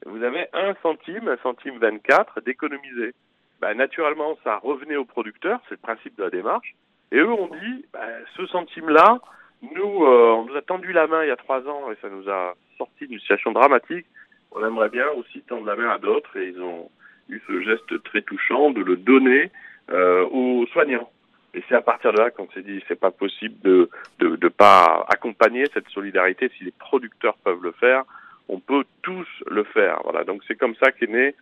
vous 0.07 0.23
avez 0.23 0.47
un 0.53 0.75
centime, 0.83 1.29
un 1.29 1.37
centime 1.39 1.79
24 1.79 2.41
d'économiser. 2.43 3.15
Ben, 3.61 3.75
naturellement, 3.75 4.39
ça 4.45 4.59
revenait 4.59 4.97
aux 4.97 5.05
producteurs, 5.05 5.61
c'est 5.69 5.75
le 5.75 5.81
principe 5.81 6.17
de 6.17 6.23
la 6.23 6.31
démarche. 6.31 6.75
Et 7.11 7.19
eux 7.19 7.33
ont 7.33 7.49
dit, 7.49 7.87
ben, 7.93 8.09
ce 8.37 8.47
centime-là, 8.47 9.19
nous, 9.63 10.05
euh, 10.05 10.35
on 10.35 10.45
nous 10.45 10.57
a 10.57 10.63
tendu 10.63 10.93
la 10.93 11.07
main 11.07 11.25
il 11.25 11.29
y 11.29 11.33
a 11.33 11.37
trois 11.37 11.67
ans 11.67 11.91
et 11.91 11.97
ça 12.01 12.09
nous 12.09 12.29
a 12.31 12.55
sorti 12.77 13.09
d'une 13.09 13.19
situation 13.19 13.51
dramatique. 13.53 14.07
On 14.53 14.65
aimerait 14.65 14.89
bien 14.89 15.09
aussi 15.17 15.43
tendre 15.43 15.67
la 15.67 15.75
main 15.75 15.91
à 15.91 15.99
d'autres 15.99 16.37
et 16.37 16.49
ils 16.49 16.63
ont 16.63 16.91
eu 17.29 17.41
ce 17.47 17.61
geste 17.63 18.03
très 18.05 18.23
touchant 18.23 18.71
de 18.71 18.83
le 18.83 18.97
donner 18.97 19.51
euh, 19.91 20.25
aux 20.27 20.67
soignants. 20.69 21.11
Et 21.59 21.65
c'est 21.69 21.75
à 21.75 21.81
partir 21.81 22.13
de 22.13 22.19
là 22.19 22.31
qu'on 22.31 22.49
s'est 22.51 22.63
dit 22.63 22.81
c'est 22.87 23.01
pas 23.01 23.11
possible 23.11 23.59
de 23.65 23.91
de, 24.21 24.37
de 24.37 24.49
pas 24.49 25.05
accompagner 25.09 25.65
cette 25.75 25.89
solidarité. 25.89 26.53
Si 26.57 26.63
les 26.63 26.71
producteurs 26.71 27.37
peuvent 27.39 27.65
le 27.65 27.73
faire, 27.73 28.05
on 28.49 28.61
peut 28.61 28.85
tous 29.03 29.27
le 29.51 29.65
faire. 29.65 29.99
Voilà. 30.05 30.23
Donc 30.23 30.43
c'est 30.47 30.55
comme 30.55 30.77
ça 30.77 30.93
qu'est 30.93 31.11
née 31.11 31.35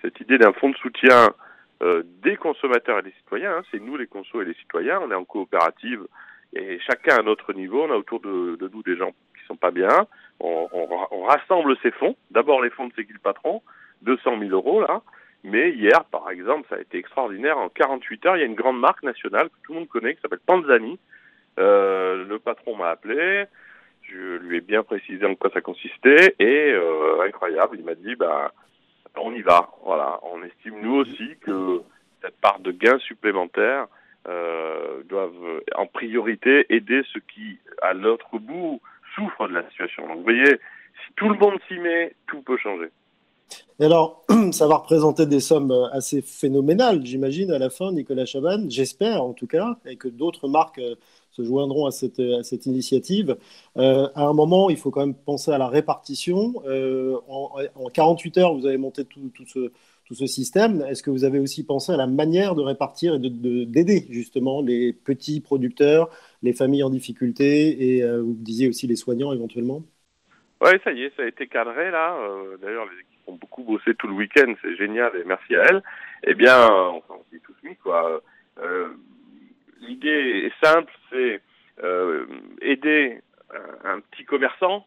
cette 0.00 0.20
idée 0.20 0.38
d'un 0.38 0.52
fonds 0.52 0.70
de 0.70 0.76
soutien 0.76 1.34
euh, 1.82 2.04
des 2.22 2.36
consommateurs 2.36 3.00
et 3.00 3.02
des 3.02 3.14
citoyens. 3.18 3.56
Hein. 3.56 3.62
C'est 3.72 3.80
nous 3.80 3.96
les 3.96 4.06
consos 4.06 4.42
et 4.42 4.44
les 4.44 4.54
citoyens. 4.54 5.00
On 5.02 5.10
est 5.10 5.16
en 5.16 5.24
coopérative 5.24 6.06
et 6.54 6.78
chacun 6.78 7.16
à 7.16 7.22
notre 7.22 7.52
niveau. 7.52 7.82
On 7.82 7.90
a 7.90 7.96
autour 7.96 8.20
de, 8.20 8.54
de 8.54 8.68
nous 8.72 8.84
des 8.84 8.96
gens 8.96 9.10
qui 9.10 9.44
sont 9.48 9.56
pas 9.56 9.72
bien. 9.72 10.06
On, 10.38 10.68
on, 10.72 10.88
on 11.10 11.22
rassemble 11.24 11.76
ces 11.82 11.90
fonds. 11.90 12.14
D'abord 12.30 12.62
les 12.62 12.70
fonds 12.70 12.86
de 12.86 12.92
C'est 12.94 13.10
le 13.10 13.18
patron, 13.18 13.60
200 14.02 14.38
000 14.38 14.52
euros 14.52 14.82
là. 14.82 15.02
Mais 15.44 15.70
hier, 15.70 16.04
par 16.10 16.30
exemple, 16.30 16.66
ça 16.68 16.76
a 16.76 16.80
été 16.80 16.98
extraordinaire. 16.98 17.58
En 17.58 17.68
48 17.68 18.26
heures, 18.26 18.36
il 18.36 18.40
y 18.40 18.42
a 18.42 18.46
une 18.46 18.54
grande 18.54 18.80
marque 18.80 19.02
nationale 19.02 19.48
que 19.48 19.54
tout 19.62 19.72
le 19.74 19.80
monde 19.80 19.88
connaît, 19.88 20.14
qui 20.14 20.20
s'appelle 20.20 20.40
Panzani, 20.44 20.98
le 21.56 22.36
patron 22.38 22.76
m'a 22.76 22.88
appelé, 22.88 23.44
je 24.02 24.36
lui 24.38 24.56
ai 24.56 24.60
bien 24.60 24.82
précisé 24.82 25.24
en 25.24 25.34
quoi 25.34 25.50
ça 25.50 25.60
consistait 25.60 26.34
et 26.38 26.74
incroyable, 27.24 27.76
il 27.78 27.84
m'a 27.84 27.94
dit 27.94 28.16
bah 28.16 28.52
on 29.16 29.32
y 29.32 29.42
va. 29.42 29.70
Voilà, 29.84 30.18
on 30.22 30.42
estime 30.42 30.80
nous 30.80 30.94
aussi 30.94 31.36
que 31.40 31.82
cette 32.22 32.40
part 32.40 32.60
de 32.60 32.72
gains 32.72 32.98
supplémentaires 32.98 33.86
euh, 34.26 35.02
doivent 35.04 35.62
en 35.74 35.86
priorité 35.86 36.66
aider 36.70 37.02
ceux 37.12 37.20
qui, 37.32 37.58
à 37.82 37.92
l'autre 37.92 38.38
bout, 38.38 38.80
souffrent 39.14 39.48
de 39.48 39.54
la 39.54 39.68
situation. 39.70 40.06
Donc 40.08 40.18
vous 40.18 40.22
voyez, 40.22 40.58
si 41.06 41.12
tout 41.16 41.28
le 41.28 41.38
monde 41.38 41.60
s'y 41.68 41.78
met, 41.78 42.14
tout 42.26 42.42
peut 42.42 42.56
changer. 42.56 42.88
Alors, 43.80 44.24
ça 44.52 44.68
va 44.68 44.76
représenter 44.76 45.26
des 45.26 45.40
sommes 45.40 45.72
assez 45.92 46.22
phénoménales, 46.22 47.04
j'imagine, 47.04 47.50
à 47.50 47.58
la 47.58 47.70
fin, 47.70 47.92
Nicolas 47.92 48.24
Chaban, 48.24 48.66
j'espère 48.68 49.22
en 49.22 49.32
tout 49.32 49.46
cas, 49.46 49.76
et 49.84 49.96
que 49.96 50.08
d'autres 50.08 50.48
marques 50.48 50.78
euh, 50.78 50.94
se 51.32 51.42
joindront 51.42 51.86
à 51.86 51.90
cette, 51.90 52.22
cette 52.44 52.66
initiative. 52.66 53.36
Euh, 53.76 54.08
à 54.14 54.26
un 54.26 54.32
moment, 54.32 54.70
il 54.70 54.76
faut 54.76 54.90
quand 54.90 55.00
même 55.00 55.14
penser 55.14 55.50
à 55.50 55.58
la 55.58 55.66
répartition. 55.66 56.54
en, 57.28 57.50
en, 57.74 57.90
48 57.90 58.38
heures, 58.38 58.54
vous 58.54 58.66
avez 58.66 58.76
monté 58.76 59.04
tout, 59.04 59.30
ce, 59.46 60.26
système. 60.26 60.82
Est-ce 60.82 61.02
que 61.02 61.10
vous 61.10 61.24
avez 61.24 61.40
aussi 61.40 61.66
pensé 61.66 61.90
à 61.92 61.96
la 61.96 62.06
manière 62.06 62.54
de 62.54 62.62
répartir 62.62 63.16
et 63.16 63.18
d'aider 63.18 64.00
de, 64.00 64.12
justement 64.12 64.62
les 64.62 64.92
petits 64.92 65.40
producteurs, 65.40 66.08
les 66.42 66.52
familles 66.52 66.84
en 66.84 66.90
difficulté 66.90 67.96
et 67.96 68.02
euh, 68.04 68.22
vous 68.22 68.34
disiez 68.34 68.68
aussi 68.68 68.86
les 68.86 68.96
soignants 68.96 69.32
éventuellement? 69.32 69.82
Oui, 70.60 70.70
ça 70.84 70.92
y 70.92 71.02
est, 71.02 71.16
ça 71.16 71.22
a 71.22 71.26
été 71.26 71.48
cadré 71.48 71.90
là. 71.90 72.16
Euh, 72.16 72.56
d'ailleurs, 72.58 72.84
les 72.84 73.13
ont 73.26 73.34
beaucoup 73.34 73.62
bossé 73.62 73.94
tout 73.94 74.06
le 74.06 74.14
week-end, 74.14 74.52
c'est 74.62 74.76
génial 74.76 75.12
et 75.16 75.24
merci 75.24 75.56
à 75.56 75.64
elles. 75.64 75.82
Eh 76.24 76.34
bien, 76.34 76.68
on 76.70 77.02
s'est 77.30 77.40
tous 77.42 77.56
mis 77.62 77.76
quoi. 77.76 78.22
Euh, 78.60 78.88
l'idée 79.80 80.50
est 80.50 80.64
simple, 80.66 80.92
c'est 81.10 81.40
aider 82.62 83.20
un, 83.84 84.00
petit 84.00 84.24
commerçant, 84.24 84.86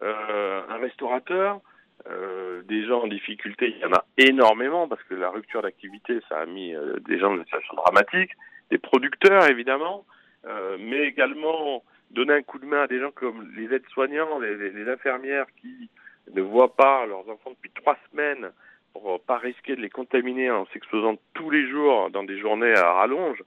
un 0.00 0.76
restaurateur, 0.80 1.60
euh, 2.06 2.62
des 2.62 2.86
gens 2.86 3.02
en 3.02 3.08
difficulté, 3.08 3.74
il 3.74 3.78
y 3.78 3.84
en 3.84 3.92
a 3.92 4.04
énormément 4.16 4.88
parce 4.88 5.02
que 5.02 5.14
la 5.14 5.30
rupture 5.30 5.62
d'activité, 5.62 6.20
ça 6.28 6.38
a 6.38 6.46
mis 6.46 6.72
euh, 6.74 6.98
des 7.00 7.18
gens 7.18 7.30
dans 7.30 7.38
une 7.38 7.44
situation 7.44 7.74
dramatique, 7.74 8.30
des 8.70 8.78
producteurs 8.78 9.46
évidemment, 9.50 10.06
euh, 10.46 10.76
mais 10.80 11.00
également 11.08 11.82
donner 12.10 12.34
un 12.34 12.42
coup 12.42 12.58
de 12.60 12.66
main 12.66 12.82
à 12.82 12.86
des 12.86 13.00
gens 13.00 13.10
comme 13.10 13.52
les 13.56 13.74
aides-soignants, 13.74 14.38
les, 14.38 14.88
infirmières 14.88 15.46
qui 15.60 15.90
ne 16.34 16.42
voient 16.42 16.74
pas 16.74 17.06
leurs 17.06 17.28
enfants 17.28 17.50
depuis 17.50 17.70
trois 17.74 17.96
semaines 18.10 18.50
pour 18.92 19.20
pas 19.22 19.38
risquer 19.38 19.76
de 19.76 19.80
les 19.80 19.90
contaminer 19.90 20.50
en 20.50 20.66
s'exposant 20.66 21.16
tous 21.34 21.50
les 21.50 21.68
jours 21.68 22.10
dans 22.10 22.24
des 22.24 22.38
journées 22.38 22.74
à 22.74 22.92
rallonge. 22.92 23.42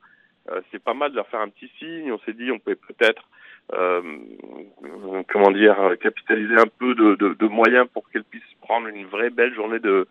c'est 0.71 0.83
pas 0.83 0.93
mal 0.93 1.11
de 1.11 1.15
leur 1.15 1.27
faire 1.27 1.41
un 1.41 1.49
petit 1.49 1.71
signe. 1.79 2.11
On 2.11 2.19
s'est 2.19 2.33
dit 2.33 2.51
on 2.51 2.59
peut 2.59 2.75
peut-être 2.75 3.27
euh, 3.73 4.01
comment 5.31 5.51
dire, 5.51 5.77
capitaliser 6.01 6.55
un 6.55 6.67
peu 6.79 6.93
de, 6.93 7.15
de, 7.15 7.33
de 7.33 7.47
moyens 7.47 7.87
pour 7.93 8.09
qu'elle 8.09 8.23
puisse 8.23 8.43
prendre 8.61 8.87
une 8.87 9.05
vraie 9.05 9.29
belle 9.29 9.53
journée 9.53 9.79
de, 9.79 10.07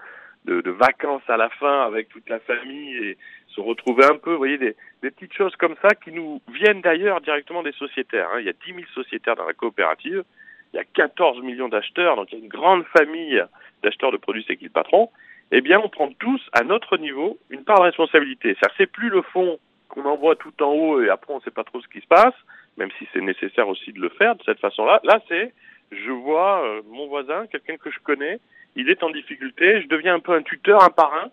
de, 0.47 0.61
de, 0.62 0.71
vacances 0.71 1.29
à 1.29 1.37
la 1.37 1.50
fin 1.50 1.83
avec 1.83 2.09
toute 2.09 2.29
la 2.31 2.41
famille 2.41 2.97
et 2.97 3.19
se 3.49 3.61
retrouver 3.61 4.05
un 4.05 4.17
peu, 4.17 4.33
vous 4.33 4.39
voyez, 4.39 4.57
des, 4.57 4.77
des 5.03 5.11
petites 5.11 5.35
choses 5.35 5.55
comme 5.57 5.75
ça 5.83 5.89
qui 6.03 6.12
nous 6.12 6.41
viennent 6.53 6.81
d'ailleurs 6.81 7.21
directement 7.21 7.62
des 7.62 7.73
sociétaires. 7.73 8.31
Hein. 8.33 8.41
Il 8.41 8.47
y 8.47 8.49
a 8.49 8.55
10 8.55 8.73
000 8.73 8.79
sociétaires 8.95 9.37
dans 9.37 9.47
la 9.47 9.53
coopérative, 9.53 10.25
il 10.73 10.77
y 10.77 10.81
a 10.81 10.85
14 10.85 11.43
millions 11.43 11.69
d'acheteurs, 11.69 12.17
donc 12.17 12.33
il 12.33 12.39
y 12.39 12.41
a 12.41 12.45
une 12.45 12.50
grande 12.50 12.85
famille 12.97 13.43
d'acheteurs 13.83 14.12
de 14.12 14.17
produits 14.17 14.45
C'est 14.47 14.57
qui 14.57 14.65
le 14.65 14.71
patron. 14.71 15.11
Eh 15.53 15.61
bien, 15.61 15.81
on 15.81 15.89
prend 15.89 16.09
tous, 16.12 16.41
à 16.53 16.62
notre 16.62 16.97
niveau, 16.97 17.39
une 17.50 17.65
part 17.65 17.79
de 17.79 17.85
responsabilité. 17.85 18.57
C'est 18.77 18.87
plus 18.87 19.09
le 19.09 19.23
fond 19.23 19.59
qu'on 19.89 20.05
envoie 20.05 20.37
tout 20.37 20.62
en 20.62 20.73
haut 20.73 21.03
et 21.03 21.11
après 21.11 21.33
on 21.33 21.39
ne 21.39 21.43
sait 21.43 21.50
pas 21.50 21.65
trop 21.65 21.81
ce 21.81 21.89
qui 21.89 22.00
se 22.00 22.07
passe 22.07 22.35
même 22.81 22.91
si 22.99 23.07
c'est 23.12 23.21
nécessaire 23.21 23.69
aussi 23.69 23.93
de 23.93 24.00
le 24.00 24.09
faire 24.09 24.35
de 24.37 24.43
cette 24.45 24.59
façon-là. 24.59 25.00
Là, 25.05 25.21
c'est, 25.29 25.53
je 25.93 26.11
vois 26.11 26.65
euh, 26.65 26.83
mon 26.91 27.07
voisin, 27.07 27.47
quelqu'un 27.47 27.77
que 27.77 27.91
je 27.91 27.99
connais, 28.00 28.41
il 28.75 28.89
est 28.89 29.03
en 29.03 29.11
difficulté, 29.11 29.83
je 29.83 29.89
deviens 29.89 30.15
un 30.15 30.21
peu 30.21 30.33
un 30.33 30.43
tuteur, 30.43 30.83
un 30.83 30.91
parrain, 30.91 31.31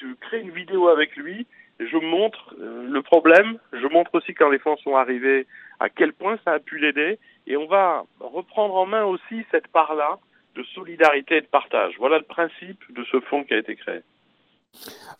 je 0.00 0.06
crée 0.20 0.40
une 0.40 0.50
vidéo 0.50 0.88
avec 0.88 1.16
lui, 1.16 1.46
je 1.80 1.96
montre 1.96 2.54
euh, 2.60 2.86
le 2.88 3.02
problème, 3.02 3.58
je 3.72 3.86
montre 3.86 4.14
aussi 4.14 4.34
quand 4.34 4.50
les 4.50 4.58
fonds 4.58 4.76
sont 4.78 4.96
arrivés, 4.96 5.46
à 5.78 5.88
quel 5.88 6.12
point 6.12 6.38
ça 6.44 6.52
a 6.52 6.58
pu 6.58 6.78
l'aider, 6.78 7.18
et 7.46 7.56
on 7.56 7.66
va 7.66 8.04
reprendre 8.20 8.74
en 8.74 8.86
main 8.86 9.04
aussi 9.04 9.44
cette 9.50 9.68
part-là 9.68 10.18
de 10.56 10.62
solidarité 10.74 11.38
et 11.38 11.40
de 11.40 11.46
partage. 11.46 11.94
Voilà 11.98 12.18
le 12.18 12.24
principe 12.24 12.80
de 12.94 13.04
ce 13.04 13.20
fonds 13.20 13.44
qui 13.44 13.54
a 13.54 13.58
été 13.58 13.76
créé. 13.76 14.00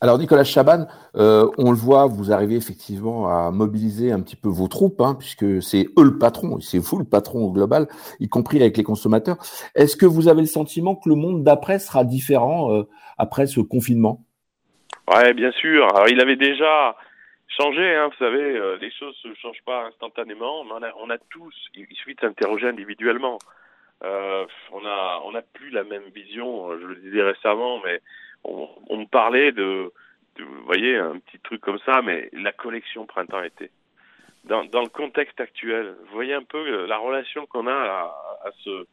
Alors 0.01 0.19
Nicolas 0.19 0.45
Chaban, 0.45 0.87
euh, 1.17 1.51
on 1.59 1.71
le 1.71 1.77
voit, 1.77 2.07
vous 2.07 2.33
arrivez 2.33 2.57
effectivement 2.57 3.29
à 3.29 3.51
mobiliser 3.51 4.13
un 4.13 4.21
petit 4.21 4.37
peu 4.37 4.49
vos 4.49 4.69
troupes, 4.69 5.01
hein, 5.01 5.17
puisque 5.19 5.63
c'est 5.63 5.87
eux 5.99 6.05
le 6.05 6.19
patron, 6.19 6.61
c'est 6.61 6.79
vous 6.79 6.99
le 6.99 7.05
patron 7.05 7.45
au 7.45 7.53
global, 7.53 7.89
y 8.21 8.29
compris 8.29 8.61
avec 8.61 8.77
les 8.77 8.85
consommateurs. 8.85 9.39
Est-ce 9.75 9.97
que 9.97 10.07
vous 10.07 10.29
avez 10.29 10.41
le 10.41 10.47
sentiment 10.47 10.95
que 10.95 11.09
le 11.09 11.17
monde 11.17 11.43
d'après 11.43 11.79
sera 11.79 12.05
différent 12.05 12.73
euh, 12.73 12.85
après 13.19 13.47
ce 13.47 13.61
confinement? 13.61 14.25
Ouais, 15.11 15.35
bien 15.35 15.53
sûr. 15.53 15.85
Alors 15.95 16.09
il 16.09 16.21
avait 16.21 16.37
déjà 16.37 16.97
changé, 17.49 17.95
hein, 17.95 18.09
vous 18.09 18.25
savez, 18.25 18.57
euh, 18.57 18.79
les 18.81 18.91
choses 18.93 19.21
ne 19.25 19.35
changent 19.35 19.63
pas 19.65 19.87
instantanément. 19.87 20.61
On 20.61 20.83
a, 20.83 20.93
on 20.99 21.11
a 21.11 21.19
tous, 21.19 21.55
il 21.75 21.87
suffit 21.97 22.15
de 22.15 22.21
s'interroger 22.21 22.69
individuellement. 22.69 23.39
on 24.03 24.87
a, 24.87 25.21
on 25.25 25.33
n'a 25.33 25.43
plus 25.43 25.71
la 25.71 25.85
même 25.85 26.09
vision. 26.15 26.79
Je 26.79 26.87
le 26.87 26.97
disais 26.97 27.23
récemment, 27.23 27.81
mais 27.85 28.01
on, 28.45 28.69
on 28.89 28.97
me 28.99 29.07
parlait 29.07 29.53
de, 29.53 29.93
vous 30.39 30.65
voyez, 30.65 30.97
un 30.97 31.19
petit 31.19 31.39
truc 31.41 31.61
comme 31.61 31.79
ça, 31.81 32.03
mais 32.03 32.29
la 32.33 32.53
collection 32.53 33.07
printemps-été. 33.07 33.71
Dans, 34.45 34.65
dans, 34.65 34.81
le 34.81 34.89
contexte 34.89 35.41
actuel, 35.41 35.95
vous 36.07 36.15
voyez 36.15 36.35
un 36.35 36.43
peu 36.43 36.87
la 36.87 36.97
relation 36.97 37.47
qu'on 37.47 37.67
a 37.67 37.73
à, 37.73 38.05
à, 38.45 38.51
ce, 38.65 38.87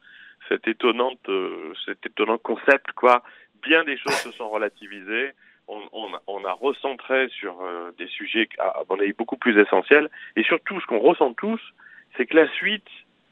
cette 0.49 0.67
étonnante, 0.67 1.29
euh, 1.29 1.73
cet 1.85 2.05
étonnant 2.05 2.37
concept, 2.37 2.91
quoi. 2.93 3.23
Bien 3.63 3.83
des 3.83 3.97
choses 3.97 4.17
se 4.17 4.31
sont 4.31 4.49
relativisées. 4.49 5.31
On, 5.67 5.81
on, 5.91 6.11
on 6.27 6.45
a 6.45 6.53
recentré 6.53 7.27
sur 7.29 7.61
euh, 7.61 7.91
des 7.97 8.07
sujets, 8.07 8.47
à 8.59 8.83
mon 8.89 8.99
avis, 8.99 9.13
beaucoup 9.13 9.37
plus 9.37 9.59
essentiels. 9.59 10.09
Et 10.35 10.43
surtout, 10.43 10.79
ce 10.79 10.85
qu'on 10.85 10.99
ressent 10.99 11.33
tous, 11.33 11.61
c'est 12.15 12.25
que 12.25 12.35
la 12.35 12.47
suite, 12.53 12.87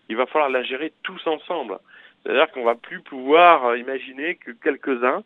il 0.09 0.17
va 0.17 0.25
falloir 0.25 0.49
la 0.49 0.63
gérer 0.63 0.91
tous 1.03 1.25
ensemble. 1.27 1.79
C'est-à-dire 2.23 2.51
qu'on 2.51 2.65
va 2.65 2.75
plus 2.75 3.01
pouvoir 3.01 3.65
euh, 3.65 3.77
imaginer 3.77 4.35
que 4.35 4.51
quelques-uns 4.51 5.23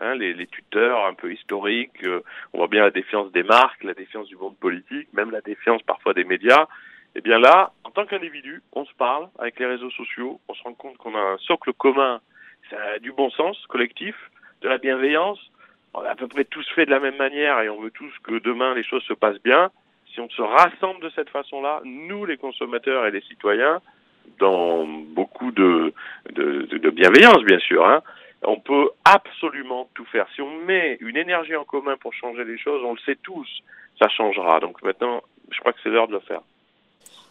Hein, 0.00 0.14
les, 0.14 0.32
les, 0.32 0.46
tuteurs 0.46 1.06
un 1.06 1.14
peu 1.14 1.32
historiques, 1.32 2.04
euh, 2.04 2.22
on 2.52 2.58
voit 2.58 2.68
bien 2.68 2.82
la 2.82 2.92
défiance 2.92 3.32
des 3.32 3.42
marques, 3.42 3.82
la 3.82 3.94
défiance 3.94 4.28
du 4.28 4.36
monde 4.36 4.56
politique, 4.56 5.12
même 5.12 5.32
la 5.32 5.40
défiance 5.40 5.82
parfois 5.82 6.14
des 6.14 6.22
médias. 6.22 6.68
Et 7.16 7.18
eh 7.18 7.20
bien 7.20 7.40
là, 7.40 7.72
en 7.82 7.90
tant 7.90 8.06
qu'individu, 8.06 8.62
on 8.72 8.84
se 8.84 8.94
parle 8.94 9.28
avec 9.40 9.58
les 9.58 9.66
réseaux 9.66 9.90
sociaux, 9.90 10.40
on 10.46 10.54
se 10.54 10.62
rend 10.62 10.74
compte 10.74 10.98
qu'on 10.98 11.16
a 11.16 11.20
un 11.20 11.38
socle 11.38 11.72
commun, 11.72 12.20
ça 12.70 13.00
du 13.00 13.10
bon 13.10 13.28
sens 13.30 13.56
collectif, 13.66 14.14
de 14.60 14.68
la 14.68 14.78
bienveillance. 14.78 15.40
On 15.94 16.00
a 16.00 16.10
à 16.10 16.14
peu 16.14 16.28
près 16.28 16.44
tous 16.44 16.66
fait 16.74 16.86
de 16.86 16.90
la 16.90 17.00
même 17.00 17.16
manière 17.16 17.60
et 17.60 17.68
on 17.68 17.80
veut 17.80 17.90
tous 17.90 18.12
que 18.22 18.38
demain 18.38 18.74
les 18.74 18.84
choses 18.84 19.02
se 19.04 19.14
passent 19.14 19.42
bien. 19.42 19.70
Si 20.12 20.20
on 20.20 20.28
se 20.30 20.42
rassemble 20.42 21.00
de 21.02 21.10
cette 21.10 21.30
façon-là, 21.30 21.80
nous 21.84 22.24
les 22.24 22.36
consommateurs 22.36 23.06
et 23.06 23.10
les 23.10 23.22
citoyens, 23.22 23.80
dans 24.38 24.86
beaucoup 24.86 25.50
de, 25.52 25.92
bienveillance 26.90 27.42
bien 27.44 27.58
sûr, 27.58 27.86
hein, 27.86 28.02
on 28.42 28.60
peut 28.60 28.90
absolument 29.04 29.88
tout 29.94 30.04
faire. 30.06 30.26
Si 30.34 30.42
on 30.42 30.64
met 30.64 30.98
une 31.00 31.16
énergie 31.16 31.56
en 31.56 31.64
commun 31.64 31.96
pour 32.00 32.12
changer 32.14 32.44
les 32.44 32.58
choses, 32.58 32.82
on 32.84 32.92
le 32.92 32.98
sait 33.04 33.18
tous, 33.22 33.48
ça 34.00 34.08
changera. 34.08 34.60
Donc 34.60 34.82
maintenant, 34.82 35.22
je 35.50 35.58
crois 35.60 35.72
que 35.72 35.78
c'est 35.82 35.90
l'heure 35.90 36.08
de 36.08 36.12
le 36.12 36.20
faire. 36.20 36.40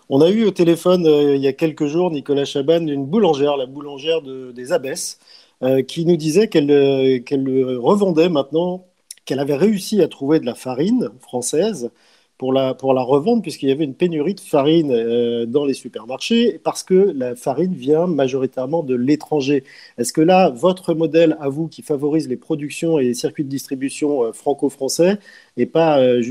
On 0.10 0.22
a 0.22 0.30
eu 0.30 0.46
au 0.46 0.52
téléphone 0.52 1.06
euh, 1.06 1.36
il 1.36 1.42
y 1.42 1.48
a 1.48 1.54
quelques 1.54 1.86
jours 1.86 2.12
Nicolas 2.12 2.46
Chaban, 2.46 2.88
une 2.88 3.06
boulangère, 3.06 3.58
la 3.58 3.66
boulangère 3.66 4.22
des 4.22 4.72
Abbesses, 4.72 5.20
euh, 5.64 5.82
qui 5.84 6.06
nous 6.06 6.18
disait 6.18 6.48
qu'elle 6.48 6.72
euh, 6.72 7.80
revendait 7.80 8.30
maintenant, 8.30 8.86
qu'elle 9.26 9.40
avait 9.40 9.56
réussi 9.56 10.02
à 10.02 10.08
trouver 10.08 10.40
de 10.40 10.46
la 10.46 10.56
farine 10.56 11.10
française 11.22 11.92
pour 12.38 12.54
la, 12.54 12.74
pour 12.74 12.94
la 12.94 13.02
revendre, 13.02 13.42
puisqu'il 13.42 13.70
y 13.70 13.72
avait 13.72 13.84
une 13.84 13.96
pénurie 13.96 14.36
de 14.36 14.40
farine 14.40 14.92
euh, 14.92 15.46
dans 15.46 15.66
les 15.66 15.74
supermarchés, 15.74 16.60
parce 16.64 16.84
que 16.84 17.12
la 17.16 17.36
farine 17.36 17.74
vient 17.74 18.08
majoritairement 18.08 18.84
de 18.84 18.96
l'étranger. 18.96 19.64
Est-ce 19.98 20.14
que 20.14 20.22
là, 20.22 20.50
votre 20.50 20.94
modèle 20.94 21.38
à 21.40 21.50
vous, 21.50 21.68
qui 21.68 21.82
favorise 21.82 22.30
les 22.30 22.38
productions 22.38 23.00
et 23.00 23.06
les 23.06 23.14
circuits 23.14 23.44
de 23.44 23.50
distribution 23.50 24.24
euh, 24.24 24.32
franco-français, 24.32 25.18
n'est 25.58 25.66
pas, 25.66 26.00
euh, 26.00 26.22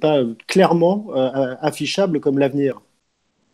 pas 0.00 0.20
clairement 0.46 1.08
affichable 1.60 2.20
comme 2.20 2.38
l'avenir? 2.38 2.80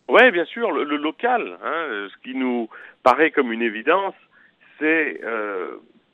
Oui, 0.07 0.31
bien 0.31 0.45
sûr, 0.45 0.71
le, 0.71 0.83
local, 0.97 1.57
hein, 1.63 2.07
ce 2.09 2.23
qui 2.23 2.35
nous 2.35 2.67
paraît 3.03 3.31
comme 3.31 3.51
une 3.51 3.61
évidence, 3.61 4.15
c'est 4.79 5.21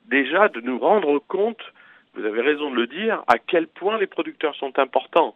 déjà 0.08 0.50
de 0.50 0.62
nous 0.62 0.80
rendre 0.80 1.20
compte, 1.28 1.62
vous 2.16 2.26
avez 2.26 2.42
raison 2.42 2.72
de 2.72 2.76
le 2.76 2.88
dire, 2.88 3.24
à 3.28 3.38
quel 3.38 3.68
point 3.68 3.98
les 3.98 4.08
producteurs 4.08 4.56
sont 4.56 4.78
importants. 4.80 5.36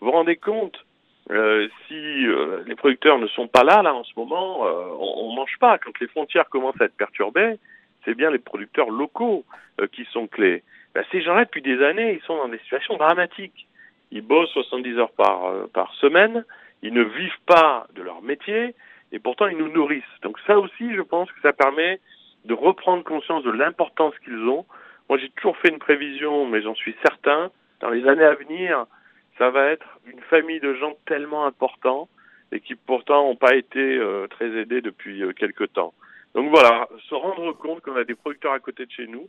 Vous 0.00 0.06
vous 0.06 0.12
rendez 0.12 0.36
compte 0.36 0.84
euh, 1.30 1.68
si 1.86 2.26
euh, 2.26 2.62
les 2.66 2.76
producteurs 2.76 3.18
ne 3.18 3.26
sont 3.28 3.48
pas 3.48 3.64
là, 3.64 3.82
là 3.82 3.94
en 3.94 4.04
ce 4.04 4.12
moment, 4.16 4.66
euh, 4.66 4.88
on, 5.00 5.30
ne 5.30 5.36
mange 5.36 5.58
pas. 5.58 5.78
Quand 5.78 5.98
les 6.00 6.06
frontières 6.08 6.48
commencent 6.48 6.80
à 6.80 6.84
être 6.84 6.96
perturbées, 6.96 7.58
c'est 8.04 8.14
bien 8.14 8.30
les 8.30 8.38
producteurs 8.38 8.90
locaux 8.90 9.44
euh, 9.80 9.86
qui 9.88 10.04
sont 10.12 10.28
clés. 10.28 10.62
Ben, 10.94 11.04
ces 11.10 11.22
gens-là, 11.22 11.44
depuis 11.44 11.62
des 11.62 11.82
années, 11.82 12.14
ils 12.14 12.26
sont 12.26 12.36
dans 12.36 12.48
des 12.48 12.58
situations 12.58 12.96
dramatiques. 12.96 13.66
Ils 14.12 14.22
bossent 14.22 14.50
70 14.50 14.98
heures 14.98 15.10
par, 15.10 15.68
par 15.74 15.92
semaine, 15.94 16.44
ils 16.82 16.92
ne 16.92 17.02
vivent 17.02 17.40
pas 17.44 17.88
de 17.96 18.02
leur 18.02 18.22
métier 18.22 18.74
et 19.10 19.18
pourtant 19.18 19.48
ils 19.48 19.56
nous 19.56 19.68
nourrissent. 19.68 20.04
Donc 20.22 20.38
ça 20.46 20.58
aussi, 20.60 20.94
je 20.94 21.02
pense 21.02 21.30
que 21.32 21.40
ça 21.40 21.52
permet 21.52 21.98
de 22.46 22.54
reprendre 22.54 23.04
conscience 23.04 23.44
de 23.44 23.50
l'importance 23.50 24.14
qu'ils 24.24 24.48
ont. 24.48 24.64
Moi, 25.08 25.18
j'ai 25.18 25.30
toujours 25.30 25.56
fait 25.58 25.68
une 25.68 25.78
prévision, 25.78 26.46
mais 26.46 26.62
j'en 26.62 26.74
suis 26.74 26.96
certain, 27.02 27.50
dans 27.80 27.90
les 27.90 28.06
années 28.06 28.24
à 28.24 28.34
venir, 28.34 28.86
ça 29.38 29.50
va 29.50 29.66
être 29.66 29.86
une 30.06 30.20
famille 30.22 30.60
de 30.60 30.74
gens 30.74 30.94
tellement 31.06 31.46
importants 31.46 32.08
et 32.52 32.60
qui 32.60 32.74
pourtant 32.74 33.24
n'ont 33.24 33.36
pas 33.36 33.54
été 33.54 33.98
euh, 33.98 34.26
très 34.28 34.46
aidés 34.56 34.80
depuis 34.80 35.22
euh, 35.22 35.32
quelque 35.32 35.64
temps. 35.64 35.92
Donc 36.34 36.50
voilà, 36.50 36.88
se 37.08 37.14
rendre 37.14 37.52
compte 37.52 37.80
qu'on 37.80 37.96
a 37.96 38.04
des 38.04 38.14
producteurs 38.14 38.52
à 38.52 38.60
côté 38.60 38.86
de 38.86 38.90
chez 38.90 39.06
nous, 39.06 39.28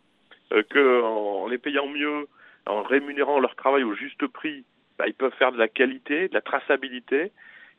euh, 0.53 0.63
qu'en 0.71 1.47
les 1.47 1.57
payant 1.57 1.87
mieux, 1.87 2.27
en 2.67 2.83
rémunérant 2.83 3.39
leur 3.39 3.55
travail 3.55 3.83
au 3.83 3.95
juste 3.95 4.27
prix, 4.27 4.65
bah, 4.97 5.05
ils 5.07 5.13
peuvent 5.13 5.33
faire 5.39 5.51
de 5.51 5.57
la 5.57 5.67
qualité, 5.67 6.27
de 6.27 6.33
la 6.33 6.41
traçabilité. 6.41 7.31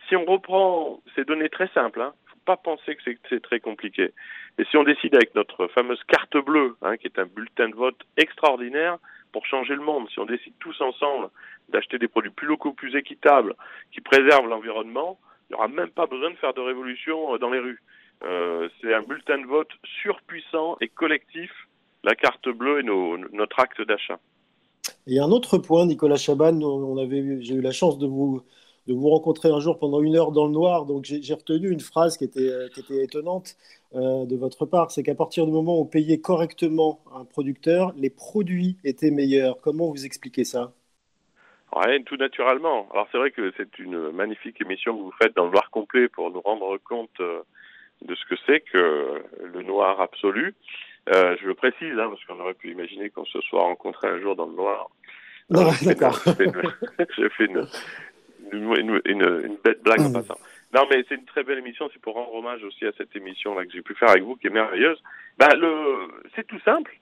Si 0.09 0.17
on 0.17 0.25
reprend 0.25 1.01
ces 1.15 1.25
données 1.25 1.49
très 1.49 1.69
simples, 1.69 2.01
hein, 2.01 2.15
pas 2.49 2.57
penser 2.57 2.97
que 2.97 3.03
c'est 3.29 3.43
très 3.43 3.61
compliqué. 3.61 4.15
Et 4.57 4.65
si 4.71 4.79
on 4.79 4.83
décide 4.83 5.15
avec 5.15 5.35
notre 5.35 5.67
fameuse 5.67 6.03
carte 6.05 6.39
bleue, 6.39 6.77
hein, 6.81 6.97
qui 6.97 7.07
est 7.07 7.19
un 7.19 7.27
bulletin 7.27 7.69
de 7.69 7.75
vote 7.75 8.01
extraordinaire 8.17 8.97
pour 9.33 9.45
changer 9.45 9.75
le 9.75 9.83
monde, 9.83 10.09
si 10.09 10.19
on 10.19 10.25
décide 10.25 10.55
tous 10.59 10.81
ensemble 10.81 11.29
d'acheter 11.69 11.99
des 11.99 12.09
produits 12.09 12.31
plus 12.31 12.47
locaux, 12.47 12.73
plus 12.73 12.97
équitables, 12.97 13.55
qui 13.93 14.01
préservent 14.01 14.49
l'environnement, 14.49 15.19
il 15.43 15.53
n'y 15.53 15.57
aura 15.57 15.69
même 15.69 15.91
pas 15.91 16.07
besoin 16.07 16.31
de 16.31 16.37
faire 16.37 16.55
de 16.55 16.63
révolution 16.63 17.35
euh, 17.35 17.39
dans 17.39 17.51
les 17.51 17.59
rues. 17.59 17.83
Euh, 18.25 18.71
c'est 18.81 18.95
un 18.95 19.03
bulletin 19.03 19.37
de 19.43 19.47
vote 19.47 19.71
surpuissant 20.03 20.79
et 20.81 20.89
collectif, 20.89 21.51
la 22.03 22.15
carte 22.15 22.49
bleue 22.49 22.81
et 22.81 22.83
notre 22.83 23.61
acte 23.61 23.83
d'achat. 23.83 24.19
Et 25.07 25.21
un 25.21 25.31
autre 25.31 25.59
point, 25.59 25.85
Nicolas 25.85 26.17
Chaban, 26.17 26.59
j'ai 27.41 27.55
eu 27.55 27.61
la 27.61 27.73
chance 27.73 27.99
de 27.99 28.07
vous, 28.07 28.43
de 28.89 28.95
vous 28.95 29.11
rencontrer 29.11 29.51
un 29.51 29.61
jour 29.61 29.79
pendant 29.79 30.03
une 30.03 30.17
heure 30.17 30.33
dans 30.33 30.47
le 30.47 30.53
noir, 30.53 30.87
donc 30.87 31.05
j'ai 31.05 31.35
retenu 31.35 31.71
une 31.71 31.81
phrase 31.81 32.17
qui 32.17 32.25
était, 32.25 32.51
qui 32.75 32.81
était 32.81 33.05
étonnante 33.05 33.57
euh, 33.95 34.27
de 34.27 34.37
votre 34.37 34.67
part, 34.67 34.91
c'est 34.91 35.03
qu'à 35.03 35.15
partir 35.15 35.47
du 35.47 35.53
moment 35.53 35.79
où 35.79 35.83
on 35.83 35.87
payait 35.87 36.21
correctement 36.21 37.01
un 37.15 37.25
producteur, 37.25 37.93
les 37.97 38.11
produits 38.11 38.77
étaient 38.85 39.11
meilleurs. 39.11 39.61
Comment 39.63 39.91
vous 39.91 40.05
expliquez 40.05 40.45
ça? 40.45 40.73
Ouais, 41.75 42.03
tout 42.03 42.17
naturellement. 42.17 42.89
Alors 42.93 43.09
c'est 43.11 43.19
vrai 43.19 43.31
que 43.31 43.53
c'est 43.57 43.79
une 43.79 44.11
magnifique 44.11 44.61
émission 44.61 44.97
que 44.97 45.03
vous 45.03 45.15
faites 45.21 45.35
dans 45.37 45.47
le 45.47 45.53
noir 45.53 45.71
complet 45.71 46.09
pour 46.09 46.31
nous 46.31 46.41
rendre 46.41 46.77
compte 46.79 47.21
euh, 47.21 47.41
de 48.03 48.15
ce 48.15 48.25
que 48.27 48.41
c'est 48.47 48.61
que 48.61 49.23
le 49.43 49.63
noir 49.63 50.01
absolu. 50.01 50.55
Euh, 51.15 51.37
je 51.41 51.47
le 51.47 51.55
précise, 51.55 51.99
hein, 51.99 52.11
parce 52.11 52.23
qu'on 52.27 52.41
aurait 52.41 52.55
pu 52.55 52.71
imaginer 52.71 53.09
qu'on 53.09 53.25
se 53.25 53.41
soit 53.41 53.63
rencontré 53.63 54.09
un 54.09 54.21
jour 54.21 54.37
dans 54.37 54.47
le 54.47 54.55
noir. 54.55 54.91
Non, 55.51 55.71
d'accord. 55.83 56.21
J'ai 57.17 57.31
fait 57.31 57.47
une, 57.47 57.67
une, 58.53 59.01
une, 59.05 59.57
bête 59.63 59.83
blague 59.83 60.01
en 60.01 60.13
passant. 60.13 60.39
Non, 60.75 60.83
mais 60.91 61.05
c'est 61.09 61.15
une 61.15 61.25
très 61.25 61.45
belle 61.45 61.59
émission. 61.59 61.89
C'est 61.93 62.03
pour 62.03 62.15
rendre 62.15 62.35
hommage 62.35 62.63
aussi 62.65 62.85
à 62.87 62.93
cette 62.99 63.15
émission-là 63.17 63.65
que 63.65 63.73
j'ai 63.73 63.83
pu 63.83 63.95
faire 63.95 64.11
avec 64.11 64.23
vous, 64.23 64.37
qui 64.37 64.49
est 64.49 64.51
merveilleuse. 64.51 65.03
Bah, 65.39 65.49
le, 65.57 66.09
c'est 66.37 66.47
tout 66.47 66.61
simple. 66.61 66.99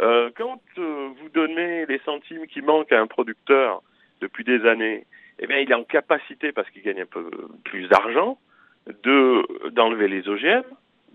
Euh, 0.00 0.30
quand 0.36 0.60
euh, 0.78 1.08
vous 1.20 1.28
donnez 1.28 1.84
les 1.86 1.98
centimes 2.00 2.46
qui 2.46 2.62
manquent 2.62 2.92
à 2.92 3.00
un 3.00 3.06
producteur 3.06 3.82
depuis 4.20 4.44
des 4.44 4.66
années, 4.66 5.06
eh 5.38 5.46
bien, 5.46 5.58
il 5.58 5.70
est 5.70 5.74
en 5.74 5.84
capacité, 5.84 6.52
parce 6.52 6.68
qu'il 6.70 6.82
gagne 6.82 7.02
un 7.02 7.06
peu 7.06 7.30
plus 7.64 7.88
d'argent, 7.88 8.38
de 8.86 9.70
d'enlever 9.70 10.08
les 10.08 10.28
OGM 10.28 10.62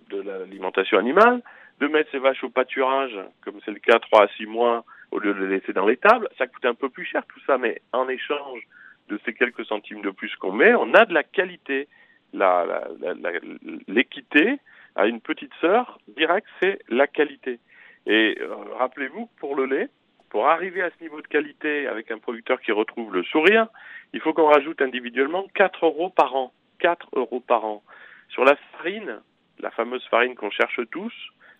de 0.09 0.21
l'alimentation 0.21 0.97
animale, 0.97 1.41
de 1.79 1.87
mettre 1.87 2.11
ses 2.11 2.19
vaches 2.19 2.43
au 2.43 2.49
pâturage, 2.49 3.17
comme 3.43 3.59
c'est 3.65 3.71
le 3.71 3.79
cas 3.79 3.99
3 3.99 4.23
à 4.23 4.27
6 4.37 4.45
mois, 4.45 4.85
au 5.11 5.19
lieu 5.19 5.33
de 5.33 5.43
les 5.43 5.59
laisser 5.59 5.73
dans 5.73 5.85
les 5.85 5.97
tables. 5.97 6.29
Ça 6.37 6.47
coûte 6.47 6.65
un 6.65 6.73
peu 6.73 6.89
plus 6.89 7.05
cher 7.05 7.23
tout 7.27 7.39
ça, 7.45 7.57
mais 7.57 7.81
en 7.91 8.07
échange 8.07 8.61
de 9.09 9.19
ces 9.25 9.33
quelques 9.33 9.65
centimes 9.65 10.01
de 10.01 10.09
plus 10.09 10.35
qu'on 10.35 10.51
met, 10.51 10.73
on 10.75 10.93
a 10.93 11.05
de 11.05 11.13
la 11.13 11.23
qualité. 11.23 11.87
L'équité 13.87 14.59
à 14.95 15.07
une 15.07 15.21
petite 15.21 15.53
sœur, 15.61 15.99
direct, 16.07 16.47
c'est 16.61 16.79
la 16.89 17.07
qualité. 17.07 17.59
Et 18.07 18.37
euh, 18.39 18.55
rappelez-vous, 18.77 19.29
pour 19.39 19.55
le 19.55 19.65
lait, 19.65 19.89
pour 20.29 20.47
arriver 20.47 20.81
à 20.81 20.89
ce 20.89 21.03
niveau 21.03 21.21
de 21.21 21.27
qualité 21.27 21.87
avec 21.87 22.11
un 22.11 22.17
producteur 22.17 22.61
qui 22.61 22.71
retrouve 22.71 23.13
le 23.13 23.23
sourire, 23.23 23.67
il 24.13 24.21
faut 24.21 24.33
qu'on 24.33 24.47
rajoute 24.47 24.81
individuellement 24.81 25.45
4 25.55 25.85
euros 25.85 26.09
par 26.09 26.35
an. 26.35 26.53
4 26.79 27.09
euros 27.15 27.39
par 27.39 27.65
an. 27.65 27.83
Sur 28.29 28.43
la 28.43 28.55
farine, 28.73 29.21
la 29.59 29.71
fameuse 29.71 30.05
farine 30.07 30.35
qu'on 30.35 30.49
cherche 30.49 30.79
tous, 30.91 31.13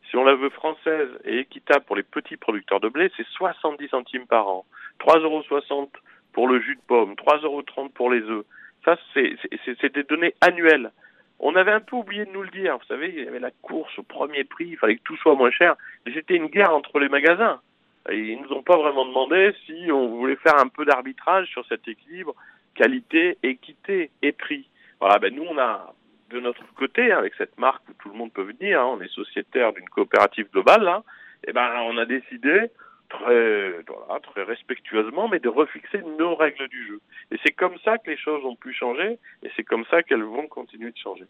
si 0.09 0.17
on 0.17 0.23
la 0.23 0.35
veut 0.35 0.49
française 0.49 1.09
et 1.23 1.39
équitable 1.39 1.85
pour 1.85 1.95
les 1.95 2.03
petits 2.03 2.37
producteurs 2.37 2.79
de 2.79 2.89
blé, 2.89 3.11
c'est 3.17 3.25
70 3.27 3.87
centimes 3.89 4.27
par 4.27 4.47
an. 4.47 4.65
3,60 4.99 5.23
euros 5.23 5.89
pour 6.35 6.49
le 6.49 6.59
jus 6.59 6.75
de 6.75 6.81
pomme, 6.85 7.13
3,30 7.13 7.45
euros 7.45 7.63
pour 7.95 8.11
les 8.11 8.21
œufs. 8.21 8.43
Ça, 8.83 8.97
c'est 9.13 9.93
des 9.93 10.03
données 10.03 10.35
annuelles. 10.41 10.91
On 11.39 11.55
avait 11.55 11.71
un 11.71 11.79
peu 11.79 11.95
oublié 11.95 12.25
de 12.25 12.31
nous 12.31 12.43
le 12.43 12.49
dire. 12.49 12.77
Vous 12.77 12.85
savez, 12.87 13.07
il 13.07 13.23
y 13.23 13.27
avait 13.27 13.39
la 13.39 13.51
course 13.61 13.97
au 13.97 14.03
premier 14.03 14.43
prix, 14.43 14.67
il 14.67 14.77
fallait 14.77 14.97
que 14.97 15.03
tout 15.03 15.15
soit 15.15 15.35
moins 15.35 15.49
cher. 15.49 15.75
C'était 16.13 16.35
une 16.35 16.47
guerre 16.47 16.73
entre 16.73 16.99
les 16.99 17.07
magasins. 17.07 17.61
Et 18.09 18.17
ils 18.17 18.41
nous 18.41 18.51
ont 18.51 18.63
pas 18.63 18.75
vraiment 18.75 19.05
demandé 19.05 19.55
si 19.65 19.89
on 19.93 20.09
voulait 20.09 20.35
faire 20.35 20.59
un 20.59 20.67
peu 20.67 20.83
d'arbitrage 20.83 21.47
sur 21.47 21.65
cet 21.67 21.87
équilibre 21.87 22.35
qualité, 22.75 23.37
équité 23.41 24.11
et 24.21 24.33
prix. 24.33 24.67
Voilà, 24.99 25.17
ben 25.19 25.33
nous 25.33 25.45
on 25.49 25.57
a 25.57 25.93
de 26.31 26.41
notre 26.41 26.65
côté 26.75 27.13
avec 27.13 27.33
cette 27.37 27.57
marque 27.57 27.87
où 27.87 27.93
tout 27.93 28.09
le 28.09 28.15
monde 28.15 28.33
peut 28.33 28.43
venir, 28.43 28.81
hein, 28.81 28.97
on 28.97 29.01
est 29.01 29.07
sociétaire 29.07 29.71
d'une 29.71 29.87
coopérative 29.87 30.49
globale, 30.51 30.83
là, 30.83 31.03
et 31.47 31.53
ben 31.53 31.71
on 31.85 31.97
a 31.97 32.05
décidé 32.05 32.69
très, 33.09 33.81
voilà, 33.87 34.19
très 34.21 34.43
respectueusement, 34.43 35.27
mais 35.27 35.39
de 35.39 35.49
refixer 35.49 36.01
nos 36.17 36.35
règles 36.35 36.67
du 36.67 36.87
jeu. 36.87 37.01
Et 37.31 37.37
c'est 37.43 37.51
comme 37.51 37.77
ça 37.83 37.97
que 37.97 38.09
les 38.09 38.17
choses 38.17 38.43
ont 38.45 38.55
pu 38.55 38.73
changer, 38.73 39.19
et 39.43 39.49
c'est 39.55 39.63
comme 39.63 39.85
ça 39.85 40.03
qu'elles 40.03 40.23
vont 40.23 40.47
continuer 40.47 40.91
de 40.91 40.97
changer. 40.97 41.25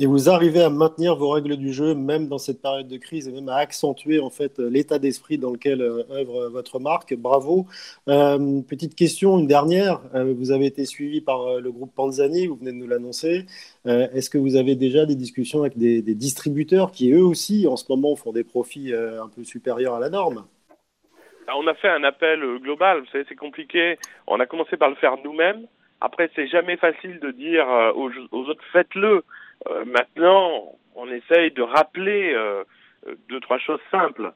Et 0.00 0.06
vous 0.06 0.30
arrivez 0.30 0.62
à 0.62 0.70
maintenir 0.70 1.16
vos 1.16 1.28
règles 1.28 1.58
du 1.58 1.70
jeu, 1.70 1.94
même 1.94 2.26
dans 2.26 2.38
cette 2.38 2.62
période 2.62 2.88
de 2.88 2.96
crise, 2.96 3.28
et 3.28 3.30
même 3.30 3.50
à 3.50 3.56
accentuer 3.56 4.20
en 4.20 4.30
fait 4.30 4.58
l'état 4.58 4.98
d'esprit 4.98 5.36
dans 5.36 5.50
lequel 5.50 5.82
euh, 5.82 6.04
œuvre 6.10 6.48
votre 6.48 6.78
marque. 6.78 7.14
Bravo. 7.14 7.66
Euh, 8.08 8.62
petite 8.62 8.94
question, 8.94 9.38
une 9.38 9.46
dernière. 9.46 10.00
Euh, 10.14 10.32
vous 10.32 10.50
avez 10.50 10.64
été 10.64 10.86
suivi 10.86 11.20
par 11.20 11.60
le 11.60 11.70
groupe 11.70 11.92
Panzani, 11.94 12.46
vous 12.46 12.56
venez 12.56 12.72
de 12.72 12.78
nous 12.78 12.86
l'annoncer. 12.86 13.44
Est-ce 13.84 14.30
que 14.30 14.38
vous 14.38 14.56
avez 14.56 14.76
déjà 14.76 15.04
des 15.06 15.16
discussions 15.16 15.60
avec 15.60 15.76
des, 15.76 16.00
distributeurs 16.14 16.90
qui 16.90 17.10
eux 17.12 17.24
aussi, 17.24 17.66
en 17.66 17.76
ce 17.76 17.84
moment, 17.90 18.16
font 18.16 18.32
des 18.32 18.44
profits 18.44 18.94
un 18.94 19.28
peu 19.28 19.44
supérieurs 19.44 19.94
à 19.94 20.00
la 20.00 20.08
norme? 20.08 20.44
On 21.48 21.66
a 21.66 21.74
fait 21.74 21.88
un 21.88 22.04
appel 22.04 22.42
euh, 22.42 22.58
global, 22.58 23.00
vous 23.00 23.06
savez, 23.06 23.24
c'est 23.28 23.36
compliqué. 23.36 23.98
On 24.26 24.40
a 24.40 24.46
commencé 24.46 24.76
par 24.76 24.90
le 24.90 24.96
faire 24.96 25.16
nous-mêmes. 25.24 25.66
Après, 26.00 26.30
c'est 26.34 26.48
jamais 26.48 26.76
facile 26.76 27.20
de 27.20 27.30
dire 27.30 27.68
euh, 27.68 27.92
aux, 27.92 28.10
autres 28.32 28.64
faites-le. 28.72 29.24
Euh, 29.68 29.84
maintenant, 29.84 30.76
on 30.94 31.08
essaye 31.10 31.52
de 31.52 31.62
rappeler 31.62 32.36
deux, 33.28 33.40
trois 33.40 33.58
choses 33.58 33.80
simples. 33.90 34.32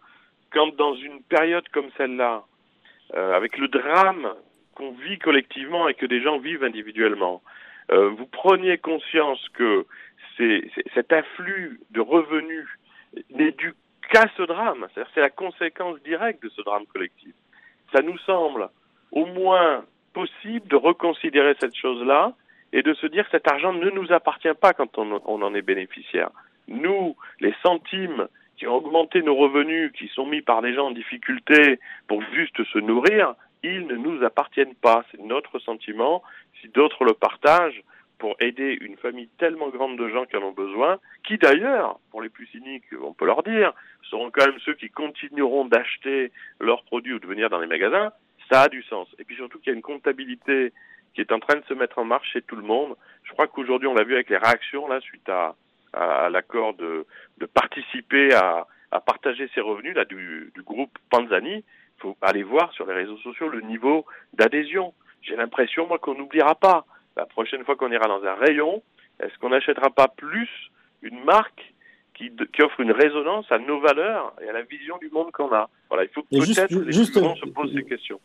Quand 0.53 0.75
dans 0.77 0.95
une 0.95 1.23
période 1.23 1.69
comme 1.69 1.91
celle-là, 1.99 2.45
avec 3.13 3.59
le 3.59 3.69
drame 3.69 4.33
qu'on 4.75 4.93
vit 4.93 5.19
collectivement 5.19 5.87
et 5.89 5.95
que 5.95 6.07
des 6.07 6.23
gens 6.23 6.39
vivent 6.39 6.65
individuellement, 6.65 7.43
vous 7.91 8.27
preniez 8.27 8.79
conscience 8.79 9.47
que 9.51 9.85
cet 10.95 11.13
afflux 11.13 11.79
de 11.91 12.01
revenus 12.01 12.67
n'est 13.31 13.53
dû 13.53 13.75
qu'à 14.11 14.25
ce 14.37 14.43
drame. 14.43 14.87
C'est 14.95 15.21
la 15.21 15.31
conséquence 15.31 16.01
directe 16.03 16.43
de 16.43 16.49
ce 16.51 16.63
drame 16.63 16.87
collectif. 16.87 17.35
Ça 17.93 18.03
nous 18.03 18.19
semble 18.19 18.69
au 19.13 19.27
moins 19.27 19.85
possible 20.13 20.67
de 20.69 20.77
reconsidérer 20.77 21.55
cette 21.61 21.77
chose-là 21.77 22.33
et 22.73 22.83
de 22.83 22.95
se 22.95 23.07
dire 23.07 23.25
que 23.25 23.31
cet 23.33 23.49
argent 23.49 23.73
ne 23.73 23.91
nous 23.91 24.13
appartient 24.13 24.55
pas 24.61 24.73
quand 24.73 24.99
on, 24.99 25.21
on, 25.25 25.43
en 25.43 25.55
est 25.55 25.63
bénéficiaire. 25.63 26.31
Nous, 26.69 27.17
les 27.41 27.55
centimes 27.63 28.27
qui 28.57 28.67
ont 28.67 28.75
augmenté 28.75 29.23
nos 29.23 29.37
revenus, 29.37 29.93
qui 29.93 30.09
sont 30.09 30.27
mis 30.27 30.43
par 30.43 30.63
des 30.63 30.75
gens 30.75 30.87
en 30.87 30.91
difficulté 30.91 31.79
pour 32.09 32.23
juste 32.33 32.65
se 32.65 32.79
nourrir, 32.79 33.35
ils 33.63 33.87
ne 33.87 33.97
nous 33.97 34.25
appartiennent 34.25 34.75
pas. 34.75 35.05
C'est 35.11 35.21
notre 35.21 35.59
sentiment. 35.59 36.23
Si 36.61 36.69
d'autres 36.69 37.05
le 37.05 37.13
partagent, 37.13 37.83
pour 38.19 38.37
aider 38.41 38.79
une 38.81 38.97
famille 38.97 39.29
tellement 39.39 39.69
grande 39.69 39.99
de 39.99 40.09
gens 40.09 40.25
qui 40.25 40.37
en 40.37 40.43
ont 40.43 40.53
besoin, 40.53 40.99
qui 41.27 41.37
d'ailleurs, 41.39 41.99
pour 42.11 42.23
les 42.23 42.29
plus 42.29 42.47
cyniques, 42.47 42.85
on 43.01 43.13
peut 43.13 43.27
leur 43.27 43.43
dire, 43.43 43.73
seront 44.11 44.31
quand 44.31 44.47
même 44.47 44.59
ceux 44.65 44.75
qui 44.75 44.89
continueront 44.91 45.67
d'acheter 45.67 46.33
leurs 46.61 46.83
produits 46.85 47.15
ou 47.15 47.19
de 47.19 47.27
venir 47.27 47.51
dans 47.51 47.61
les 47.61 47.67
magasins, 47.67 48.13
ça 48.51 48.63
a 48.63 48.69
du 48.69 48.83
sens. 48.85 49.09
Et 49.19 49.25
puis 49.25 49.37
surtout 49.37 49.59
qu'il 49.59 49.69
y 49.69 49.75
a 49.75 49.77
une 49.77 49.83
comptabilité 49.83 50.73
qui 51.15 51.21
est 51.21 51.33
en 51.33 51.41
train 51.41 51.57
de 51.57 51.65
se 51.65 51.75
mettre 51.75 51.99
en 51.99 52.05
marche 52.05 52.31
chez 52.33 52.43
tout 52.43 52.57
le 52.57 52.63
monde. 52.63 52.95
Je 53.25 53.33
crois 53.33 53.49
qu'aujourd'hui, 53.49 53.89
on 53.89 53.95
l'a 53.95 54.05
vu 54.05 54.15
avec 54.15 54.31
les 54.31 54.37
réactions 54.37 54.87
là 54.89 55.01
suite 55.01 55.29
à, 55.29 55.55
l'accord 56.31 56.75
de, 56.75 57.07
participer 57.55 58.35
à, 58.35 58.67
à, 58.91 59.01
partager 59.01 59.49
ses 59.55 59.63
revenus 59.63 59.95
là 59.95 60.05
du, 60.05 60.53
du 60.55 60.63
groupe 60.63 60.97
Panzani. 61.11 61.57
Il 61.57 62.01
faut 62.01 62.17
aller 62.21 62.43
voir 62.43 62.73
sur 62.73 62.87
les 62.87 62.93
réseaux 62.93 63.17
sociaux 63.19 63.49
le 63.49 63.63
niveau 63.63 64.05
d'adhésion. 64.35 64.93
J'ai 65.23 65.37
l'impression, 65.37 65.87
moi, 65.87 65.99
qu'on 65.99 66.15
n'oubliera 66.15 66.55
pas 66.55 66.85
la 67.17 67.27
prochaine 67.27 67.65
fois 67.65 67.77
qu'on 67.77 67.91
ira 67.91 68.07
dans 68.09 68.25
un 68.25 68.35
rayon, 68.35 68.83
est-ce 69.21 69.37
qu'on 69.39 69.51
n'achètera 69.51 69.91
pas 69.91 70.09
plus 70.09 70.49
une 71.03 71.25
marque 71.25 71.75
qui, 72.15 72.31
qui, 72.53 72.63
offre 72.63 72.81
une 72.81 72.93
résonance 72.93 73.47
à 73.51 73.59
nos 73.59 73.81
valeurs 73.81 74.35
et 74.43 74.49
à 74.49 74.53
la 74.53 74.63
vision 74.63 74.99
du 74.99 75.11
monde 75.11 75.33
qu'on 75.33 75.53
a? 75.53 75.69
Voilà, 75.89 76.05
il 76.05 76.11
faut 76.11 76.23
peut-être 76.23 76.69
que 76.69 76.75
les 76.75 76.93
gens 76.93 77.37
se 77.37 77.47
posent 77.47 77.75
ces 77.75 77.85
questions. 77.85 78.21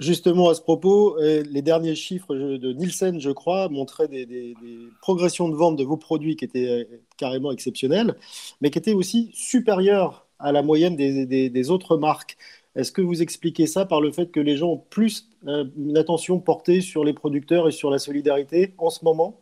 Justement, 0.00 0.48
à 0.48 0.54
ce 0.54 0.62
propos, 0.62 1.16
euh, 1.18 1.44
les 1.48 1.62
derniers 1.62 1.94
chiffres 1.94 2.34
de 2.34 2.72
Nielsen, 2.72 3.20
je 3.20 3.30
crois, 3.30 3.68
montraient 3.68 4.08
des, 4.08 4.56
progressions 5.00 5.48
de 5.48 5.54
vente 5.54 5.76
de 5.76 5.84
vos 5.84 5.96
produits 5.96 6.34
qui 6.34 6.44
étaient 6.44 6.68
euh, 6.68 7.00
carrément 7.16 7.52
exceptionnelles, 7.52 8.16
mais 8.60 8.70
qui 8.70 8.78
étaient 8.78 8.94
aussi 8.94 9.30
supérieures 9.32 10.26
à 10.40 10.50
la 10.50 10.62
moyenne 10.62 10.96
des, 10.96 11.70
autres 11.70 11.96
marques. 11.96 12.36
Est-ce 12.74 12.92
que 12.92 13.02
vous 13.02 13.22
expliquez 13.22 13.66
ça 13.66 13.84
par 13.84 14.00
le 14.00 14.10
fait 14.10 14.30
que 14.30 14.40
les 14.40 14.56
gens 14.56 14.68
ont 14.68 14.84
plus 14.90 15.28
euh, 15.46 15.64
une 15.76 15.98
attention 15.98 16.40
portée 16.40 16.80
sur 16.80 17.04
les 17.04 17.12
producteurs 17.12 17.68
et 17.68 17.72
sur 17.72 17.90
la 17.90 17.98
solidarité 17.98 18.74
en 18.78 18.90
ce 18.90 19.04
moment? 19.04 19.40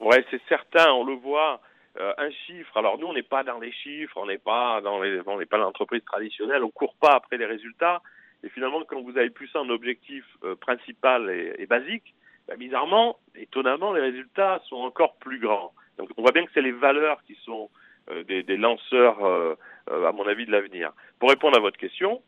Oui, 0.00 0.16
c'est 0.30 0.40
certain, 0.48 0.92
on 0.92 1.04
le 1.04 1.14
voit. 1.14 1.60
un 1.98 2.30
chiffre. 2.46 2.76
Alors 2.76 2.98
nous, 2.98 3.06
on 3.06 3.12
n'est 3.12 3.22
pas 3.22 3.44
dans 3.44 3.60
les 3.60 3.72
chiffres, 3.72 4.16
on 4.16 4.26
n'est 4.26 4.38
pas 4.38 4.80
dans 4.80 5.00
les, 5.00 5.20
on 5.26 5.38
n'est 5.38 5.46
pas 5.46 5.58
l'entreprise 5.58 6.02
traditionnelle, 6.04 6.64
on 6.64 6.70
court 6.70 6.94
pas 7.00 7.14
après 7.14 7.36
les 7.36 7.46
résultats. 7.46 8.00
Et 8.44 8.48
finalement, 8.48 8.82
quand 8.84 9.00
vous 9.00 9.16
avez 9.16 9.30
plus 9.30 9.48
ça 9.48 9.60
en 9.60 9.68
objectif 9.68 10.24
euh, 10.44 10.56
principal 10.56 11.30
et, 11.30 11.66
basique, 11.66 12.14
bah, 12.48 12.56
bizarrement, 12.56 13.18
étonnamment, 13.36 13.92
les 13.92 14.00
résultats 14.00 14.60
sont 14.68 14.76
encore 14.76 15.14
plus 15.16 15.38
grands. 15.38 15.72
Donc 15.98 16.08
on 16.16 16.22
voit 16.22 16.32
bien 16.32 16.44
que 16.44 16.50
c'est 16.52 16.62
les 16.62 16.72
valeurs 16.72 17.22
qui 17.24 17.36
sont 17.44 17.70
euh, 18.10 18.24
des, 18.24 18.56
lanceurs, 18.56 19.24
euh, 19.24 19.54
à 19.88 20.12
mon 20.12 20.26
avis, 20.26 20.46
de 20.46 20.50
l'avenir. 20.50 20.92
Pour 21.20 21.30
répondre 21.30 21.56
à 21.56 21.60
votre 21.60 21.78
question, 21.78 22.20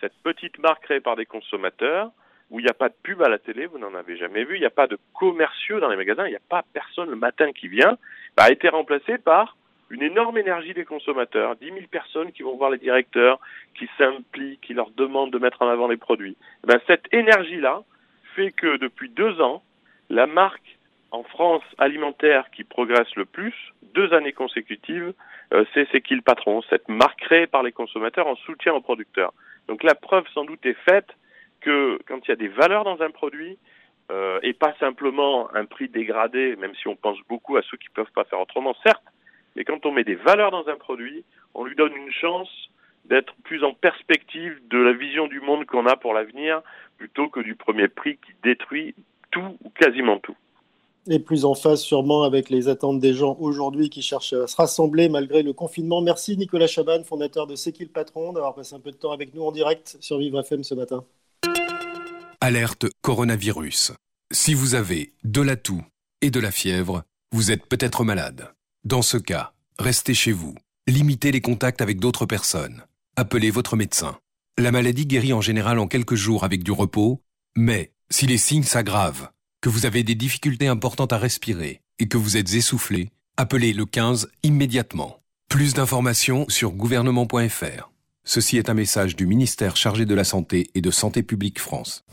cette 0.00 0.16
petite 0.22 0.58
marque 0.58 0.84
créée 0.84 1.00
par 1.00 1.16
des 1.16 1.26
consommateurs, 1.26 2.10
où 2.50 2.60
il 2.60 2.64
n'y 2.64 2.70
a 2.70 2.74
pas 2.74 2.88
de 2.88 2.94
pub 3.02 3.22
à 3.22 3.28
la 3.28 3.38
télé, 3.38 3.66
vous 3.66 3.78
n'en 3.78 3.94
avez 3.94 4.16
jamais 4.16 4.44
vu, 4.44 4.56
il 4.56 4.60
n'y 4.60 4.66
a 4.66 4.70
pas 4.70 4.86
de 4.86 4.98
commerciaux 5.14 5.80
dans 5.80 5.88
les 5.88 5.96
magasins, 5.96 6.26
il 6.26 6.30
n'y 6.30 6.36
a 6.36 6.48
pas 6.48 6.64
personne 6.72 7.10
le 7.10 7.16
matin 7.16 7.52
qui 7.52 7.68
vient, 7.68 7.98
bah, 8.36 8.44
a 8.44 8.50
été 8.50 8.68
remplacée 8.68 9.18
par 9.18 9.56
une 9.90 10.02
énorme 10.02 10.38
énergie 10.38 10.74
des 10.74 10.84
consommateurs, 10.84 11.56
10 11.56 11.66
000 11.66 11.78
personnes 11.90 12.32
qui 12.32 12.42
vont 12.42 12.56
voir 12.56 12.70
les 12.70 12.78
directeurs, 12.78 13.38
qui 13.78 13.88
s'impliquent, 13.98 14.60
qui 14.60 14.74
leur 14.74 14.90
demandent 14.90 15.32
de 15.32 15.38
mettre 15.38 15.62
en 15.62 15.68
avant 15.68 15.88
les 15.88 15.96
produits. 15.96 16.36
Eh 16.64 16.66
ben, 16.66 16.80
cette 16.86 17.06
énergie-là 17.12 17.82
fait 18.34 18.52
que 18.52 18.76
depuis 18.78 19.08
deux 19.08 19.40
ans, 19.40 19.62
la 20.10 20.26
marque 20.26 20.76
en 21.12 21.22
France 21.22 21.62
alimentaire 21.78 22.50
qui 22.50 22.64
progresse 22.64 23.14
le 23.16 23.24
plus, 23.24 23.54
deux 23.94 24.12
années 24.12 24.32
consécutives, 24.32 25.14
euh, 25.54 25.64
c'est 25.72 25.88
C'est 25.92 26.00
qui 26.00 26.20
patron, 26.20 26.62
cette 26.62 26.88
marque 26.88 27.20
créée 27.20 27.46
par 27.46 27.62
les 27.62 27.72
consommateurs 27.72 28.26
en 28.26 28.34
soutien 28.36 28.74
aux 28.74 28.80
producteurs. 28.80 29.32
Donc 29.68 29.82
la 29.82 29.94
preuve 29.94 30.26
sans 30.32 30.44
doute 30.44 30.64
est 30.64 30.78
faite 30.88 31.08
que 31.60 31.98
quand 32.06 32.26
il 32.26 32.28
y 32.28 32.32
a 32.32 32.36
des 32.36 32.48
valeurs 32.48 32.84
dans 32.84 33.02
un 33.02 33.10
produit, 33.10 33.58
euh, 34.10 34.38
et 34.42 34.52
pas 34.52 34.74
simplement 34.78 35.52
un 35.54 35.64
prix 35.64 35.88
dégradé, 35.88 36.54
même 36.56 36.74
si 36.76 36.86
on 36.86 36.94
pense 36.94 37.18
beaucoup 37.28 37.56
à 37.56 37.62
ceux 37.62 37.76
qui 37.76 37.88
ne 37.88 37.94
peuvent 37.94 38.12
pas 38.12 38.24
faire 38.24 38.40
autrement, 38.40 38.74
certes, 38.84 39.02
et 39.56 39.64
quand 39.64 39.84
on 39.86 39.92
met 39.92 40.04
des 40.04 40.14
valeurs 40.14 40.50
dans 40.50 40.68
un 40.68 40.76
produit, 40.76 41.24
on 41.54 41.64
lui 41.64 41.74
donne 41.74 41.96
une 41.96 42.12
chance 42.12 42.50
d'être 43.06 43.34
plus 43.44 43.64
en 43.64 43.72
perspective 43.72 44.60
de 44.68 44.78
la 44.78 44.92
vision 44.92 45.26
du 45.26 45.40
monde 45.40 45.64
qu'on 45.64 45.86
a 45.86 45.96
pour 45.96 46.14
l'avenir, 46.14 46.62
plutôt 46.98 47.28
que 47.28 47.40
du 47.40 47.54
premier 47.54 47.88
prix 47.88 48.18
qui 48.18 48.32
détruit 48.42 48.94
tout 49.30 49.56
ou 49.64 49.70
quasiment 49.70 50.18
tout. 50.18 50.36
Et 51.08 51.18
plus 51.20 51.44
en 51.44 51.54
phase 51.54 51.80
sûrement 51.80 52.24
avec 52.24 52.50
les 52.50 52.68
attentes 52.68 52.98
des 52.98 53.14
gens 53.14 53.36
aujourd'hui 53.38 53.90
qui 53.90 54.02
cherchent 54.02 54.32
à 54.32 54.46
se 54.46 54.56
rassembler 54.56 55.08
malgré 55.08 55.42
le 55.42 55.52
confinement. 55.52 56.00
Merci 56.02 56.36
Nicolas 56.36 56.66
Chaban, 56.66 57.04
fondateur 57.04 57.46
de 57.46 57.54
C'est 57.54 57.72
qui 57.72 57.84
le 57.84 57.90
patron, 57.90 58.32
d'avoir 58.32 58.54
passé 58.54 58.74
un 58.74 58.80
peu 58.80 58.90
de 58.90 58.96
temps 58.96 59.12
avec 59.12 59.34
nous 59.34 59.42
en 59.42 59.52
direct 59.52 59.96
sur 60.00 60.18
Vivre 60.18 60.40
FM 60.40 60.64
ce 60.64 60.74
matin. 60.74 61.04
Alerte 62.40 62.86
coronavirus. 63.02 63.92
Si 64.32 64.54
vous 64.54 64.74
avez 64.74 65.12
de 65.22 65.40
la 65.40 65.56
toux 65.56 65.82
et 66.22 66.30
de 66.30 66.40
la 66.40 66.50
fièvre, 66.50 67.04
vous 67.32 67.52
êtes 67.52 67.66
peut-être 67.66 68.02
malade. 68.02 68.52
Dans 68.84 69.02
ce 69.02 69.16
cas, 69.16 69.52
restez 69.78 70.14
chez 70.14 70.32
vous. 70.32 70.54
Limitez 70.88 71.30
les 71.30 71.40
contacts 71.40 71.82
avec 71.82 72.00
d'autres 72.00 72.26
personnes. 72.26 72.82
Appelez 73.16 73.50
votre 73.50 73.76
médecin. 73.76 74.18
La 74.58 74.72
maladie 74.72 75.06
guérit 75.06 75.32
en 75.32 75.40
général 75.40 75.78
en 75.78 75.86
quelques 75.86 76.14
jours 76.14 76.44
avec 76.44 76.64
du 76.64 76.72
repos, 76.72 77.20
mais 77.56 77.92
si 78.10 78.26
les 78.26 78.38
signes 78.38 78.62
s'aggravent, 78.62 79.30
que 79.60 79.68
vous 79.68 79.86
avez 79.86 80.02
des 80.02 80.14
difficultés 80.14 80.68
importantes 80.68 81.12
à 81.12 81.18
respirer 81.18 81.80
et 81.98 82.08
que 82.08 82.16
vous 82.16 82.36
êtes 82.36 82.54
essoufflé, 82.54 83.10
appelez 83.36 83.72
le 83.72 83.86
15 83.86 84.28
immédiatement. 84.42 85.20
Plus 85.48 85.74
d'informations 85.74 86.46
sur 86.48 86.72
gouvernement.fr. 86.72 87.90
Ceci 88.24 88.58
est 88.58 88.68
un 88.68 88.74
message 88.74 89.16
du 89.16 89.26
ministère 89.26 89.76
chargé 89.76 90.04
de 90.04 90.14
la 90.14 90.24
Santé 90.24 90.68
et 90.74 90.80
de 90.80 90.90
Santé 90.90 91.22
publique 91.22 91.60
France. 91.60 92.04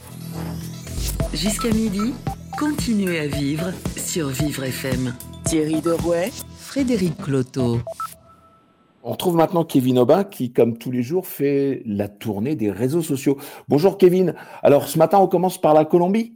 Jusqu'à 1.33 1.71
midi, 1.71 2.13
continuez 2.57 3.19
à 3.19 3.27
vivre 3.27 3.71
sur 3.97 4.29
Vivre 4.29 4.63
FM. 4.63 5.15
Thierry 5.45 5.81
Derouet, 5.81 6.31
Frédéric 6.57 7.17
Cloteau. 7.17 7.79
On 9.01 9.11
retrouve 9.11 9.35
maintenant 9.35 9.65
Kevin 9.65 9.99
Aubin 9.99 10.23
qui, 10.23 10.53
comme 10.53 10.77
tous 10.77 10.91
les 10.91 11.03
jours, 11.03 11.27
fait 11.27 11.81
la 11.85 12.07
tournée 12.07 12.55
des 12.55 12.71
réseaux 12.71 13.01
sociaux. 13.01 13.37
Bonjour 13.67 13.97
Kevin. 13.97 14.35
Alors 14.61 14.87
ce 14.87 14.97
matin, 14.97 15.17
on 15.17 15.27
commence 15.27 15.59
par 15.59 15.73
la 15.73 15.83
Colombie 15.83 16.35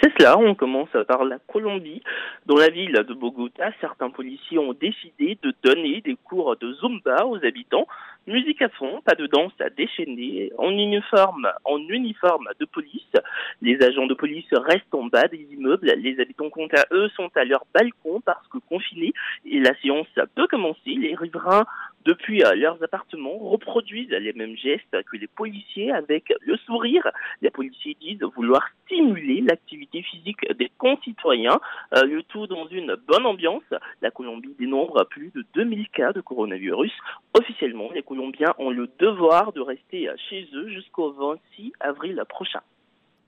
c'est 0.00 0.12
cela, 0.18 0.38
on 0.38 0.54
commence 0.54 0.90
par 1.06 1.24
la 1.24 1.38
Colombie. 1.38 2.02
Dans 2.46 2.56
la 2.56 2.68
ville 2.68 2.92
de 2.92 3.14
Bogota, 3.14 3.70
certains 3.80 4.10
policiers 4.10 4.58
ont 4.58 4.72
décidé 4.72 5.38
de 5.42 5.52
donner 5.62 6.00
des 6.00 6.16
cours 6.24 6.56
de 6.56 6.72
Zumba 6.74 7.26
aux 7.26 7.44
habitants. 7.44 7.86
Musique 8.26 8.62
à 8.62 8.68
fond, 8.68 9.00
pas 9.04 9.16
de 9.16 9.26
danse 9.26 9.52
à 9.60 9.68
déchaîner, 9.68 10.52
en 10.56 10.70
uniforme, 10.70 11.48
en 11.64 11.78
uniforme 11.88 12.48
de 12.60 12.64
police. 12.64 13.12
Les 13.60 13.82
agents 13.82 14.06
de 14.06 14.14
police 14.14 14.46
restent 14.52 14.94
en 14.94 15.06
bas 15.06 15.26
des 15.26 15.46
immeubles. 15.52 15.92
Les 15.98 16.20
habitants, 16.20 16.48
quant 16.48 16.68
à 16.76 16.84
eux, 16.92 17.08
sont 17.16 17.30
à 17.34 17.44
leur 17.44 17.64
balcon 17.74 18.20
parce 18.24 18.46
que 18.48 18.58
confinés. 18.68 19.12
Et 19.44 19.58
la 19.58 19.74
séance 19.80 20.06
peut 20.36 20.46
commencer. 20.46 20.90
Les 20.90 21.16
riverains 21.16 21.64
depuis 22.04 22.42
euh, 22.42 22.54
leurs 22.54 22.82
appartements, 22.82 23.38
reproduisent 23.38 24.10
les 24.10 24.32
mêmes 24.32 24.56
gestes 24.56 25.02
que 25.10 25.16
les 25.16 25.26
policiers 25.26 25.92
avec 25.92 26.32
le 26.40 26.56
sourire. 26.58 27.06
Les 27.40 27.50
policiers 27.50 27.96
disent 28.00 28.22
vouloir 28.36 28.62
stimuler 28.86 29.40
l'activité 29.40 30.02
physique 30.02 30.40
des 30.58 30.70
concitoyens, 30.78 31.60
euh, 31.96 32.04
le 32.04 32.22
tout 32.24 32.46
dans 32.46 32.66
une 32.68 32.96
bonne 33.06 33.26
ambiance. 33.26 33.62
La 34.00 34.10
Colombie 34.10 34.54
dénombre 34.58 35.06
plus 35.10 35.30
de 35.34 35.44
2000 35.54 35.88
cas 35.90 36.12
de 36.12 36.20
coronavirus. 36.20 36.92
Officiellement, 37.38 37.90
les 37.94 38.02
Colombiens 38.02 38.54
ont 38.58 38.70
le 38.70 38.88
devoir 38.98 39.52
de 39.52 39.60
rester 39.60 40.08
chez 40.28 40.48
eux 40.54 40.68
jusqu'au 40.68 41.12
26 41.12 41.72
avril 41.80 42.22
prochain. 42.28 42.60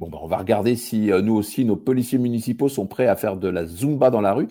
Bon, 0.00 0.08
ben, 0.08 0.18
on 0.20 0.26
va 0.26 0.38
regarder 0.38 0.74
si 0.74 1.12
euh, 1.12 1.22
nous 1.22 1.36
aussi, 1.36 1.64
nos 1.64 1.76
policiers 1.76 2.18
municipaux 2.18 2.68
sont 2.68 2.86
prêts 2.86 3.06
à 3.06 3.14
faire 3.14 3.36
de 3.36 3.48
la 3.48 3.64
zumba 3.64 4.10
dans 4.10 4.20
la 4.20 4.34
rue. 4.34 4.48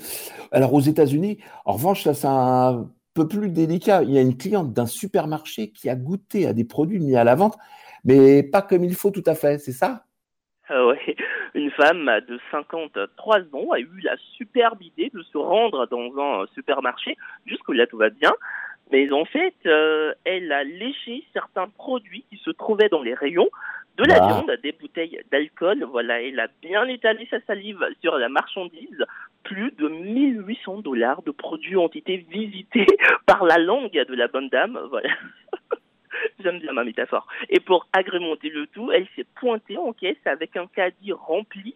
Alors 0.52 0.74
aux 0.74 0.80
États-Unis, 0.80 1.38
en 1.66 1.74
revanche, 1.74 2.04
ça 2.04 2.14
c'est 2.14 2.28
un 2.28 2.90
peu 3.13 3.28
plus 3.28 3.49
délicat. 3.49 4.04
Il 4.04 4.12
y 4.12 4.17
a 4.17 4.21
une 4.21 4.38
cliente 4.38 4.73
d'un 4.73 4.86
supermarché 4.86 5.71
qui 5.71 5.89
a 5.89 5.95
goûté 5.95 6.47
à 6.47 6.54
des 6.54 6.65
produits 6.65 6.99
mis 6.99 7.15
à 7.15 7.23
la 7.23 7.36
vente, 7.36 7.58
mais 8.04 8.43
pas 8.43 8.62
comme 8.62 8.84
il 8.84 8.95
faut 8.95 9.12
tout 9.12 9.23
à 9.26 9.36
fait, 9.36 9.60
c'est 9.60 9.71
ça? 9.71 10.04
Ah 10.69 10.86
ouais. 10.88 11.15
Une 11.56 11.69
femme 11.71 12.10
de 12.28 12.39
53 12.52 13.39
ans 13.54 13.71
a 13.73 13.80
eu 13.80 13.99
la 14.04 14.15
superbe 14.36 14.82
idée 14.82 15.12
de 15.13 15.21
se 15.21 15.38
rendre 15.38 15.86
dans 15.88 16.19
un 16.19 16.45
supermarché, 16.56 17.15
jusque-là 17.45 17.86
tout 17.86 17.97
va 17.97 18.10
bien, 18.10 18.32
mais 18.91 19.12
en 19.12 19.26
fait, 19.26 19.56
euh, 19.65 20.13
elle 20.23 20.52
a 20.52 20.63
léché 20.63 21.23
certains 21.34 21.67
produits 21.67 22.26
qui 22.30 22.38
se 22.38 22.52
trouvaient 22.52 22.89
dans 22.89 23.02
les 23.02 23.13
rayons, 23.13 23.49
de 23.97 24.04
la 24.06 24.19
viande, 24.26 24.52
des 24.63 24.71
bouteilles 24.71 25.19
d'alcool. 25.32 25.84
Voilà, 25.84 26.21
elle 26.21 26.39
a 26.39 26.47
bien 26.62 26.86
étalé 26.86 27.28
sa 27.30 27.39
salive 27.41 27.80
sur 28.02 28.17
la 28.17 28.30
marchandise. 28.30 29.06
Plus 29.43 29.71
de 29.71 29.88
1800 29.88 30.79
dollars 30.79 31.21
de 31.23 31.32
produits 31.32 31.77
ont 31.77 31.88
été 31.88 32.17
visités 32.17 32.88
par 33.25 33.43
la 33.43 33.58
langue 33.58 33.91
de 33.91 34.15
la 34.15 34.27
bonne 34.27 34.49
dame. 34.49 34.79
Voilà. 34.89 35.10
J'aime 36.39 36.60
bien 36.60 36.73
ma 36.73 36.84
métaphore. 36.84 37.27
Et 37.49 37.60
pour 37.60 37.88
agrémenter 37.93 38.49
le 38.49 38.67
tout, 38.67 38.91
elle 38.91 39.08
s'est 39.15 39.27
pointée 39.36 39.77
en 39.77 39.93
caisse 39.93 40.17
avec 40.25 40.56
un 40.56 40.67
caddie 40.67 41.12
rempli 41.12 41.75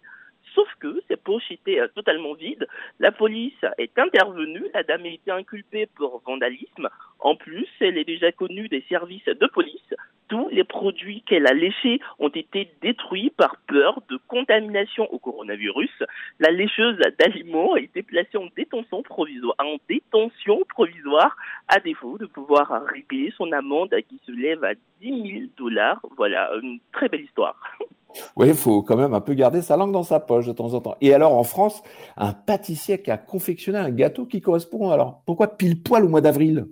Sauf 0.58 0.74
que 0.80 1.04
ces 1.08 1.18
poches 1.18 1.52
étaient 1.52 1.80
totalement 1.94 2.34
vides. 2.34 2.68
La 3.00 3.12
police 3.12 3.64
est 3.78 3.96
intervenue. 4.00 4.66
La 4.74 4.82
dame 4.82 5.06
a 5.06 5.10
été 5.10 5.30
inculpée 5.30 5.86
pour 5.86 6.24
vandalisme. 6.26 6.90
En 7.20 7.36
plus, 7.36 7.68
elle 7.80 7.96
est 7.96 8.06
déjà 8.06 8.32
connue 8.32 8.68
des 8.68 8.84
services 8.90 9.26
de 9.26 9.46
police. 9.54 9.94
Tous 10.30 10.50
les 10.50 10.64
produits 10.64 11.22
qu'elle 11.28 11.46
a 11.46 11.54
léchés 11.54 12.00
ont 12.18 12.30
été 12.30 12.72
détruits 12.82 13.30
par 13.30 13.58
peur 13.68 14.02
de 14.10 14.18
contamination 14.28 15.08
au 15.14 15.20
coronavirus. 15.20 15.92
La 16.40 16.50
lécheuse 16.50 16.98
d'aliments 17.20 17.76
a 17.76 17.80
été 17.80 18.02
placée 18.02 18.40
en 18.40 18.48
détention 18.56 19.04
provisoire, 19.04 19.56
en 19.60 19.78
détention 19.88 20.64
provisoire, 20.70 21.38
à 21.68 21.80
défaut 21.80 22.18
de 22.18 22.26
pouvoir 22.26 22.84
régler 22.88 23.32
son 23.38 23.52
amende 23.52 23.94
qui 24.10 24.20
se 24.26 24.32
lève 24.32 24.64
à 24.64 24.74
10 25.02 25.32
000 25.32 25.46
dollars. 25.56 26.02
Voilà, 26.18 26.50
une 26.64 26.80
très 26.92 27.10
belle 27.10 27.22
histoire. 27.22 27.78
Oui, 28.36 28.48
il 28.48 28.56
faut 28.56 28.82
quand 28.82 28.98
même 28.98 29.14
un 29.14 29.22
peu 29.22 29.34
garder 29.34 29.62
sa 29.62 29.78
langue 29.78 29.92
dans 29.92 30.04
sa 30.04 30.20
poche 30.20 30.48
de 30.48 30.54
temps 30.54 30.74
en 30.74 30.82
temps. 30.82 30.96
Et 31.02 31.14
alors, 31.14 31.34
en 31.34 31.44
France, 31.44 31.84
un 32.16 32.34
pâtissier 32.34 33.02
qui 33.02 33.12
a 33.12 33.18
confectionné 33.18 33.78
un 33.78 33.92
gâteau 33.92 34.26
qui 34.26 34.42
correspond. 34.42 34.92
Alors, 34.92 35.22
pourquoi 35.26 35.58
pile 35.58 35.82
poil 35.82 36.06
au 36.06 36.10
mois 36.10 36.22
d'avril? 36.22 36.68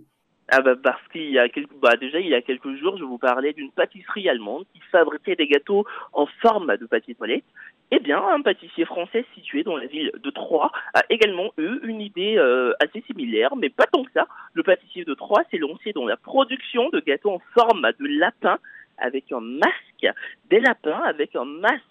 Ah 0.50 0.62
bah 0.62 0.76
parce 0.82 1.02
qu'il 1.12 1.32
y 1.32 1.40
a 1.40 1.50
quelques 1.50 1.74
bah 1.82 1.96
déjà 2.00 2.20
il 2.20 2.28
y 2.28 2.36
a 2.36 2.42
quelques 2.42 2.76
jours 2.76 2.98
je 3.00 3.04
vous 3.04 3.18
parlais 3.18 3.52
d'une 3.54 3.72
pâtisserie 3.72 4.30
allemande 4.30 4.66
qui 4.72 4.80
fabriquait 4.92 5.36
des 5.36 5.48
gâteaux 5.48 5.88
en 6.14 6.28
forme 6.40 6.78
de 6.78 6.86
papier 6.86 7.16
toilette. 7.16 7.46
Eh 7.92 8.00
bien, 8.00 8.20
un 8.20 8.42
pâtissier 8.42 8.86
français 8.86 9.26
situé 9.36 9.64
dans 9.64 9.78
la 9.78 9.86
ville 9.86 10.12
de 10.24 10.30
Troyes 10.32 10.72
a 10.96 11.04
également 11.10 11.52
eu 11.58 11.80
une 11.84 12.02
idée 12.02 12.36
euh, 12.38 12.74
assez 12.80 13.04
similaire, 13.06 13.56
mais 13.56 13.70
pas 13.70 13.86
tant 13.86 14.04
que 14.04 14.12
ça. 14.12 14.28
Le 14.54 14.64
pâtissier 14.64 15.06
de 15.06 15.14
Troyes 15.14 15.44
s'est 15.52 15.60
lancé 15.60 15.94
dans 15.94 16.06
la 16.06 16.18
production 16.18 16.90
de 16.90 17.00
gâteaux 17.00 17.32
en 17.32 17.42
forme 17.54 17.88
de 18.00 18.20
lapin 18.20 18.58
avec 18.98 19.32
un 19.32 19.42
masque, 19.42 20.16
des 20.50 20.60
lapins 20.60 21.02
avec 21.04 21.36
un 21.36 21.46
masque 21.46 21.84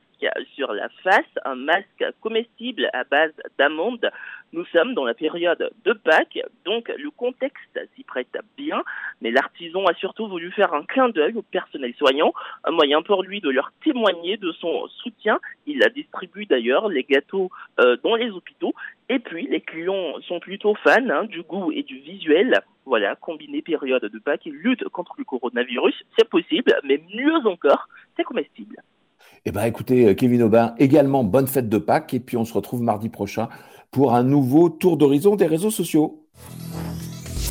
sur 0.55 0.73
la 0.73 0.89
face, 1.03 1.25
un 1.45 1.55
masque 1.55 2.05
comestible 2.21 2.89
à 2.93 3.05
base 3.05 3.33
d'amandes. 3.59 4.11
Nous 4.53 4.65
sommes 4.67 4.95
dans 4.95 5.05
la 5.05 5.15
période 5.15 5.71
de 5.85 5.93
Pâques, 5.93 6.39
donc 6.65 6.89
le 6.97 7.11
contexte 7.11 7.79
s'y 7.97 8.05
prête 8.05 8.37
bien, 8.57 8.83
mais 9.21 9.31
l'artisan 9.31 9.85
a 9.87 9.95
surtout 9.95 10.29
voulu 10.29 10.53
faire 10.53 10.75
un 10.75 10.85
clin 10.85 11.09
d'œil 11.09 11.35
au 11.35 11.43
personnel 11.43 11.93
soignant, 11.95 12.33
un 12.63 12.71
moyen 12.71 13.03
pour 13.03 13.23
lui 13.25 13.41
de 13.41 13.51
leur 13.51 13.73
témoigner 13.83 14.37
de 14.37 14.53
son 14.53 14.87
soutien. 15.03 15.41
Il 15.67 15.83
a 15.83 15.89
distribué 15.89 16.47
d'ailleurs 16.47 16.89
les 16.89 17.03
gâteaux 17.03 17.51
euh, 17.81 17.97
dans 18.05 18.15
les 18.15 18.31
hôpitaux, 18.31 18.75
et 19.09 19.19
puis 19.19 19.49
les 19.49 19.61
clients 19.61 20.21
sont 20.23 20.41
plutôt 20.41 20.75
fans 20.77 21.11
hein, 21.11 21.25
du 21.25 21.43
goût 21.43 21.73
et 21.73 21.83
du 21.83 21.99
visuel. 21.99 22.63
Voilà, 22.87 23.17
combiner 23.17 23.63
période 23.63 24.05
de 24.05 24.19
Pâques 24.19 24.47
et 24.47 24.51
lutte 24.51 24.85
contre 24.91 25.15
le 25.19 25.25
coronavirus, 25.25 26.05
c'est 26.17 26.29
possible, 26.29 26.77
mais 26.85 27.01
mieux 27.13 27.47
encore, 27.47 27.89
c'est 28.17 28.25
comestible. 28.25 28.77
Eh 29.47 29.53
bien, 29.53 29.65
écoutez, 29.65 30.07
euh, 30.07 30.15
Kevin 30.15 30.43
Aubin, 30.43 30.75
également 30.79 31.25
bonne 31.25 31.47
fête 31.47 31.69
de 31.69 31.79
Pâques 31.79 32.15
et 32.15 32.21
puis 32.21 32.37
on 32.37 32.45
se 32.45 32.55
retrouve 32.55 32.83
mardi 32.83 33.09
prochain 33.09 33.49
pour 33.91 34.15
un 34.15 34.23
nouveau 34.23 34.71
tour 34.71 34.97
d'horizon 34.97 35.37
des 35.37 35.47
réseaux 35.47 35.71
sociaux. 35.71 36.25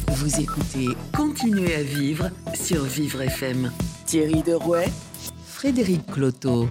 Vous 0.07 0.41
écoutez 0.41 0.87
Continuez 1.15 1.75
à 1.75 1.83
vivre 1.83 2.29
sur 2.53 2.83
Vivre 2.83 3.21
FM. 3.21 3.71
Thierry 4.05 4.41
Derouet, 4.41 4.87
Frédéric 5.45 6.05
Cloteau. 6.07 6.67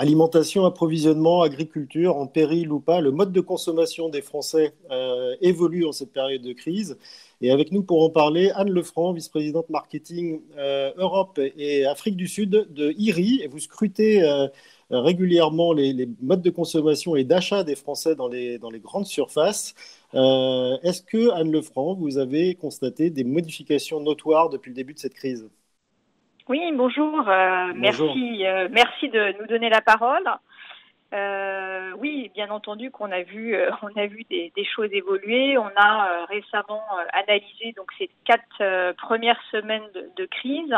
Alimentation, 0.00 0.64
approvisionnement, 0.64 1.42
agriculture, 1.42 2.16
en 2.16 2.28
péril 2.28 2.70
ou 2.70 2.78
pas, 2.78 3.00
le 3.00 3.10
mode 3.10 3.32
de 3.32 3.40
consommation 3.40 4.08
des 4.08 4.22
Français 4.22 4.72
euh, 4.92 5.34
évolue 5.40 5.84
en 5.84 5.90
cette 5.90 6.12
période 6.12 6.42
de 6.42 6.52
crise. 6.52 6.96
Et 7.40 7.50
avec 7.50 7.72
nous 7.72 7.82
pour 7.82 8.04
en 8.04 8.08
parler, 8.08 8.52
Anne 8.54 8.70
Lefranc, 8.70 9.12
vice-présidente 9.12 9.68
marketing 9.70 10.40
euh, 10.56 10.92
Europe 10.98 11.40
et 11.40 11.84
Afrique 11.84 12.14
du 12.14 12.28
Sud 12.28 12.68
de 12.70 12.94
IRI. 12.96 13.40
Et 13.42 13.48
vous 13.48 13.58
scrutez 13.58 14.22
euh, 14.22 14.46
régulièrement 14.90 15.72
les, 15.72 16.08
modes 16.22 16.42
de 16.42 16.50
consommation 16.50 17.16
et 17.16 17.24
d'achat 17.24 17.64
des 17.64 17.74
Français 17.74 18.14
dans 18.14 18.28
les, 18.28 18.58
dans 18.58 18.70
les 18.70 18.78
grandes 18.78 19.06
surfaces. 19.06 19.74
Est-ce 20.12 21.02
que, 21.02 21.32
Anne 21.32 21.50
Lefranc, 21.50 21.94
vous 21.94 22.18
avez 22.18 22.54
constaté 22.54 23.10
des 23.10 23.24
modifications 23.24 24.00
notoires 24.00 24.48
depuis 24.48 24.70
le 24.70 24.76
début 24.76 24.94
de 24.94 25.00
cette 25.00 25.14
crise? 25.14 25.48
Oui, 26.48 26.72
bonjour. 26.74 27.10
bonjour. 27.10 27.74
Merci, 27.76 28.44
merci 28.70 29.08
de 29.08 29.38
nous 29.40 29.46
donner 29.46 29.68
la 29.68 29.82
parole. 29.82 30.24
Euh, 31.14 31.92
oui, 31.98 32.30
bien 32.34 32.50
entendu 32.50 32.90
qu'on 32.90 33.10
a 33.10 33.22
vu, 33.22 33.54
euh, 33.54 33.70
on 33.82 33.98
a 33.98 34.06
vu 34.06 34.24
des, 34.28 34.52
des, 34.54 34.64
choses 34.64 34.90
évoluer. 34.92 35.56
On 35.56 35.70
a 35.76 36.10
euh, 36.10 36.24
récemment 36.26 36.84
euh, 36.98 37.04
analysé 37.12 37.72
donc 37.76 37.90
ces 37.98 38.10
quatre 38.24 38.92
premières 38.96 39.40
semaines 39.50 39.88
de, 39.94 40.10
de 40.16 40.26
crise 40.26 40.74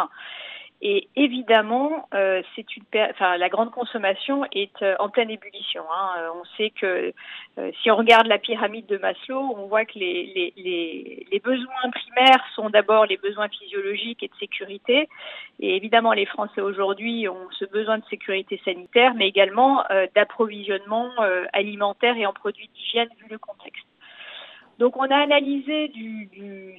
et 0.83 1.09
évidemment, 1.15 2.09
euh, 2.15 2.41
c'est 2.57 2.75
une, 2.75 2.85
enfin, 3.11 3.37
la 3.37 3.51
grande 3.51 3.71
consommation 3.71 4.47
est 4.53 4.81
euh, 4.81 4.95
en 4.99 5.11
pleine 5.11 5.31
ébullition. 5.31 5.83
Hein. 5.93 6.11
Euh, 6.19 6.29
on 6.41 6.45
sait 6.57 6.71
que 6.71 7.13
si 7.83 7.91
on 7.91 7.97
regarde 7.97 8.27
la 8.27 8.39
pyramide 8.39 8.87
de 8.87 8.97
Maslow, 8.97 9.55
on 9.59 9.67
voit 9.67 9.85
que 9.85 9.99
les, 9.99 10.33
les, 10.35 10.55
les, 10.57 11.27
les 11.31 11.39
besoins 11.41 11.91
primaires 11.93 12.43
sont 12.55 12.71
d'abord 12.71 13.05
les 13.05 13.19
besoins 13.19 13.49
physiologiques 13.49 14.23
et 14.23 14.29
de 14.29 14.35
sécurité. 14.41 15.09
Et 15.59 15.77
évidemment, 15.77 16.15
les 16.15 16.25
Français 16.25 16.63
aujourd'hui 16.63 17.29
ont 17.29 17.49
ce 17.59 17.67
besoin 17.67 17.99
de 17.99 18.05
sécurité 18.09 18.59
sanitaire, 18.65 19.13
mais 19.15 19.29
également 19.29 19.85
d'approvisionnement 20.15 21.11
alimentaire 21.53 22.17
et 22.17 22.25
en 22.25 22.33
produits 22.33 22.71
d'hygiène 22.75 23.09
vu 23.19 23.27
le 23.29 23.39
contexte. 23.39 23.90
Donc 24.81 24.97
on 24.97 25.03
a 25.11 25.17
analysé 25.17 25.93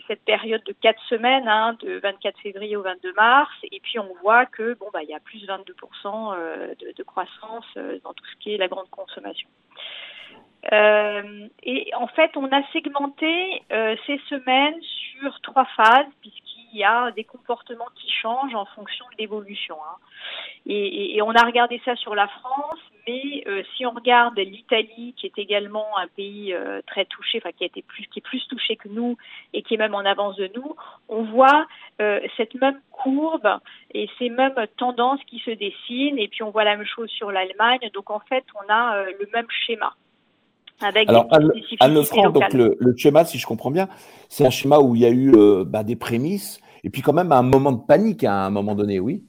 cette 0.07 0.23
période 0.23 0.63
de 0.65 0.73
quatre 0.81 1.01
semaines, 1.07 1.47
hein, 1.47 1.77
de 1.81 1.99
24 1.99 2.39
février 2.39 2.75
au 2.75 2.81
22 2.81 3.13
mars, 3.13 3.51
et 3.71 3.79
puis 3.79 3.99
on 3.99 4.11
voit 4.23 4.47
que 4.47 4.73
bon 4.73 4.87
bah 4.91 5.03
il 5.03 5.09
y 5.09 5.13
a 5.13 5.19
plus 5.19 5.45
22% 5.45 6.33
euh, 6.33 6.73
de, 6.79 6.93
de, 6.97 7.03
croissance 7.03 7.65
euh, 7.77 7.99
dans 8.03 8.13
tout 8.13 8.25
ce 8.25 8.35
qui 8.39 8.55
est 8.55 8.57
la 8.57 8.67
grande 8.67 8.89
consommation. 8.89 9.47
Euh, 10.71 11.47
et 11.63 11.91
en 11.95 12.08
fait, 12.08 12.32
on 12.36 12.45
a 12.52 12.62
segmenté 12.71 13.62
euh, 13.71 13.95
ces 14.06 14.19
semaines 14.30 14.80
sur 14.82 15.41
trois 15.41 15.65
phases, 15.76 16.08
puisqu'il 16.21 16.78
y 16.78 16.84
a 16.84 17.12
des 17.12 17.24
comportements 17.24 17.89
qui 17.95 18.10
changent 18.12 18.56
en 18.56 18.65
fonction 18.65 19.06
de 19.12 19.17
l'évolution. 19.17 19.76
Hein. 19.76 19.97
Et, 20.67 21.19
on 21.21 21.32
a 21.32 21.43
regardé 21.43 21.82
ça 21.84 21.95
sur 21.95 22.15
la 22.15 22.28
France, 22.28 22.80
mais 23.08 23.43
euh, 23.47 23.63
si 23.76 23.86
on 23.86 23.91
regarde 23.91 24.38
l'Italie, 24.38 25.13
qui 25.17 25.26
est 25.26 25.38
également 25.38 25.97
un 25.97 26.08
pays 26.08 26.56
très 26.88 27.06
touché, 27.06 27.39
enfin 27.39 27.52
qui 27.52 27.63
a 27.63 27.67
été 27.67 27.82
plus, 27.82 28.06
qui 28.08 28.19
est 28.19 28.21
plus 28.21 28.47
touché 28.47 28.76
que 28.76 28.88
nous 28.88 29.17
et 29.54 29.63
qui 29.63 29.74
est 29.74 29.78
même 29.78 29.95
en 29.95 30.06
avance 30.06 30.36
de 30.38 30.50
nous, 30.56 30.76
on 31.10 31.24
voit 31.24 31.65
cette 32.38 32.56
même 32.56 32.80
courbe 32.91 33.60
et 33.93 34.10
ces 34.17 34.30
mêmes 34.30 34.56
tendances 34.78 35.21
qui 35.26 35.39
se 35.39 35.52
dessinent. 35.52 36.19
Et 36.19 36.28
puis 36.28 36.43
on 36.43 36.52
voit 36.52 36.63
la 36.63 36.78
même 36.78 36.86
chose 36.86 37.10
sur 37.10 37.32
l'Allemagne. 37.32 37.89
Donc 37.93 38.10
en 38.12 38.19
fait, 38.19 38.45
on 38.56 38.71
a 38.71 39.04
le 39.04 39.30
même 39.34 39.47
schéma. 39.65 39.93
Avec 40.82 41.10
Alors, 41.10 41.28
Anne, 41.32 41.94
Lefranc, 41.94 42.30
donc 42.30 42.54
le, 42.54 42.76
le, 42.80 42.98
schéma, 42.98 43.26
si 43.26 43.38
je 43.38 43.46
comprends 43.46 43.72
bien, 43.72 43.88
c'est 44.30 44.46
un 44.46 44.50
schéma 44.50 44.80
où 44.80 44.96
il 44.96 45.02
y 45.02 45.06
a 45.06 45.10
eu 45.10 45.32
euh, 45.36 45.63
bah, 45.65 45.84
des 45.84 45.96
prémices 45.96 46.60
et 46.84 46.89
puis 46.89 47.02
quand 47.02 47.13
même 47.13 47.32
un 47.32 47.44
moment 47.44 47.72
de 47.72 47.86
panique 47.86 48.24
à 48.24 48.46
un 48.46 48.50
moment 48.50 48.76
donné, 48.76 49.00
oui. 49.00 49.24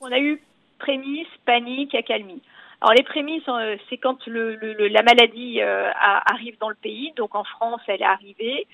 On 0.00 0.10
a 0.10 0.18
eu 0.18 0.42
prémices, 0.78 1.28
panique, 1.44 1.94
accalmie. 1.94 2.42
Alors 2.80 2.94
les 2.94 3.04
prémices, 3.04 3.48
euh, 3.48 3.76
c'est 3.88 3.96
quand 3.96 4.26
le, 4.26 4.56
le, 4.56 4.88
la 4.88 5.04
maladie 5.04 5.60
euh, 5.60 5.88
arrive 5.94 6.58
dans 6.58 6.68
le 6.68 6.74
pays. 6.74 7.12
Donc 7.16 7.36
en 7.36 7.44
France, 7.44 7.80
elle 7.86 8.02
est 8.02 8.04
arrivée 8.04 8.66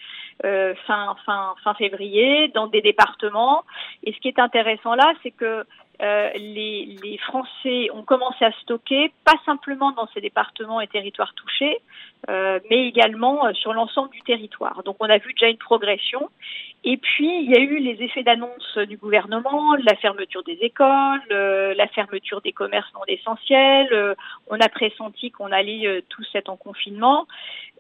euh, 0.47 0.75
fin, 0.87 1.15
fin, 1.27 1.55
fin 1.63 1.75
février 1.75 2.49
dans 2.49 2.69
des 2.69 2.81
départements. 2.81 3.65
Et 4.05 4.15
ce 4.15 4.19
qui 4.21 4.29
est 4.29 4.39
intéressant 4.39 4.95
là, 4.95 5.13
c'est 5.23 5.33
que 5.33 5.67
euh, 6.01 6.31
les, 6.37 7.19
Français 7.27 7.91
ont 7.93 8.03
commencé 8.03 8.45
à 8.45 8.53
stocker, 8.63 9.13
pas 9.25 9.35
simplement 9.45 9.91
dans 9.93 10.09
ces 10.15 10.21
départements 10.21 10.81
et 10.81 10.87
territoires 10.87 11.35
touchés, 11.35 11.79
euh, 12.31 12.61
mais 12.71 12.87
également 12.87 13.47
euh, 13.47 13.53
sur 13.55 13.73
l'ensemble 13.73 14.11
du 14.11 14.23
territoire. 14.23 14.83
Donc 14.85 14.97
on 15.01 15.11
a 15.11 15.19
vu 15.19 15.33
déjà 15.33 15.49
une 15.49 15.59
progression. 15.59 16.31
Et 16.85 16.97
puis 16.97 17.43
il 17.43 17.51
y 17.51 17.57
a 17.57 17.61
eu 17.61 17.79
les 17.79 18.03
effets 18.05 18.23
d'annonce 18.23 18.79
du 18.79 18.97
gouvernement, 18.97 19.75
la 19.75 19.97
fermeture 19.97 20.45
des 20.45 20.59
écoles, 20.63 21.21
la 21.29 21.89
fermeture 21.89 22.41
des 22.41 22.53
commerces 22.53 22.93
non 22.95 23.01
essentiels. 23.09 24.15
on 24.47 24.61
a 24.61 24.69
pressenti 24.69 25.33
qu'on 25.33 25.51
allait 25.51 26.05
tous 26.09 26.27
être 26.35 26.49
en 26.49 26.57
confinement. 26.57 27.27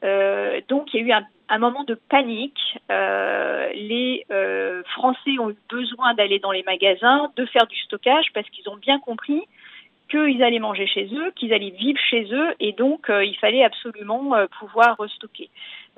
donc 0.02 0.92
il 0.92 0.94
y 0.94 0.98
a 0.98 1.06
eu 1.06 1.12
un 1.12 1.24
un 1.48 1.58
moment 1.58 1.84
de 1.84 1.94
panique. 1.94 2.78
Euh, 2.90 3.68
les 3.74 4.24
euh, 4.30 4.82
Français 4.94 5.38
ont 5.40 5.50
eu 5.50 5.56
besoin 5.68 6.14
d'aller 6.14 6.38
dans 6.38 6.52
les 6.52 6.62
magasins, 6.62 7.30
de 7.36 7.46
faire 7.46 7.66
du 7.66 7.76
stockage 7.76 8.26
parce 8.34 8.48
qu'ils 8.50 8.68
ont 8.68 8.76
bien 8.76 8.98
compris 8.98 9.46
qu'ils 10.10 10.42
allaient 10.42 10.58
manger 10.58 10.86
chez 10.86 11.08
eux, 11.12 11.32
qu'ils 11.36 11.52
allaient 11.52 11.70
vivre 11.70 12.00
chez 12.10 12.26
eux 12.32 12.54
et 12.60 12.72
donc 12.72 13.10
euh, 13.10 13.24
il 13.24 13.36
fallait 13.36 13.62
absolument 13.62 14.34
euh, 14.34 14.46
pouvoir 14.58 14.96
restocker. 14.98 15.50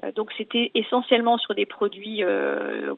Euh, 0.05 0.13
donc 0.13 0.33
c'était 0.37 0.71
essentiellement 0.75 1.39
sur 1.39 1.55
des 1.55 1.67
produits 1.67 2.23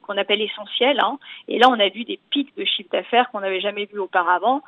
qu'on 0.03 0.17
appelle 0.17 0.41
essentiels. 0.41 1.01
Hein. 1.01 1.19
Et 1.49 1.59
là 1.59 1.69
on 1.69 1.79
a 1.79 1.89
vu 1.89 2.05
des 2.05 2.19
pics 2.31 2.57
de 2.57 2.65
chiffre 2.65 2.91
d'affaires 2.91 3.31
qu'on 3.31 3.41
n'avait 3.41 3.61
jamais 3.61 3.85
vu 3.87 3.99
auparavant, 3.99 4.63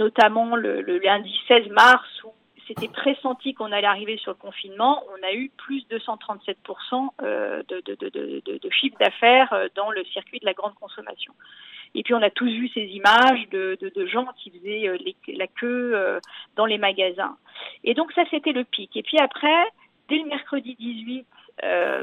notamment 0.00 0.56
le, 0.56 0.80
le 0.80 0.98
lundi 0.98 1.38
16 1.48 1.68
mars 1.70 2.08
où 2.24 2.32
c'était 2.74 2.92
pressenti 2.92 3.54
qu'on 3.54 3.72
allait 3.72 3.86
arriver 3.86 4.16
sur 4.18 4.32
le 4.32 4.36
confinement, 4.36 5.02
on 5.08 5.26
a 5.26 5.32
eu 5.32 5.50
plus 5.56 5.86
de 5.88 5.98
137% 5.98 7.08
euh, 7.22 7.62
de, 7.68 8.70
chiffre 8.70 8.96
d'affaires 8.98 9.52
euh, 9.52 9.68
dans 9.74 9.90
le 9.90 10.04
circuit 10.04 10.38
de 10.38 10.46
la 10.46 10.54
grande 10.54 10.74
consommation. 10.74 11.34
Et 11.94 12.02
puis 12.02 12.14
on 12.14 12.22
a 12.22 12.30
tous 12.30 12.48
vu 12.48 12.68
ces 12.68 12.84
images 12.84 13.48
de, 13.50 14.06
gens 14.06 14.26
qui 14.38 14.50
faisaient 14.50 14.88
euh, 14.88 14.96
la 15.28 15.46
queue 15.46 16.18
dans 16.56 16.66
les 16.66 16.78
magasins. 16.78 17.36
Et 17.84 17.94
donc 17.94 18.12
ça, 18.12 18.22
c'était 18.30 18.52
le 18.52 18.64
pic. 18.64 18.96
Et 18.96 19.02
puis 19.02 19.18
après, 19.20 19.64
dès 20.08 20.18
le 20.18 20.24
mercredi 20.24 20.74
18 20.78 21.26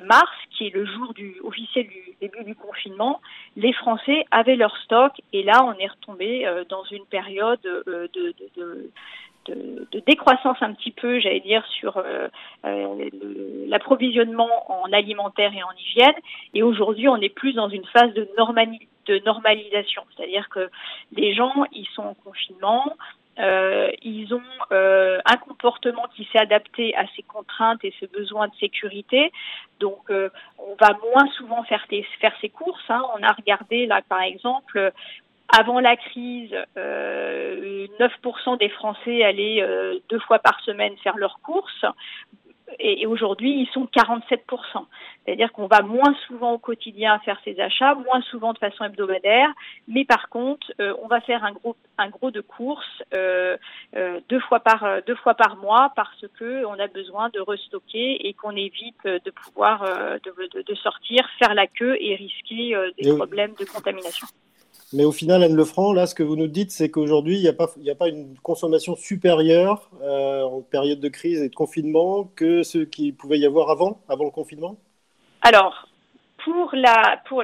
mars, 0.04 0.32
qui 0.52 0.68
est 0.68 0.74
le 0.74 0.86
jour 0.86 1.14
du, 1.16 1.36
officiel 1.44 1.88
du 1.88 2.16
début 2.22 2.44
du 2.44 2.56
confinement, 2.56 3.20
les 3.56 3.74
Français 3.74 4.26
avaient 4.30 4.56
leur 4.56 4.78
stock. 4.78 5.12
Et 5.34 5.42
là, 5.42 5.66
on 5.66 5.74
est 5.74 5.88
retombé 5.88 6.46
dans 6.70 6.84
une 6.84 7.06
période 7.06 7.60
de, 7.64 8.10
de, 8.14 8.92
décroissance 10.06 10.58
un 10.62 10.74
petit 10.74 10.92
peu, 10.92 11.20
j'allais 11.20 11.40
dire, 11.40 11.66
sur 11.68 11.98
euh, 11.98 12.28
euh, 12.66 13.10
l'approvisionnement 13.68 14.50
en 14.72 14.92
alimentaire 14.92 15.52
et 15.54 15.64
en 15.64 15.72
hygiène. 15.78 16.16
Et 16.54 16.64
aujourd'hui, 16.64 17.08
on 17.08 17.18
est 17.18 17.30
plus 17.30 17.54
dans 17.54 17.70
une 17.70 17.86
phase 17.86 18.14
de, 18.14 18.28
de 19.08 19.20
normalisation, 19.26 20.04
c'est-à-dire 20.16 20.50
que 20.50 20.70
les 21.16 21.34
gens, 21.34 21.66
ils 21.72 21.88
sont 21.96 22.04
en 22.04 22.14
confinement, 22.14 22.96
euh, 23.40 23.92
ils 24.02 24.34
ont 24.34 24.42
un 24.72 25.38
comportement 25.38 26.06
qui 26.16 26.28
s'est 26.32 26.40
adapté 26.40 26.96
à 26.96 27.06
ces 27.16 27.24
contraintes 27.24 27.84
et 27.84 27.94
ce 28.00 28.06
besoin 28.06 28.48
de 28.48 28.56
sécurité. 28.60 29.32
Donc, 29.80 30.10
on 30.10 30.76
va 30.80 30.98
moins 31.14 31.28
souvent 31.38 31.64
faire, 31.64 31.86
faire 32.20 32.34
ses 32.42 32.50
courses. 32.50 32.84
Hein. 32.90 33.02
On 33.18 33.24
a 33.24 33.32
regardé 33.32 33.86
là, 33.86 34.02
par 34.08 34.22
exemple, 34.22 34.92
avant 35.58 35.80
la 35.80 35.96
crise, 35.96 36.56
euh, 36.78 37.88
9% 38.00 38.58
des 38.60 38.70
Français 38.70 39.24
allaient 39.24 39.62
euh, 39.62 40.00
deux 40.10 40.20
fois 40.20 40.40
par 40.40 40.60
semaine 40.62 40.96
faire 40.98 41.18
leurs 41.18 41.40
courses. 41.42 41.86
et, 42.80 43.08
aujourd'hui, 43.08 43.62
ils 43.62 43.68
sont 43.74 43.86
47%. 43.86 44.86
C'est-à-dire 45.26 45.52
qu'on 45.52 45.68
va 45.68 45.82
moins 45.82 46.16
souvent 46.28 46.54
au 46.54 46.58
quotidien 46.58 47.20
faire 47.20 47.40
ses 47.44 47.60
achats, 47.60 47.94
moins 47.94 48.22
souvent 48.22 48.54
de 48.54 48.58
façon 48.58 48.84
hebdomadaire, 48.84 49.50
mais 49.88 50.06
par 50.06 50.30
contre, 50.30 50.72
euh, 50.80 50.94
on 51.04 51.08
va 51.08 51.22
faire 51.22 51.44
un 51.44 51.52
gros, 51.52 51.76
un 51.98 52.10
gros 52.10 52.32
de 52.32 52.42
courses 52.42 53.04
euh, 53.14 53.58
euh, 53.96 54.20
deux, 54.30 54.40
fois 54.40 54.60
par, 54.60 55.04
deux 55.06 55.16
fois 55.16 55.36
par 55.36 55.58
mois 55.58 55.92
parce 55.96 56.26
que 56.40 56.66
on 56.66 56.80
a 56.80 56.88
besoin 56.88 57.30
de 57.30 57.40
restocker 57.40 58.28
et 58.28 58.34
qu'on 58.34 58.56
évite 58.56 59.04
de 59.04 59.32
pouvoir 59.32 59.84
de, 59.84 60.64
de, 60.64 60.76
sortir, 60.76 61.30
faire 61.38 61.54
la 61.54 61.68
queue 61.68 61.96
et 62.00 62.16
risquer 62.16 62.76
des 62.98 63.16
problèmes 63.16 63.54
de 63.60 63.66
contamination. 63.66 64.28
Mais 64.92 65.06
au 65.06 65.12
final, 65.12 65.44
Anne 65.44 65.56
Lefranc, 65.56 65.94
là, 65.94 66.08
ce 66.08 66.16
que 66.16 66.24
vous 66.24 66.36
nous 66.36 66.48
dites, 66.48 66.72
c'est 66.72 66.90
qu'aujourd'hui, 66.90 67.38
il 67.38 67.42
n'y 67.42 67.90
a, 67.90 67.96
pas, 67.96 68.08
une 68.08 68.36
consommation 68.40 68.96
supérieure 68.96 69.90
euh, 70.02 70.42
en 70.44 70.62
période 70.62 71.00
de 71.00 71.10
crise 71.10 71.44
et 71.44 71.50
de 71.50 71.56
confinement 71.56 72.24
que 72.36 72.64
ce 72.64 72.80
qui 72.80 73.12
pouvait 73.12 73.38
y 73.38 73.46
avoir 73.46 73.70
avant, 73.70 74.02
avant 74.10 74.26
le 74.26 74.32
confinement? 74.32 74.78
Alors, 75.44 75.88
pour 76.44 76.72
la, 76.74 77.22
pour 77.28 77.44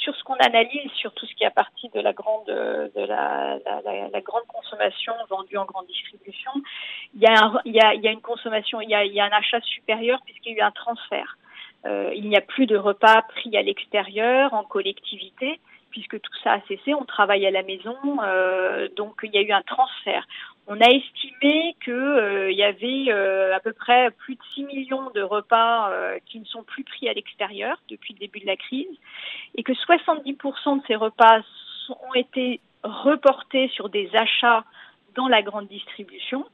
sur 0.00 0.16
ce 0.16 0.24
qu'on 0.24 0.36
analyse, 0.36 0.90
sur 0.92 1.12
tout 1.12 1.26
ce 1.26 1.34
qui 1.34 1.44
est 1.44 1.48
à 1.48 1.50
partir 1.50 1.90
de 1.94 2.00
la 2.00 2.14
grande, 2.14 2.46
de 2.46 3.06
la, 3.06 3.58
grande 4.22 4.46
consommation 4.48 5.12
vendue 5.28 5.58
en 5.58 5.66
grande 5.66 5.86
distribution, 5.86 6.52
il 7.14 7.20
y 7.20 7.26
a, 7.26 7.88
a 7.88 8.12
une 8.12 8.22
consommation, 8.22 8.80
il 8.80 8.88
y 8.88 8.94
a, 8.94 9.04
il 9.04 9.12
y 9.12 9.20
a 9.20 9.24
un 9.26 9.36
achat 9.36 9.60
supérieur 9.60 10.20
puisqu'il 10.24 10.52
y 10.52 10.54
a 10.54 10.58
eu 10.58 10.66
un 10.66 10.70
transfert. 10.70 11.36
Euh, 11.84 12.10
il 12.14 12.28
n'y 12.28 12.36
a 12.36 12.40
plus 12.40 12.66
de 12.66 12.76
repas 12.76 13.22
pris 13.22 13.54
à 13.56 13.62
l'extérieur, 13.62 14.54
en 14.54 14.64
collectivité 14.64 15.60
puisque 15.90 16.20
tout 16.20 16.32
ça 16.42 16.54
a 16.54 16.60
cessé, 16.62 16.94
on 16.94 17.04
travaille 17.04 17.46
à 17.46 17.50
la 17.50 17.62
maison, 17.62 17.96
euh, 18.22 18.88
donc 18.96 19.20
il 19.22 19.32
y 19.34 19.38
a 19.38 19.42
eu 19.42 19.52
un 19.52 19.62
transfert. 19.62 20.26
On 20.66 20.80
a 20.80 20.88
estimé 20.88 21.76
qu'il 21.82 21.92
euh, 21.92 22.50
y 22.50 22.64
avait 22.64 23.06
euh, 23.08 23.54
à 23.54 23.60
peu 23.60 23.72
près 23.72 24.10
plus 24.10 24.34
de 24.34 24.40
6 24.54 24.64
millions 24.64 25.10
de 25.10 25.22
repas 25.22 25.90
qui 26.26 26.40
ne 26.40 26.44
sont 26.44 26.62
plus 26.62 26.84
pris 26.84 27.08
à 27.08 27.12
l'extérieur 27.12 27.78
depuis 27.88 28.14
le 28.14 28.18
début 28.18 28.40
de 28.40 28.46
la 28.46 28.56
crise, 28.56 28.88
et 29.54 29.62
que 29.62 29.72
70% 29.72 30.80
de 30.80 30.86
ces 30.86 30.96
repas 30.96 31.40
ont 31.88 32.14
été 32.14 32.60
reportés 32.82 33.68
sur 33.68 33.88
des 33.88 34.14
achats 34.14 34.64
dans 35.14 35.28
la 35.28 35.42
grande 35.42 35.68
distribution. 35.68 36.44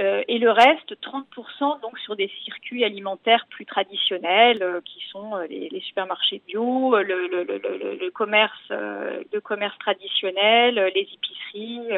Euh, 0.00 0.22
et 0.28 0.38
le 0.38 0.50
reste, 0.50 0.94
30% 1.02 1.80
donc 1.82 1.98
sur 1.98 2.16
des 2.16 2.30
circuits 2.44 2.84
alimentaires 2.84 3.46
plus 3.50 3.66
traditionnels, 3.66 4.62
euh, 4.62 4.80
qui 4.82 5.04
sont 5.10 5.36
euh, 5.36 5.46
les, 5.46 5.80
supermarchés 5.80 6.40
bio, 6.46 6.96
le 6.96 8.08
commerce, 8.10 8.70
le 8.70 9.40
commerce 9.40 9.76
traditionnel, 9.78 10.90
les 10.94 11.08
épiceries, 11.12 11.88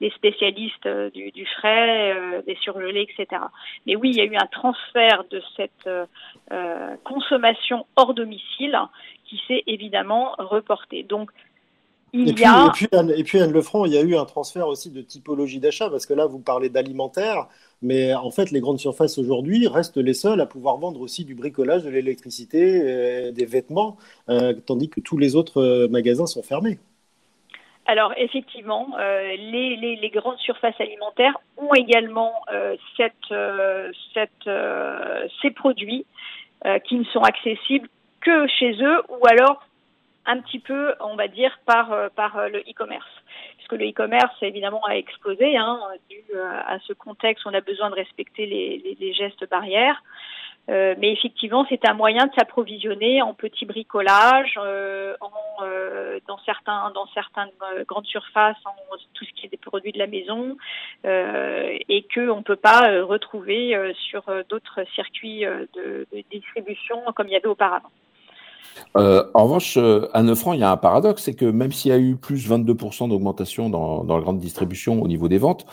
les 0.00 0.10
spécialistes 0.10 0.88
du, 1.14 1.30
du 1.30 1.46
frais, 1.46 2.42
des 2.46 2.56
surgelés, 2.56 3.02
etc. 3.08 3.42
Mais 3.86 3.96
oui, 3.96 4.10
il 4.10 4.16
y 4.16 4.20
a 4.20 4.24
eu 4.24 4.36
un 4.36 4.46
transfert 4.46 5.24
de 5.30 5.42
cette 5.56 5.88
consommation 7.04 7.86
hors 7.96 8.14
domicile 8.14 8.78
qui 9.24 9.40
s'est 9.46 9.62
évidemment 9.66 10.34
reporté. 10.38 11.02
Donc 11.02 11.30
et, 12.12 12.32
puis, 12.32 12.44
a... 12.44 12.72
et, 13.16 13.24
puis, 13.24 13.38
Anne, 13.38 13.52
Lefranc, 13.52 13.84
il 13.84 13.92
y 13.92 13.98
a 13.98 14.00
eu 14.00 14.16
un 14.16 14.24
transfert 14.24 14.66
aussi 14.66 14.90
de 14.90 15.02
typologie 15.02 15.60
d'achat, 15.60 15.90
parce 15.90 16.06
que 16.06 16.14
là, 16.14 16.26
vous 16.26 16.38
parlez 16.38 16.68
d'alimentaire, 16.68 17.48
mais 17.82 18.14
en 18.14 18.30
fait, 18.30 18.50
les 18.50 18.60
grandes 18.60 18.78
surfaces 18.78 19.18
aujourd'hui 19.18 19.68
restent 19.68 19.98
les 19.98 20.14
seules 20.14 20.40
à 20.40 20.46
pouvoir 20.46 20.78
vendre 20.78 21.00
aussi 21.00 21.24
du 21.24 21.34
bricolage, 21.34 21.84
de 21.84 21.90
l'électricité, 21.90 22.80
euh, 22.82 23.30
des 23.30 23.44
vêtements, 23.44 23.96
euh, 24.28 24.54
tandis 24.66 24.88
que 24.88 25.00
tous 25.00 25.18
les 25.18 25.36
autres 25.36 25.60
euh, 25.60 25.88
magasins 25.88 26.26
sont 26.26 26.42
fermés. 26.42 26.78
Alors 27.86 28.12
effectivement, 28.18 28.88
les, 28.98 29.76
les, 29.76 29.96
les, 29.96 30.10
grandes 30.10 30.36
surfaces 30.36 30.78
alimentaires 30.78 31.38
ont 31.56 31.72
également 31.72 32.34
cette, 32.98 33.14
cette, 34.12 34.50
ces 35.40 35.50
produits 35.52 36.04
qui 36.84 36.96
ne 36.96 37.04
sont 37.04 37.22
accessibles 37.22 37.88
que 38.20 38.46
chez 38.46 38.72
eux 38.82 39.00
ou 39.08 39.26
alors 39.26 39.67
un 40.28 40.40
petit 40.40 40.58
peu, 40.58 40.94
on 41.00 41.16
va 41.16 41.26
dire, 41.26 41.58
par, 41.64 41.92
euh, 41.92 42.08
par 42.14 42.36
euh, 42.36 42.48
le 42.48 42.60
e-commerce. 42.60 43.08
Puisque 43.56 43.72
le 43.72 43.88
e-commerce, 43.88 44.34
évidemment, 44.42 44.84
a 44.84 44.96
explosé. 44.96 45.56
Hein, 45.56 45.80
dû 46.08 46.22
euh, 46.36 46.60
à 46.66 46.78
ce 46.86 46.92
contexte, 46.92 47.44
on 47.46 47.54
a 47.54 47.62
besoin 47.62 47.88
de 47.90 47.94
respecter 47.94 48.46
les, 48.46 49.12
gestes 49.14 49.48
barrières. 49.48 50.02
mais 50.68 51.12
effectivement, 51.12 51.64
c'est 51.70 51.88
un 51.88 51.94
moyen 51.94 52.26
de 52.26 52.32
s'approvisionner 52.34 53.22
en 53.22 53.32
petit 53.32 53.64
bricolage, 53.64 54.58
en, 54.58 55.64
dans 56.28 56.38
certains 56.44 56.90
dans 56.90 57.06
certaines 57.14 57.50
grandes 57.86 58.06
surfaces, 58.06 58.62
en 58.66 58.74
tout 59.14 59.24
ce 59.24 59.32
qui 59.32 59.46
est 59.46 59.48
des 59.48 59.56
produits 59.56 59.92
de 59.92 59.98
la 59.98 60.06
maison, 60.06 60.56
et 61.04 62.02
que 62.14 62.28
on 62.28 62.42
peut 62.42 62.62
pas 62.70 63.02
retrouver 63.02 63.94
sur 63.94 64.22
d'autres 64.50 64.84
circuits 64.94 65.44
de, 65.74 66.06
distribution 66.30 67.02
comme 67.14 67.28
il 67.28 67.32
y 67.32 67.36
avait 67.36 67.46
auparavant. 67.46 67.90
Euh, 68.96 69.24
en 69.34 69.44
revanche, 69.44 69.76
euh, 69.76 70.08
à 70.12 70.22
9 70.22 70.38
francs, 70.38 70.56
il 70.56 70.60
y 70.60 70.62
a 70.62 70.70
un 70.70 70.76
paradoxe, 70.76 71.22
c'est 71.24 71.34
que 71.34 71.44
même 71.44 71.72
s'il 71.72 71.90
y 71.90 71.94
a 71.94 71.98
eu 71.98 72.16
plus 72.16 72.48
22% 72.48 73.08
d'augmentation 73.08 73.70
dans, 73.70 74.04
la 74.04 74.20
grande 74.20 74.38
distribution 74.38 75.02
au 75.02 75.08
niveau 75.08 75.28
des 75.28 75.38
ventes, 75.38 75.66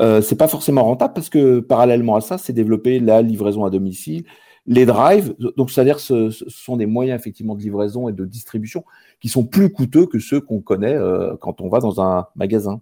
euh, 0.00 0.20
c'est 0.20 0.36
pas 0.36 0.48
forcément 0.48 0.84
rentable 0.84 1.14
parce 1.14 1.28
que 1.28 1.60
parallèlement 1.60 2.16
à 2.16 2.20
ça, 2.20 2.38
c'est 2.38 2.52
développé 2.52 3.00
la 3.00 3.22
livraison 3.22 3.64
à 3.64 3.70
domicile, 3.70 4.24
les 4.66 4.86
drives. 4.86 5.34
Donc, 5.56 5.70
c'est-à-dire, 5.70 5.98
ce, 5.98 6.30
ce, 6.30 6.44
sont 6.48 6.76
des 6.76 6.86
moyens 6.86 7.18
effectivement 7.18 7.54
de 7.54 7.62
livraison 7.62 8.08
et 8.08 8.12
de 8.12 8.24
distribution 8.24 8.84
qui 9.20 9.28
sont 9.28 9.44
plus 9.44 9.72
coûteux 9.72 10.06
que 10.06 10.18
ceux 10.18 10.40
qu'on 10.40 10.60
connaît 10.60 10.94
euh, 10.94 11.36
quand 11.40 11.60
on 11.60 11.68
va 11.68 11.80
dans 11.80 12.00
un 12.00 12.26
magasin. 12.36 12.80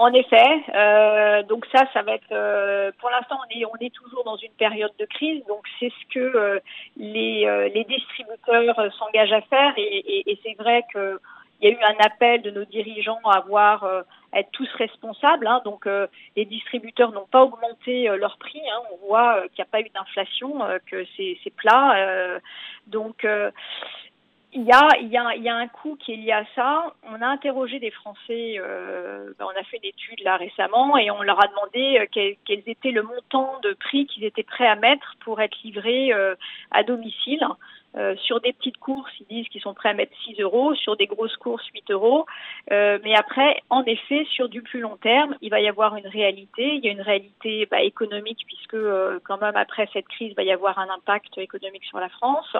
En 0.00 0.14
effet, 0.14 0.64
euh, 0.74 1.42
donc 1.42 1.66
ça, 1.70 1.84
ça 1.92 2.00
va 2.00 2.14
être. 2.14 2.32
Euh, 2.32 2.90
pour 3.00 3.10
l'instant, 3.10 3.36
on 3.38 3.54
est, 3.54 3.66
on 3.66 3.76
est 3.84 3.94
toujours 3.94 4.24
dans 4.24 4.38
une 4.38 4.52
période 4.52 4.92
de 4.98 5.04
crise, 5.04 5.44
donc 5.44 5.66
c'est 5.78 5.90
ce 5.90 6.14
que 6.14 6.18
euh, 6.18 6.58
les, 6.96 7.44
euh, 7.44 7.68
les 7.68 7.84
distributeurs 7.84 8.76
s'engagent 8.98 9.34
à 9.34 9.42
faire, 9.42 9.74
et, 9.76 9.82
et, 9.82 10.30
et 10.30 10.40
c'est 10.42 10.54
vrai 10.54 10.84
que 10.94 11.20
il 11.60 11.68
y 11.68 11.74
a 11.74 11.76
eu 11.76 11.82
un 11.82 12.02
appel 12.02 12.40
de 12.40 12.50
nos 12.50 12.64
dirigeants 12.64 13.20
à 13.26 13.36
avoir 13.36 13.84
à 13.84 14.38
être 14.40 14.50
tous 14.52 14.72
responsables. 14.78 15.46
Hein, 15.46 15.60
donc 15.66 15.84
les 16.34 16.46
distributeurs 16.46 17.12
n'ont 17.12 17.26
pas 17.30 17.42
augmenté 17.42 18.08
leur 18.16 18.38
prix. 18.38 18.62
Hein, 18.72 18.80
on 18.94 19.06
voit 19.06 19.42
qu'il 19.48 19.62
n'y 19.62 19.68
a 19.68 19.70
pas 19.70 19.82
eu 19.82 19.90
d'inflation, 19.90 20.60
que 20.90 21.04
c'est 21.18 21.54
plat. 21.54 22.40
donc 22.86 23.26
il 24.52 24.62
y, 24.62 24.72
a, 24.72 24.88
il, 25.00 25.08
y 25.08 25.16
a, 25.16 25.34
il 25.36 25.42
y 25.42 25.48
a 25.48 25.54
un 25.54 25.68
coût 25.68 25.96
qui 25.96 26.12
est 26.12 26.16
lié 26.16 26.32
à 26.32 26.44
ça. 26.56 26.94
On 27.04 27.22
a 27.22 27.26
interrogé 27.26 27.78
des 27.78 27.90
Français, 27.90 28.56
euh, 28.58 29.32
ben, 29.38 29.46
on 29.46 29.60
a 29.60 29.62
fait 29.64 29.76
une 29.76 29.88
étude 29.88 30.20
là 30.24 30.36
récemment 30.36 30.96
et 30.98 31.10
on 31.10 31.22
leur 31.22 31.42
a 31.42 31.46
demandé 31.46 32.00
euh, 32.00 32.06
quel, 32.10 32.62
étaient 32.66 32.90
le 32.90 33.02
montant 33.02 33.60
de 33.62 33.74
prix 33.74 34.06
qu'ils 34.06 34.24
étaient 34.24 34.42
prêts 34.42 34.66
à 34.66 34.74
mettre 34.74 35.16
pour 35.20 35.40
être 35.40 35.56
livrés 35.62 36.12
euh, 36.12 36.34
à 36.72 36.82
domicile. 36.82 37.46
Euh, 37.96 38.14
sur 38.16 38.40
des 38.40 38.52
petites 38.52 38.76
courses, 38.76 39.10
ils 39.20 39.26
disent 39.26 39.48
qu'ils 39.48 39.60
sont 39.60 39.74
prêts 39.74 39.88
à 39.88 39.94
mettre 39.94 40.12
6 40.24 40.40
euros, 40.40 40.74
sur 40.74 40.96
des 40.96 41.06
grosses 41.06 41.36
courses, 41.36 41.66
8 41.74 41.90
euros. 41.90 42.24
Euh, 42.70 42.98
mais 43.02 43.14
après, 43.14 43.62
en 43.68 43.82
effet, 43.84 44.24
sur 44.30 44.48
du 44.48 44.62
plus 44.62 44.80
long 44.80 44.96
terme, 44.96 45.36
il 45.40 45.50
va 45.50 45.60
y 45.60 45.68
avoir 45.68 45.96
une 45.96 46.06
réalité. 46.06 46.74
Il 46.76 46.84
y 46.84 46.88
a 46.88 46.92
une 46.92 47.00
réalité 47.00 47.66
bah, 47.70 47.82
économique, 47.82 48.44
puisque 48.46 48.74
euh, 48.74 49.18
quand 49.24 49.40
même, 49.40 49.56
après 49.56 49.88
cette 49.92 50.06
crise, 50.08 50.30
il 50.30 50.36
va 50.36 50.44
y 50.44 50.52
avoir 50.52 50.78
un 50.78 50.88
impact 50.88 51.38
économique 51.38 51.84
sur 51.84 51.98
la 51.98 52.08
France. 52.08 52.56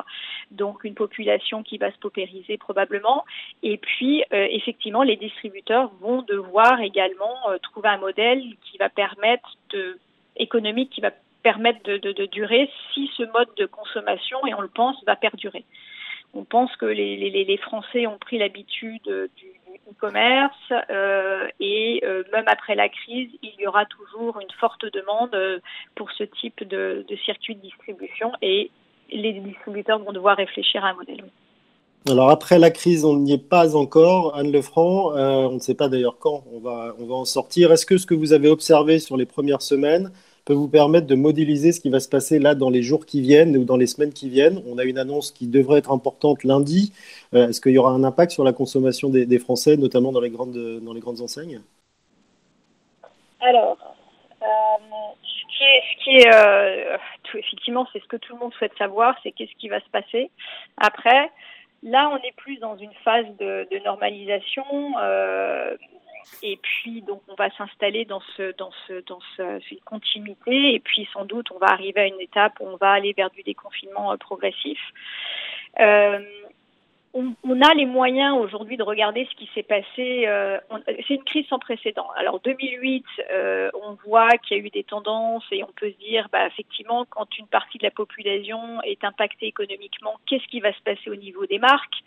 Donc, 0.50 0.84
une 0.84 0.94
population 0.94 1.62
qui 1.62 1.78
va 1.78 1.92
se 1.92 1.98
paupériser 1.98 2.58
probablement. 2.58 3.24
Et 3.62 3.76
puis, 3.76 4.24
effectivement, 4.30 5.02
les 5.02 5.16
distributeurs 5.16 5.90
vont 6.00 6.22
devoir 6.22 6.80
également 6.80 7.36
trouver 7.62 7.88
un 7.88 7.98
modèle 7.98 8.42
qui 8.64 8.78
va 8.78 8.88
permettre 8.88 9.56
de 9.70 9.98
économique 10.36 10.90
qui 10.90 11.00
va 11.00 11.10
permettre 11.43 11.82
de, 11.84 12.26
durer 12.26 12.70
si 12.93 13.11
ce 13.16 13.22
mode 13.24 13.49
de 13.57 13.66
consommation, 13.66 14.47
et 14.47 14.55
on 14.55 14.61
le 14.61 14.68
pense, 14.68 14.97
va 15.07 15.16
perdurer. 15.16 15.64
On 16.32 16.45
pense 16.45 16.74
que 16.76 16.86
les, 16.86 17.16
les, 17.16 17.45
les 17.45 17.57
Français 17.57 18.07
ont 18.07 18.18
pris 18.18 18.38
l'habitude 18.38 19.03
du 19.36 19.47
e-commerce 19.91 20.55
euh, 20.91 21.49
et 21.59 22.01
euh, 22.05 22.22
même 22.32 22.45
après 22.47 22.74
la 22.74 22.88
crise, 22.88 23.30
il 23.43 23.55
y 23.59 23.66
aura 23.66 23.84
toujours 23.86 24.41
une 24.41 24.51
forte 24.59 24.84
demande 24.93 25.34
euh, 25.34 25.59
pour 25.97 26.11
ce 26.12 26.24
type 26.24 26.66
de, 26.68 27.05
de 27.09 27.16
circuit 27.16 27.57
de 27.57 27.61
distribution 27.61 28.32
et 28.43 28.70
les 29.12 29.32
distributeurs 29.32 29.99
vont 29.99 30.12
devoir 30.12 30.36
réfléchir 30.36 30.84
à 30.84 30.91
un 30.91 30.95
modèle. 30.95 31.24
Alors 32.09 32.30
après 32.30 32.59
la 32.59 32.70
crise, 32.70 33.05
on 33.05 33.16
n'y 33.16 33.34
est 33.34 33.49
pas 33.49 33.76
encore, 33.76 34.34
Anne 34.34 34.51
Lefranc. 34.51 35.14
Euh, 35.14 35.49
on 35.49 35.55
ne 35.55 35.59
sait 35.59 35.74
pas 35.74 35.88
d'ailleurs 35.88 36.16
quand 36.18 36.45
on 36.53 36.59
va, 36.59 36.95
on 36.99 37.05
va 37.05 37.14
en 37.14 37.26
sortir. 37.26 37.72
Est-ce 37.72 37.84
que 37.84 37.99
ce 37.99 38.07
que 38.07 38.14
vous 38.14 38.32
avez 38.32 38.49
observé 38.49 38.99
sur 38.99 39.16
les 39.16 39.26
premières 39.26 39.61
semaines 39.61 40.11
peut 40.51 40.57
vous 40.57 40.68
permettre 40.68 41.07
de 41.07 41.14
modéliser 41.14 41.70
ce 41.70 41.80
qui 41.80 41.90
va 41.90 42.01
se 42.01 42.09
passer 42.09 42.40
là 42.40 42.57
dans 42.57 42.70
les 42.70 42.82
jours 42.82 43.07
qui 43.07 43.20
viennent 43.20 43.57
ou 43.57 43.62
dans 43.62 43.76
les 43.76 43.86
semaines 43.86 44.12
qui 44.12 44.28
viennent. 44.28 44.61
On 44.66 44.78
a 44.78 44.82
une 44.82 44.98
annonce 44.98 45.30
qui 45.30 45.46
devrait 45.46 45.78
être 45.78 45.92
importante 45.92 46.42
lundi. 46.42 46.92
Euh, 47.34 47.51
est-ce 47.51 47.61
qu'il 47.61 47.70
y 47.70 47.78
aura 47.78 47.92
un 47.92 48.03
impact 48.03 48.32
sur 48.32 48.42
la 48.42 48.53
consommation 48.53 49.11
des, 49.11 49.38
Français, 49.38 49.76
notamment 49.76 50.11
dans 50.11 50.20
les 50.20 50.30
grandes, 50.30 50.80
dans 50.82 50.92
les 50.92 50.98
grandes 50.98 51.20
enseignes? 51.20 51.61
Alors, 53.38 53.78
euh, 54.42 54.46
ce 55.22 56.05
qui 56.05 56.16
est, 56.16 56.34
euh, 56.34 56.96
effectivement, 57.34 57.86
c'est 57.92 58.03
ce 58.03 58.09
que 58.09 58.16
tout 58.16 58.34
le 58.34 58.40
monde 58.40 58.53
souhaite 58.55 58.76
savoir, 58.76 59.14
c'est 59.22 59.30
qu'est-ce 59.30 59.55
qui 59.57 59.68
va 59.68 59.78
se 59.78 59.90
passer 59.92 60.32
après. 60.78 61.30
Là, 61.84 62.11
on 62.12 62.16
est 62.26 62.34
plus 62.36 62.57
dans 62.57 62.76
une 62.76 62.92
phase 63.05 63.26
de, 63.38 63.68
normalisation 63.84 64.64
Et 66.42 66.56
puis, 66.56 67.02
donc, 67.02 67.22
on 67.28 67.34
va 67.34 67.50
s'installer 67.50 68.04
dans 68.04 68.22
ce, 68.36 68.54
dans 68.56 68.70
ce, 68.86 69.04
dans 69.06 69.20
ce, 69.36 69.60
cette 69.68 69.84
continuité. 69.84 70.74
Et 70.74 70.80
puis, 70.80 71.08
sans 71.12 71.24
doute, 71.24 71.50
on 71.50 71.58
va 71.58 71.68
arriver 71.68 72.00
à 72.00 72.06
une 72.06 72.20
étape 72.20 72.54
où 72.60 72.66
on 72.66 72.76
va 72.76 72.92
aller 72.92 73.12
vers 73.12 73.30
du 73.30 73.42
déconfinement 73.42 74.16
progressif. 74.18 74.78
Euh, 75.78 76.20
on, 77.12 77.61
a 77.61 77.74
les 77.74 77.86
moyens 77.86 78.36
aujourd'hui 78.38 78.76
de 78.76 78.82
regarder 78.82 79.26
ce 79.30 79.34
qui 79.36 79.50
s'est 79.54 79.64
passé. 79.64 80.24
Euh, 80.26 80.58
c'est 80.86 81.14
une 81.14 81.24
crise 81.24 81.46
sans 81.48 81.58
précédent. 81.58 82.06
Alors 82.16 82.40
2008, 82.40 83.04
euh, 83.32 83.70
on 83.74 83.96
voit 84.06 84.30
qu'il 84.38 84.56
y 84.56 84.61
a 84.61 84.62
eu 84.62 84.70
des 84.70 84.84
tendances 84.84 85.44
et 85.50 85.64
on 85.64 85.70
peut 85.74 85.90
se 85.90 85.98
dire, 85.98 86.28
bah, 86.30 86.46
effectivement, 86.46 87.04
quand 87.11 87.26
une 87.38 87.48
partie 87.48 87.78
de 87.78 87.82
la 87.82 87.90
population 87.90 88.80
est 88.82 89.02
impactée 89.02 89.46
économiquement, 89.46 90.18
qu'est-ce 90.26 90.46
qui 90.46 90.61
va 90.61 90.72
se 90.72 90.82
passer 90.82 91.11
au 91.11 91.16
niveau 91.16 91.46
des 91.46 91.58
marques, 91.58 92.00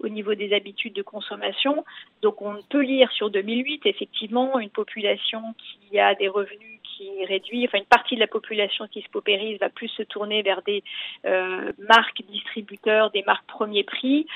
au 0.00 0.08
niveau 0.08 0.34
des 0.34 0.54
habitudes 0.54 0.94
de 0.94 1.02
consommation? 1.02 1.84
Donc 2.22 2.40
on 2.40 2.56
peut 2.70 2.82
lire 2.82 3.12
sur 3.12 3.30
2008, 3.30 3.84
effectivement, 3.84 4.58
une 4.58 4.70
population 4.70 5.54
qui 5.58 5.98
a 5.98 6.14
des 6.14 6.28
revenus 6.28 6.75
qui 6.96 7.24
réduit, 7.24 7.64
enfin 7.66 7.78
une 7.78 7.84
partie 7.84 8.14
de 8.14 8.20
la 8.20 8.26
population 8.26 8.86
qui 8.88 9.02
se 9.02 9.08
paupérise 9.08 9.58
va 9.60 9.68
plus 9.68 9.88
se 9.88 10.02
tourner 10.02 10.42
vers 10.42 10.62
des 10.62 10.82
euh, 11.24 11.72
marques 11.78 12.22
distributeurs, 12.28 13.10
des 13.10 13.22
marques 13.24 13.46
premier 13.46 13.84
prix. 13.84 14.26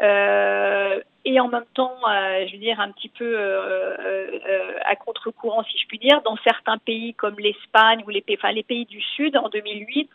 Euh, 0.00 1.00
et 1.24 1.38
en 1.38 1.48
même 1.48 1.66
temps, 1.74 1.96
euh, 2.08 2.46
je 2.46 2.52
veux 2.52 2.58
dire, 2.58 2.80
un 2.80 2.90
petit 2.92 3.10
peu 3.10 3.24
euh, 3.24 3.96
euh, 3.98 4.78
à 4.86 4.96
contre-courant, 4.96 5.62
si 5.64 5.76
je 5.76 5.86
puis 5.86 5.98
dire, 5.98 6.22
dans 6.22 6.36
certains 6.44 6.78
pays 6.78 7.12
comme 7.14 7.36
l'Espagne 7.38 8.02
ou 8.06 8.10
les 8.10 8.22
pays, 8.22 8.36
enfin, 8.38 8.52
les 8.52 8.62
pays 8.62 8.86
du 8.86 9.02
Sud, 9.02 9.36
en 9.36 9.48
2008, 9.50 10.08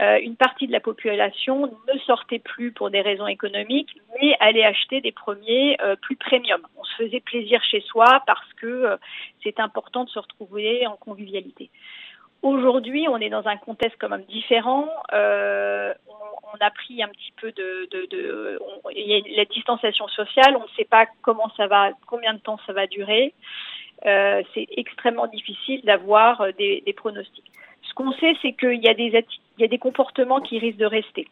une 0.00 0.36
partie 0.36 0.66
de 0.66 0.72
la 0.72 0.80
population 0.80 1.66
ne 1.66 1.98
sortait 2.00 2.40
plus 2.40 2.72
pour 2.72 2.90
des 2.90 3.00
raisons 3.00 3.26
économiques, 3.26 3.90
mais 4.20 4.34
allait 4.40 4.64
acheter 4.64 5.00
des 5.00 5.12
premiers 5.12 5.76
plus 6.00 6.16
premium. 6.16 6.60
On 6.76 6.84
se 6.84 7.04
faisait 7.04 7.20
plaisir 7.20 7.62
chez 7.62 7.80
soi 7.80 8.22
parce 8.26 8.52
que 8.54 8.98
c'est 9.44 9.60
important 9.60 10.04
de 10.04 10.10
se 10.10 10.18
retrouver 10.18 10.86
en 10.86 10.96
convivialité. 10.96 11.70
Aujourd'hui, 12.42 13.06
on 13.08 13.18
est 13.18 13.30
dans 13.30 13.46
un 13.46 13.56
contexte 13.56 13.96
quand 14.00 14.08
même 14.08 14.24
différent. 14.24 14.88
Euh, 15.12 15.94
on, 16.52 16.56
a 16.60 16.70
pris 16.70 17.02
un 17.02 17.08
petit 17.08 17.32
peu 17.40 17.52
de, 17.52 17.88
de, 17.90 18.06
de 18.06 18.58
il 18.94 19.06
y 19.06 19.14
a 19.14 19.36
la 19.36 19.44
distanciation 19.44 20.08
sociale. 20.08 20.56
On 20.56 20.64
ne 20.64 20.76
sait 20.76 20.84
pas 20.84 21.06
comment 21.22 21.50
ça 21.56 21.68
va, 21.68 21.90
combien 22.08 22.34
de 22.34 22.40
temps 22.40 22.58
ça 22.66 22.72
va 22.72 22.88
durer. 22.88 23.32
Euh, 24.06 24.42
c'est 24.52 24.66
extrêmement 24.76 25.28
difficile 25.28 25.82
d'avoir 25.84 26.40
euh, 26.40 26.50
des, 26.58 26.82
des, 26.84 26.92
pronostics. 26.92 27.50
Ce 27.82 27.94
qu'on 27.94 28.10
sait, 28.12 28.34
c'est 28.42 28.54
qu'il 28.54 28.82
y 28.82 28.88
a 28.88 28.94
des 28.94 29.24
il 29.58 29.62
y 29.62 29.64
a 29.64 29.68
des 29.68 29.78
comportements 29.78 30.40
qui 30.40 30.58
risquent 30.58 30.78
de 30.78 30.86
rester 30.86 31.28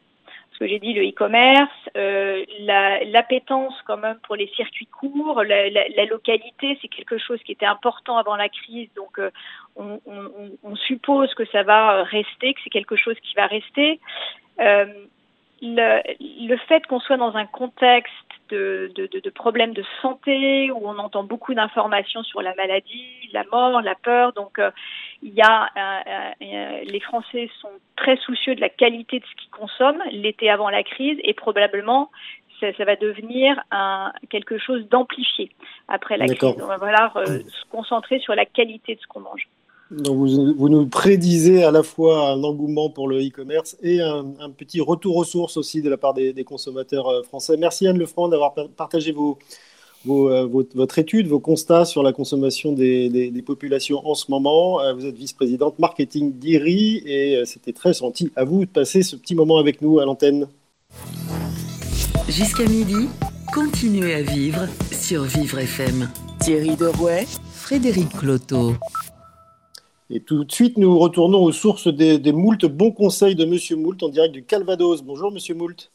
que 0.60 0.66
j'ai 0.66 0.78
dit, 0.78 0.92
le 0.92 1.08
e-commerce, 1.08 1.70
euh, 1.96 2.44
l'appétence 3.06 3.74
quand 3.86 3.96
même 3.96 4.18
pour 4.26 4.36
les 4.36 4.46
circuits 4.54 4.86
courts, 4.86 5.42
la, 5.42 5.70
la, 5.70 5.88
la 5.88 6.04
localité, 6.04 6.78
c'est 6.82 6.88
quelque 6.88 7.16
chose 7.16 7.42
qui 7.44 7.52
était 7.52 7.66
important 7.66 8.18
avant 8.18 8.36
la 8.36 8.50
crise, 8.50 8.90
donc 8.94 9.18
euh, 9.18 9.30
on, 9.74 9.98
on, 10.04 10.50
on, 10.62 10.76
suppose 10.76 11.32
que 11.32 11.46
ça 11.46 11.62
va 11.62 12.02
rester, 12.02 12.52
que 12.52 12.60
c'est 12.62 12.70
quelque 12.70 12.96
chose 12.96 13.16
qui 13.22 13.34
va 13.34 13.46
rester. 13.46 14.00
Euh, 14.60 14.84
le, 15.62 16.00
le, 16.20 16.56
fait 16.56 16.86
qu'on 16.86 17.00
soit 17.00 17.16
dans 17.16 17.36
un 17.36 17.46
contexte 17.46 18.12
de, 18.48 18.90
de, 18.94 19.06
de, 19.06 19.20
de, 19.20 19.30
problèmes 19.30 19.74
de 19.74 19.84
santé 20.00 20.70
où 20.70 20.80
on 20.82 20.98
entend 20.98 21.22
beaucoup 21.22 21.54
d'informations 21.54 22.22
sur 22.22 22.42
la 22.42 22.54
maladie, 22.54 23.28
la 23.32 23.44
mort, 23.52 23.80
la 23.82 23.94
peur, 23.94 24.32
donc 24.32 24.58
euh, 24.58 24.70
il 25.22 25.34
y 25.34 25.42
a 25.42 25.68
euh, 25.76 26.30
euh, 26.42 26.80
les 26.84 27.00
Français 27.00 27.50
sont 27.60 27.70
très 27.96 28.16
soucieux 28.16 28.54
de 28.54 28.60
la 28.60 28.68
qualité 28.68 29.20
de 29.20 29.24
ce 29.24 29.34
qu'ils 29.36 29.50
consomment 29.50 30.02
l'été 30.12 30.50
avant 30.50 30.70
la 30.70 30.82
crise 30.82 31.18
et 31.22 31.34
probablement 31.34 32.10
ça, 32.58 32.72
ça 32.74 32.84
va 32.84 32.96
devenir 32.96 33.60
un, 33.70 34.12
quelque 34.30 34.58
chose 34.58 34.88
d'amplifié 34.88 35.50
après 35.88 36.16
la 36.16 36.26
crise. 36.26 36.56
On 36.62 36.66
va 36.66 36.78
falloir 36.78 37.18
se 37.26 37.70
concentrer 37.70 38.18
sur 38.20 38.34
la 38.34 38.44
qualité 38.44 38.94
de 38.94 39.00
ce 39.00 39.06
qu'on 39.06 39.20
mange. 39.20 39.48
Vous, 39.90 40.68
nous 40.68 40.86
prédisez 40.86 41.64
à 41.64 41.72
la 41.72 41.82
fois 41.82 42.30
un 42.30 42.44
engouement 42.44 42.90
pour 42.90 43.08
le 43.08 43.26
e-commerce 43.26 43.76
et 43.82 44.00
un, 44.00 44.24
petit 44.56 44.80
retour 44.80 45.16
aux 45.16 45.24
sources 45.24 45.56
aussi 45.56 45.82
de 45.82 45.90
la 45.90 45.96
part 45.96 46.14
des, 46.14 46.44
consommateurs 46.44 47.24
français. 47.24 47.56
Merci 47.56 47.88
Anne 47.88 47.98
Lefranc 47.98 48.28
d'avoir 48.28 48.54
partagé 48.76 49.12
euh, 50.08 50.46
votre, 50.74 50.98
étude, 50.98 51.26
vos 51.26 51.40
constats 51.40 51.84
sur 51.84 52.02
la 52.02 52.12
consommation 52.12 52.72
des, 52.72 53.42
populations 53.44 54.06
en 54.08 54.14
ce 54.14 54.30
moment. 54.30 54.80
Euh, 54.80 54.94
vous 54.94 55.04
êtes 55.04 55.16
vice-présidente 55.16 55.78
marketing 55.78 56.32
d'IRI 56.32 57.02
et 57.04 57.36
euh, 57.36 57.44
c'était 57.44 57.72
très 57.72 57.92
gentil 57.92 58.30
à 58.36 58.44
vous 58.44 58.64
de 58.64 58.70
passer 58.70 59.02
ce 59.02 59.16
petit 59.16 59.34
moment 59.34 59.58
avec 59.58 59.82
nous 59.82 59.98
à 59.98 60.06
l'antenne. 60.06 60.48
Jusqu'à 62.28 62.64
midi, 62.64 63.08
continuez 63.52 64.14
à 64.14 64.22
vivre 64.22 64.66
sur 64.92 65.24
Vivre 65.24 65.58
FM. 65.58 66.08
Thierry 66.40 66.76
Derouet, 66.76 67.26
Frédéric 67.52 68.08
Cloteau. 68.10 68.74
Et 70.12 70.18
tout 70.18 70.42
de 70.42 70.50
suite, 70.50 70.76
nous 70.76 70.98
retournons 70.98 71.44
aux 71.44 71.52
sources 71.52 71.86
des, 71.86 72.18
des 72.18 72.32
moultes 72.32 72.66
bons 72.66 72.90
conseils 72.90 73.36
de 73.36 73.44
Monsieur 73.44 73.76
Moult 73.76 74.02
en 74.02 74.08
direct 74.08 74.34
du 74.34 74.44
Calvados. 74.44 75.04
Bonjour 75.04 75.30
Monsieur 75.30 75.54
Moult. 75.54 75.92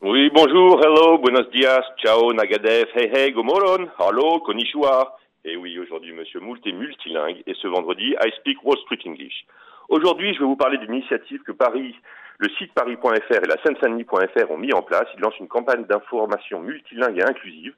Oui, 0.00 0.30
bonjour, 0.32 0.80
hello, 0.82 1.18
buenos 1.18 1.50
dias, 1.50 1.82
ciao, 1.98 2.32
Nagadev, 2.32 2.86
hey 2.94 3.10
hey, 3.12 3.32
gomoron, 3.32 3.88
hello, 3.98 4.38
konnichiwa. 4.40 5.18
Et 5.44 5.56
oui, 5.56 5.78
aujourd'hui, 5.78 6.14
Monsieur 6.14 6.40
Moult 6.40 6.66
est 6.66 6.72
multilingue 6.72 7.42
et 7.46 7.52
ce 7.60 7.68
vendredi, 7.68 8.14
I 8.24 8.30
speak 8.38 8.64
Wall 8.64 8.78
Street 8.78 9.00
English. 9.06 9.44
Aujourd'hui, 9.90 10.32
je 10.32 10.38
vais 10.38 10.46
vous 10.46 10.56
parler 10.56 10.78
d'une 10.78 10.94
initiative 10.94 11.42
que 11.42 11.52
Paris, 11.52 11.94
le 12.38 12.48
site 12.56 12.72
paris.fr 12.72 13.44
et 13.44 13.48
la 13.48 13.60
Seine-Saint-Denis.fr 13.62 14.50
ont 14.50 14.56
mis 14.56 14.72
en 14.72 14.80
place. 14.80 15.08
Ils 15.14 15.20
lancent 15.20 15.40
une 15.40 15.48
campagne 15.48 15.84
d'information 15.84 16.60
multilingue 16.60 17.18
et 17.18 17.22
inclusive. 17.22 17.74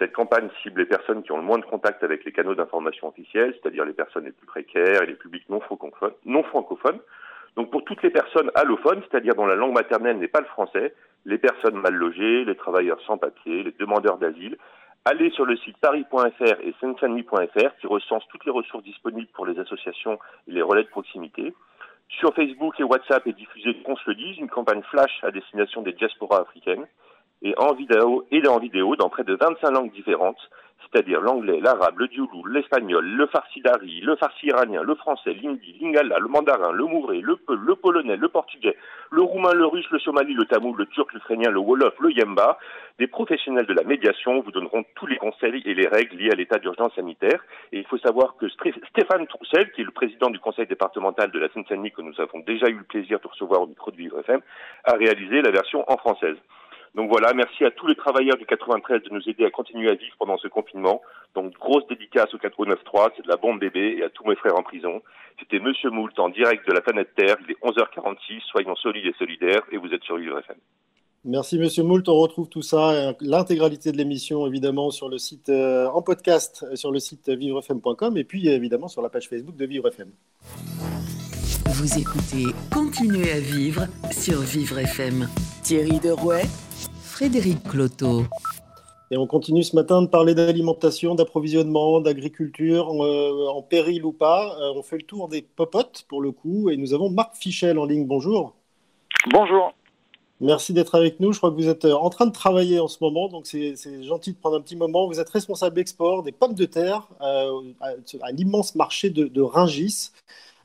Cette 0.00 0.14
campagne 0.14 0.48
cible 0.62 0.80
les 0.80 0.86
personnes 0.86 1.22
qui 1.22 1.30
ont 1.30 1.36
le 1.36 1.42
moins 1.42 1.58
de 1.58 1.64
contact 1.66 2.02
avec 2.02 2.24
les 2.24 2.32
canaux 2.32 2.54
d'information 2.54 3.08
officiels, 3.08 3.54
c'est-à-dire 3.60 3.84
les 3.84 3.92
personnes 3.92 4.24
les 4.24 4.32
plus 4.32 4.46
précaires 4.46 5.02
et 5.02 5.06
les 5.06 5.14
publics 5.14 5.46
non 5.50 5.60
francophones. 5.60 7.00
Donc 7.54 7.70
pour 7.70 7.84
toutes 7.84 8.02
les 8.02 8.08
personnes 8.08 8.50
allophones, 8.54 9.02
c'est-à-dire 9.10 9.34
dont 9.34 9.44
la 9.44 9.56
langue 9.56 9.74
maternelle 9.74 10.16
n'est 10.16 10.28
pas 10.28 10.40
le 10.40 10.46
français, 10.46 10.94
les 11.26 11.36
personnes 11.36 11.74
mal 11.74 11.92
logées, 11.92 12.46
les 12.46 12.54
travailleurs 12.54 12.98
sans 13.02 13.18
papier, 13.18 13.62
les 13.62 13.74
demandeurs 13.78 14.16
d'asile, 14.16 14.56
allez 15.04 15.28
sur 15.32 15.44
le 15.44 15.58
site 15.58 15.76
paris.fr 15.76 16.60
et 16.62 16.74
seine 16.80 16.96
qui 16.96 17.86
recense 17.86 18.26
toutes 18.28 18.46
les 18.46 18.52
ressources 18.52 18.84
disponibles 18.84 19.28
pour 19.34 19.44
les 19.44 19.58
associations 19.58 20.18
et 20.48 20.52
les 20.52 20.62
relais 20.62 20.84
de 20.84 20.88
proximité. 20.88 21.52
Sur 22.08 22.34
Facebook 22.34 22.80
et 22.80 22.84
WhatsApp 22.84 23.26
est 23.26 23.34
diffusée 23.34 23.74
Qu'on 23.84 23.96
se 23.96 24.08
le 24.08 24.14
dise, 24.14 24.38
une 24.38 24.48
campagne 24.48 24.82
flash 24.84 25.22
à 25.22 25.30
destination 25.30 25.82
des 25.82 25.92
diasporas 25.92 26.40
africaines. 26.40 26.86
Et 27.42 27.54
en 27.56 27.74
vidéo, 27.74 28.26
et 28.30 28.46
en 28.46 28.58
vidéo 28.58 28.96
dans 28.96 29.08
près 29.08 29.24
de 29.24 29.34
25 29.34 29.70
langues 29.70 29.92
différentes, 29.92 30.50
c'est-à-dire 30.92 31.20
l'anglais, 31.20 31.60
l'arabe, 31.60 31.98
le 31.98 32.08
dioulou, 32.08 32.44
l'espagnol, 32.46 33.04
le 33.04 33.26
farsi 33.26 33.60
dari, 33.60 34.00
le 34.00 34.16
farsi 34.16 34.46
iranien, 34.46 34.82
le 34.82 34.94
français, 34.94 35.32
l'hindi, 35.34 35.76
l'ingala, 35.80 36.18
le 36.18 36.28
mandarin, 36.28 36.72
le 36.72 36.84
mouré, 36.84 37.20
le 37.20 37.36
peul, 37.36 37.58
le 37.58 37.74
polonais, 37.76 38.16
le 38.16 38.28
portugais, 38.28 38.76
le 39.10 39.22
roumain, 39.22 39.52
le 39.52 39.66
russe, 39.66 39.88
le 39.90 39.98
somali, 40.00 40.34
le 40.34 40.46
tamoul, 40.46 40.76
le 40.76 40.86
turc, 40.86 41.12
l'ukrainien, 41.12 41.50
le 41.50 41.60
wolof, 41.60 41.94
le 42.00 42.12
yemba. 42.12 42.58
Des 42.98 43.06
professionnels 43.06 43.66
de 43.66 43.72
la 43.72 43.84
médiation 43.84 44.40
vous 44.40 44.50
donneront 44.50 44.84
tous 44.94 45.06
les 45.06 45.16
conseils 45.16 45.62
et 45.64 45.74
les 45.74 45.86
règles 45.86 46.16
liées 46.16 46.32
à 46.32 46.34
l'état 46.34 46.58
d'urgence 46.58 46.94
sanitaire. 46.94 47.42
Et 47.72 47.78
il 47.78 47.86
faut 47.86 47.98
savoir 47.98 48.36
que 48.36 48.46
Stéphane 48.48 49.26
Troussel, 49.26 49.70
qui 49.72 49.82
est 49.82 49.84
le 49.84 49.92
président 49.92 50.28
du 50.28 50.38
conseil 50.38 50.66
départemental 50.66 51.30
de 51.30 51.38
la 51.38 51.48
Seine-Saint-Denis, 51.50 51.92
que 51.92 52.02
nous 52.02 52.20
avons 52.20 52.40
déjà 52.40 52.68
eu 52.68 52.74
le 52.74 52.84
plaisir 52.84 53.20
de 53.20 53.26
recevoir 53.28 53.62
au 53.62 53.66
micro 53.66 53.90
de 53.90 53.96
Vivre 53.96 54.18
FM, 54.20 54.40
a 54.84 54.92
réalisé 54.94 55.40
la 55.40 55.50
version 55.50 55.84
en 55.90 55.96
française. 55.96 56.36
Donc 56.94 57.08
voilà, 57.08 57.32
merci 57.34 57.64
à 57.64 57.70
tous 57.70 57.86
les 57.86 57.94
travailleurs 57.94 58.36
du 58.36 58.46
93 58.46 59.02
de 59.02 59.10
nous 59.10 59.28
aider 59.28 59.44
à 59.44 59.50
continuer 59.50 59.88
à 59.90 59.94
vivre 59.94 60.14
pendant 60.18 60.36
ce 60.38 60.48
confinement. 60.48 61.00
Donc 61.34 61.52
grosse 61.54 61.86
dédicace 61.86 62.34
au 62.34 62.38
493, 62.38 63.12
c'est 63.16 63.22
de 63.22 63.28
la 63.28 63.36
bombe 63.36 63.60
bébé 63.60 63.96
et 63.98 64.02
à 64.02 64.10
tous 64.10 64.24
mes 64.24 64.34
frères 64.34 64.58
en 64.58 64.62
prison. 64.62 65.00
C'était 65.38 65.60
Monsieur 65.60 65.90
Moult 65.90 66.18
en 66.18 66.28
direct 66.28 66.66
de 66.66 66.72
la 66.72 66.80
planète 66.80 67.14
Terre, 67.14 67.36
il 67.44 67.52
est 67.52 67.58
11h46, 67.62 68.40
soyons 68.50 68.74
solides 68.76 69.06
et 69.06 69.14
solidaires 69.18 69.62
et 69.70 69.76
vous 69.76 69.88
êtes 69.94 70.02
sur 70.02 70.16
Vivre 70.16 70.38
FM. 70.38 70.56
Merci 71.24 71.58
Monsieur 71.58 71.84
Moult, 71.84 72.08
on 72.08 72.18
retrouve 72.18 72.48
tout 72.48 72.62
ça, 72.62 73.12
l'intégralité 73.20 73.92
de 73.92 73.96
l'émission 73.96 74.46
évidemment 74.46 74.90
sur 74.90 75.08
le 75.08 75.18
site 75.18 75.50
euh, 75.50 75.86
en 75.88 76.02
podcast 76.02 76.64
sur 76.74 76.90
le 76.90 76.98
site 76.98 77.28
vivrefm.com 77.28 78.16
et 78.16 78.24
puis 78.24 78.48
évidemment 78.48 78.88
sur 78.88 79.02
la 79.02 79.10
page 79.10 79.28
Facebook 79.28 79.54
de 79.54 79.66
Vivre 79.66 79.86
FM. 79.88 80.10
Vous 81.66 81.98
écoutez 81.98 82.46
Continuez 82.72 83.32
à 83.32 83.40
vivre 83.40 83.86
sur 84.10 84.40
Vivre 84.40 84.78
FM. 84.78 85.28
Thierry 85.70 86.00
Derouet 86.00 86.48
Frédéric 87.00 87.62
Cloteau. 87.62 88.24
Et 89.12 89.16
on 89.16 89.28
continue 89.28 89.62
ce 89.62 89.76
matin 89.76 90.02
de 90.02 90.08
parler 90.08 90.34
d'alimentation, 90.34 91.14
d'approvisionnement, 91.14 92.00
d'agriculture, 92.00 92.90
euh, 92.90 93.46
en 93.46 93.62
péril 93.62 94.04
ou 94.04 94.10
pas. 94.10 94.58
Euh, 94.60 94.72
on 94.74 94.82
fait 94.82 94.96
le 94.96 95.04
tour 95.04 95.28
des 95.28 95.42
popotes 95.42 96.06
pour 96.08 96.22
le 96.22 96.32
coup 96.32 96.70
et 96.70 96.76
nous 96.76 96.92
avons 96.92 97.08
Marc 97.08 97.36
Fichel 97.36 97.78
en 97.78 97.84
ligne. 97.84 98.04
Bonjour. 98.04 98.56
Bonjour. 99.30 99.72
Merci 100.40 100.72
d'être 100.72 100.96
avec 100.96 101.20
nous. 101.20 101.32
Je 101.32 101.38
crois 101.38 101.52
que 101.52 101.56
vous 101.56 101.68
êtes 101.68 101.84
euh, 101.84 101.94
en 101.94 102.10
train 102.10 102.26
de 102.26 102.32
travailler 102.32 102.80
en 102.80 102.88
ce 102.88 102.98
moment, 103.00 103.28
donc 103.28 103.46
c'est 103.46 103.76
gentil 104.02 104.32
de 104.32 104.38
prendre 104.38 104.56
un 104.56 104.62
petit 104.62 104.74
moment. 104.74 105.06
Vous 105.06 105.20
êtes 105.20 105.30
responsable 105.30 105.78
export 105.78 106.24
des 106.24 106.32
pommes 106.32 106.54
de 106.54 106.64
terre 106.64 107.06
euh, 107.20 107.60
à, 107.80 107.90
à 108.22 108.32
l'immense 108.32 108.74
marché 108.74 109.08
de, 109.08 109.28
de 109.28 109.40
Ringis. 109.40 110.10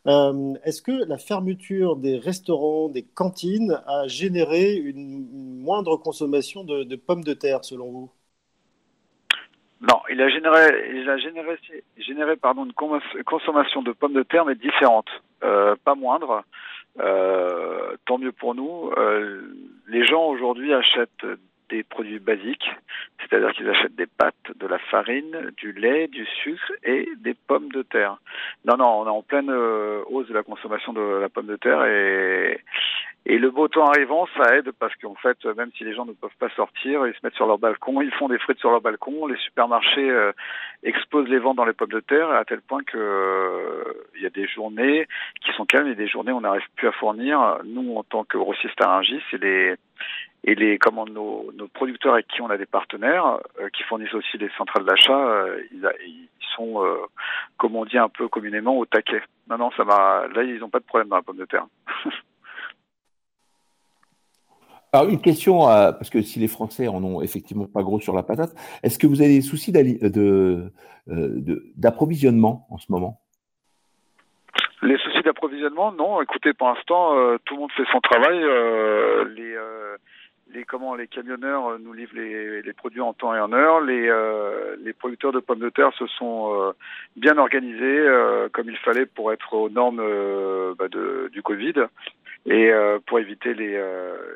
Euh, 0.07 0.53
Est-ce 0.63 0.81
que 0.81 1.07
la 1.07 1.17
fermeture 1.17 1.95
des 1.95 2.17
restaurants, 2.17 2.89
des 2.89 3.03
cantines 3.03 3.81
a 3.87 4.07
généré 4.07 4.75
une, 4.75 5.27
moindre 5.61 5.97
consommation 5.97 6.63
de, 6.63 6.95
pommes 6.95 7.23
de 7.23 7.33
terre, 7.33 7.65
selon 7.65 7.91
vous? 7.91 8.11
Non, 9.81 9.99
il 10.09 10.21
a 10.21 10.29
généré, 10.29 10.91
il 10.95 11.09
a 11.09 11.17
généré, 11.17 11.57
généré 11.97 12.35
pardon, 12.35 12.65
une 12.65 13.23
consommation 13.23 13.81
de 13.81 13.91
pommes 13.91 14.13
de 14.13 14.23
terre, 14.23 14.45
mais 14.45 14.55
différente, 14.55 15.07
euh, 15.43 15.75
pas 15.83 15.95
moindre. 15.95 16.43
Euh, 16.99 17.97
tant 18.05 18.17
mieux 18.17 18.31
pour 18.31 18.55
nous. 18.55 18.91
Les 19.87 20.05
gens 20.05 20.27
aujourd'hui 20.27 20.73
achètent 20.73 21.25
des 21.69 21.83
produits 21.83 22.19
basiques, 22.19 22.69
c'est-à-dire 23.19 23.51
qu'ils 23.53 23.69
achètent 23.69 23.95
des 23.95 24.07
pâtes, 24.07 24.35
de 24.55 24.67
la 24.67 24.79
farine, 24.79 25.51
du 25.57 25.71
lait, 25.71 26.07
du 26.07 26.25
sucre 26.43 26.71
et 26.83 27.09
des 27.17 27.33
pommes 27.33 27.71
de 27.71 27.81
terre. 27.81 28.17
Non, 28.65 28.77
non, 28.77 29.01
on 29.01 29.05
est 29.05 29.09
en 29.09 29.21
pleine 29.21 29.49
euh, 29.49 30.01
hausse 30.07 30.27
de 30.27 30.33
la 30.33 30.43
consommation 30.43 30.93
de 30.93 31.01
la 31.01 31.29
pomme 31.29 31.47
de 31.47 31.55
terre 31.55 31.83
et, 31.85 32.59
et 33.25 33.37
le 33.37 33.49
beau 33.49 33.67
temps 33.67 33.85
arrivant, 33.87 34.27
ça 34.37 34.55
aide 34.55 34.71
parce 34.79 34.95
qu'en 34.95 35.15
fait, 35.15 35.43
même 35.57 35.71
si 35.77 35.83
les 35.83 35.95
gens 35.95 36.05
ne 36.05 36.13
peuvent 36.13 36.29
pas 36.39 36.49
sortir, 36.49 37.07
ils 37.07 37.13
se 37.13 37.19
mettent 37.23 37.35
sur 37.35 37.47
leur 37.47 37.57
balcon, 37.57 38.01
ils 38.01 38.11
font 38.11 38.27
des 38.27 38.37
frites 38.37 38.59
sur 38.59 38.69
leur 38.69 38.81
balcon, 38.81 39.25
les 39.25 39.37
supermarchés 39.37 40.09
euh, 40.09 40.31
explosent 40.83 41.27
les 41.27 41.39
ventes 41.39 41.57
dans 41.57 41.65
les 41.65 41.73
pommes 41.73 41.91
de 41.91 41.99
terre 41.99 42.29
à 42.29 42.45
tel 42.45 42.61
point 42.61 42.83
que 42.83 42.97
euh, 42.97 43.83
il 44.15 44.21
y 44.21 44.27
a 44.27 44.29
des 44.29 44.47
journées 44.47 45.07
qui 45.43 45.51
sont 45.53 45.65
calmes 45.65 45.87
et 45.87 45.95
des 45.95 46.07
journées 46.07 46.31
où 46.31 46.37
on 46.37 46.41
n'arrive 46.41 46.67
plus 46.75 46.87
à 46.87 46.91
fournir. 46.91 47.59
Nous, 47.65 47.95
en 47.95 48.03
tant 48.03 48.23
que 48.23 48.37
grossiste 48.37 48.79
à 48.81 48.89
Rungis, 48.89 49.21
c'est 49.31 49.41
les 49.41 49.75
et 50.45 50.53
les 50.53 50.77
comment 50.77 51.05
nos, 51.05 51.51
nos, 51.53 51.67
producteurs 51.67 52.13
avec 52.13 52.27
qui 52.27 52.41
on 52.41 52.49
a 52.49 52.57
des 52.57 52.67
partenaires 52.67 53.39
euh, 53.59 53.69
qui 53.69 53.83
fournissent 53.83 54.13
aussi 54.13 54.37
les 54.37 54.49
centrales 54.57 54.85
d'achat, 54.85 55.17
euh, 55.17 55.59
ils, 55.71 55.89
ils, 56.05 56.29
sont 56.55 56.85
euh, 56.85 56.97
comme 57.57 57.75
on 57.75 57.85
dit 57.85 57.97
un 57.97 58.09
peu 58.09 58.27
communément 58.27 58.77
au 58.77 58.85
taquet. 58.85 59.23
Non 59.49 59.57
non, 59.57 59.71
ça 59.71 59.83
va. 59.83 60.27
Là, 60.33 60.43
ils 60.43 60.59
n'ont 60.59 60.69
pas 60.69 60.79
de 60.79 60.85
problème 60.85 61.09
dans 61.09 61.17
la 61.17 61.23
pomme 61.23 61.37
de 61.37 61.45
terre. 61.45 61.65
Alors 64.95 65.09
une 65.09 65.19
question, 65.19 65.65
parce 65.65 66.09
que 66.09 66.21
si 66.21 66.39
les 66.39 66.47
Français 66.47 66.87
en 66.87 67.03
ont 67.03 67.21
effectivement 67.21 67.65
pas 67.65 67.83
gros 67.83 67.99
sur 67.99 68.15
la 68.15 68.23
patate, 68.23 68.55
est-ce 68.81 68.97
que 68.97 69.07
vous 69.07 69.21
avez 69.21 69.35
des 69.35 69.41
soucis 69.41 69.73
d'approvisionnement 71.75 72.65
en 72.69 72.77
ce 72.77 72.89
moment? 72.89 73.19
Les 74.81 74.97
soucis 74.99 75.21
d'approvisionnement, 75.23 75.91
non. 75.91 76.21
Écoutez, 76.21 76.53
pour 76.53 76.69
l'instant, 76.69 77.11
tout 77.43 77.55
le 77.55 77.59
monde 77.59 77.71
fait 77.75 77.83
son 77.91 77.99
travail. 77.99 78.39
les 79.35 79.57
comment 80.63 80.95
les 80.95 81.07
camionneurs 81.07 81.67
euh, 81.67 81.77
nous 81.79 81.93
livrent 81.93 82.15
les, 82.15 82.73
produits 82.73 83.01
en 83.01 83.13
temps 83.13 83.35
et 83.35 83.39
en 83.39 83.51
heure. 83.51 83.81
Les, 83.81 84.07
euh, 84.07 84.75
les 84.79 84.93
producteurs 84.93 85.31
de 85.31 85.39
pommes 85.39 85.59
de 85.59 85.69
terre 85.69 85.91
se 85.97 86.07
sont 86.07 86.53
euh, 86.53 86.71
bien 87.17 87.37
organisés 87.37 87.83
euh, 87.83 88.47
comme 88.51 88.69
il 88.69 88.77
fallait 88.77 89.05
pour 89.05 89.33
être 89.33 89.53
aux 89.53 89.69
normes 89.69 90.03
bah 90.77 90.87
du 90.87 91.41
Covid 91.41 91.73
et 92.45 92.71
pour 93.07 93.19
éviter 93.19 93.53
les, 93.53 93.81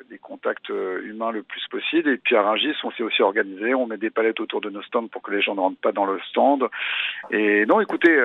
les, 0.09 0.17
contacts 0.17 0.69
humains 0.69 1.31
le 1.31 1.43
plus 1.43 1.61
possible. 1.69 2.09
Et 2.09 2.17
puis 2.17 2.35
à 2.35 2.41
Rungis, 2.41 2.75
on 2.83 2.91
s'est 2.91 3.03
aussi 3.03 3.21
organisé. 3.21 3.75
On 3.75 3.85
met 3.85 3.97
des 3.97 4.09
palettes 4.09 4.39
autour 4.39 4.61
de 4.61 4.69
nos 4.69 4.81
stands 4.81 5.07
pour 5.07 5.21
que 5.21 5.31
les 5.31 5.41
gens 5.41 5.53
ne 5.53 5.59
rentrent 5.59 5.79
pas 5.79 5.91
dans 5.91 6.05
le 6.05 6.19
stand. 6.29 6.67
Et 7.29 7.65
non, 7.67 7.79
écoutez, 7.81 8.17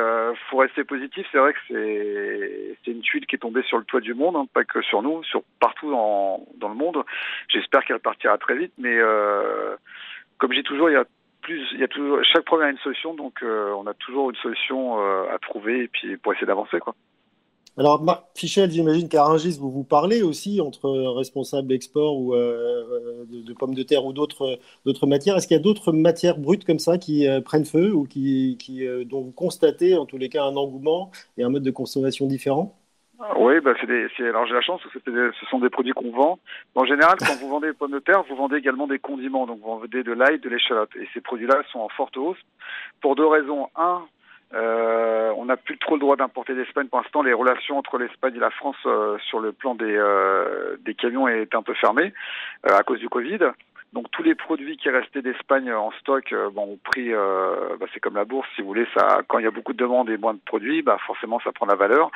faut 0.49 0.57
rester 0.59 0.85
positif. 0.85 1.26
C'est 1.30 1.39
vrai 1.39 1.53
que 1.53 1.59
c'est 1.68 2.91
une 2.91 3.03
tuile 3.03 3.26
qui 3.26 3.37
est 3.37 3.41
tombée 3.41 3.62
sur 3.62 3.78
le 3.78 3.85
toit 3.85 4.01
du 4.01 4.14
monde, 4.14 4.37
hein, 4.37 4.47
pas 4.53 4.64
que 4.64 4.80
sur 4.82 5.03
nous, 5.03 5.22
sur 5.24 5.43
partout 5.61 5.91
dans, 5.91 6.47
dans 6.57 6.68
le 6.68 6.74
monde. 6.74 7.05
J'espère 7.49 7.85
qu'elle 7.85 7.99
partira 7.99 8.39
très 8.39 8.57
vite, 8.57 8.72
mais 8.78 8.97
euh, 8.97 9.76
comme 10.39 10.53
j'ai 10.53 10.62
toujours, 10.62 10.91
il 10.91 10.95
y 10.95 10.97
a 10.97 11.05
plus, 11.43 11.66
il 11.72 11.80
y 11.80 11.85
a 11.85 11.89
toujours, 11.89 12.20
chaque 12.24 12.45
problème 12.45 12.68
a 12.68 12.72
une 12.72 12.78
solution, 12.78 13.14
donc 13.14 13.43
euh, 13.43 13.72
on 13.72 13.87
a 13.87 13.95
toujours 13.95 14.30
une 14.30 14.37
solution 14.37 14.99
euh, 15.01 15.35
à 15.35 15.39
trouver 15.39 15.85
et 15.85 15.89
puis 15.89 16.16
pour 16.16 16.32
essayer 16.32 16.47
d'avancer, 16.47 16.78
quoi. 16.80 16.95
Alors, 17.77 18.03
Marc 18.03 18.25
Fichel, 18.37 18.70
j'imagine 18.70 19.09
qu'à 19.09 19.25
Rungis, 19.25 19.59
vous 19.59 19.70
vous 19.70 19.85
parlez 19.85 20.22
aussi 20.22 20.61
entre 20.61 20.89
responsables 21.16 21.72
export 21.72 22.16
ou 22.16 22.35
de, 22.35 23.53
pommes 23.55 23.75
de 23.75 23.83
terre 23.83 24.05
ou 24.05 24.12
d'autres 24.12 24.59
matières. 25.07 25.37
Est-ce 25.37 25.49
qu'il 25.49 25.57
y 25.57 25.61
a 25.61 25.62
d'autres 25.62 25.93
matières 25.93 26.39
brutes 26.39 26.64
comme 26.64 26.79
ça 26.79 26.99
qui 26.99 27.27
prennent 27.45 27.64
feu 27.64 27.93
ou 27.93 28.05
qui, 28.05 28.57
qui 28.61 28.87
dont 29.07 29.22
vous 29.22 29.33
constatez 29.33 29.97
en 29.97 30.07
tous 30.07 30.18
les 30.18 30.29
cas 30.29 30.45
un 30.45 30.57
engouement 30.57 31.11
et 31.37 31.43
un 31.43 31.49
mode 31.49 31.64
de 31.64 31.70
consommation 31.72 32.27
différent? 32.27 32.79
Oui, 33.37 33.61
bah 33.61 33.75
des, 33.87 34.09
alors 34.18 34.47
j'ai 34.47 34.55
la 34.55 34.61
chance, 34.61 34.81
ce 34.93 35.47
sont 35.47 35.61
des 35.61 35.70
produits 35.70 35.93
qu'on 35.93 36.11
vend. 36.11 36.39
En 36.75 36.85
général, 36.85 37.16
quand 37.18 37.37
vous 37.41 37.49
vendez 37.49 37.68
des 37.68 37.72
pommes 37.72 37.93
de 37.93 38.01
terre, 38.01 38.25
vous 38.29 38.35
vendez 38.35 38.57
également 38.57 38.89
des 38.89 38.99
condiments, 38.99 39.47
donc 39.47 39.61
vous 39.61 39.79
vendez 39.79 40.03
de 40.03 40.12
l'ail, 40.12 40.41
de 40.41 40.49
l'échalote. 40.49 40.91
Et 40.97 41.09
ces 41.14 41.20
produits-là 41.20 41.62
sont 41.72 41.79
en 41.79 41.89
forte 41.91 42.16
hausse 42.16 42.39
pour 43.01 43.14
deux 43.14 43.27
raisons. 43.27 43.68
Un, 43.77 44.03
euh, 44.55 45.32
on 45.36 45.46
n'a 45.46 45.57
plus 45.57 45.78
trop 45.78 45.94
le 45.94 46.00
droit 46.00 46.16
d'importer 46.16 46.55
d'Espagne 46.55 46.86
pour 46.86 47.00
l'instant. 47.00 47.22
Les 47.22 47.32
relations 47.32 47.76
entre 47.78 47.98
l'Espagne 47.98 48.36
et 48.36 48.40
la 48.40 48.50
France 48.50 48.76
euh, 48.86 49.18
sur 49.28 49.40
le 49.40 49.52
plan 49.52 49.74
des, 49.74 49.96
euh, 49.96 50.76
des 50.80 50.94
camions 50.94 51.26
est 51.28 51.55
un 51.55 51.62
peu 51.62 51.74
fermé 51.74 52.12
euh, 52.66 52.76
à 52.76 52.82
cause 52.82 53.00
du 53.00 53.09
Covid. 53.09 53.38
Donc 53.92 54.11
tous 54.11 54.22
les 54.22 54.34
produits 54.34 54.76
qui 54.76 54.90
restaient 54.90 55.22
d'Espagne 55.22 55.72
en 55.72 55.92
stock, 56.00 56.34
bon, 56.52 56.72
au 56.72 56.78
prix, 56.82 57.12
bah, 57.12 57.86
c'est 57.94 58.00
comme 58.00 58.16
la 58.16 58.24
bourse, 58.24 58.48
si 58.57 58.61
vous 58.61 58.66
voulez, 58.66 58.88
ça, 58.92 59.20
quand 59.28 59.38
il 59.38 59.44
y 59.44 59.46
a 59.46 59.52
beaucoup 59.52 59.72
de 59.72 59.78
demandes 59.78 60.11
et 60.11 60.16
moins 60.16 60.34
de 60.34 60.40
produits, 60.44 60.82
bah, 60.82 60.98
forcément 61.07 61.38
ça 61.44 61.52
prend 61.52 61.66
la 61.66 61.76
valeur. 61.76 62.11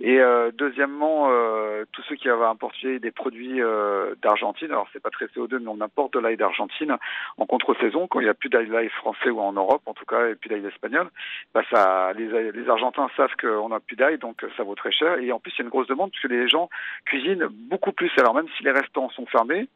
Et 0.00 0.20
euh, 0.20 0.50
deuxièmement, 0.52 1.28
euh, 1.30 1.84
tous 1.92 2.02
ceux 2.08 2.16
qui 2.16 2.28
avaient 2.28 2.44
importé 2.44 2.98
des 2.98 3.12
produits 3.12 3.62
euh, 3.62 4.16
d'Argentine, 4.22 4.72
alors 4.72 4.88
c'est 4.92 5.02
pas 5.02 5.10
très 5.10 5.26
CO2, 5.26 5.58
mais 5.60 5.68
on 5.68 5.80
importe 5.80 6.14
de 6.14 6.18
l'ail 6.18 6.36
d'Argentine 6.36 6.96
en 7.38 7.46
contre-saison, 7.46 8.08
quand 8.08 8.18
il 8.18 8.24
n'y 8.24 8.28
a 8.28 8.34
plus 8.34 8.48
d'ail 8.48 8.88
français 8.88 9.30
ou 9.30 9.40
en 9.40 9.52
Europe 9.52 9.82
en 9.86 9.94
tout 9.94 10.04
cas, 10.04 10.28
et 10.28 10.34
plus 10.34 10.48
d'ail 10.48 10.66
espagnol, 10.66 11.10
bah 11.54 11.62
ça, 11.70 12.12
les, 12.14 12.50
les 12.50 12.68
Argentins 12.68 13.08
savent 13.16 13.36
qu'on 13.40 13.68
n'a 13.68 13.78
plus 13.78 13.94
d'ail, 13.94 14.18
donc 14.18 14.44
ça 14.56 14.64
vaut 14.64 14.74
très 14.74 14.90
cher. 14.90 15.18
Et 15.18 15.30
en 15.30 15.38
plus, 15.38 15.52
il 15.52 15.58
y 15.58 15.62
a 15.62 15.64
une 15.64 15.70
grosse 15.70 15.86
demande 15.86 16.10
puisque 16.10 16.28
les 16.28 16.48
gens 16.48 16.68
cuisinent 17.06 17.46
beaucoup 17.50 17.92
plus. 17.92 18.10
Alors 18.18 18.34
même 18.34 18.48
si 18.56 18.64
les 18.64 18.72
restaurants 18.72 19.10
sont 19.10 19.26
fermés, 19.26 19.68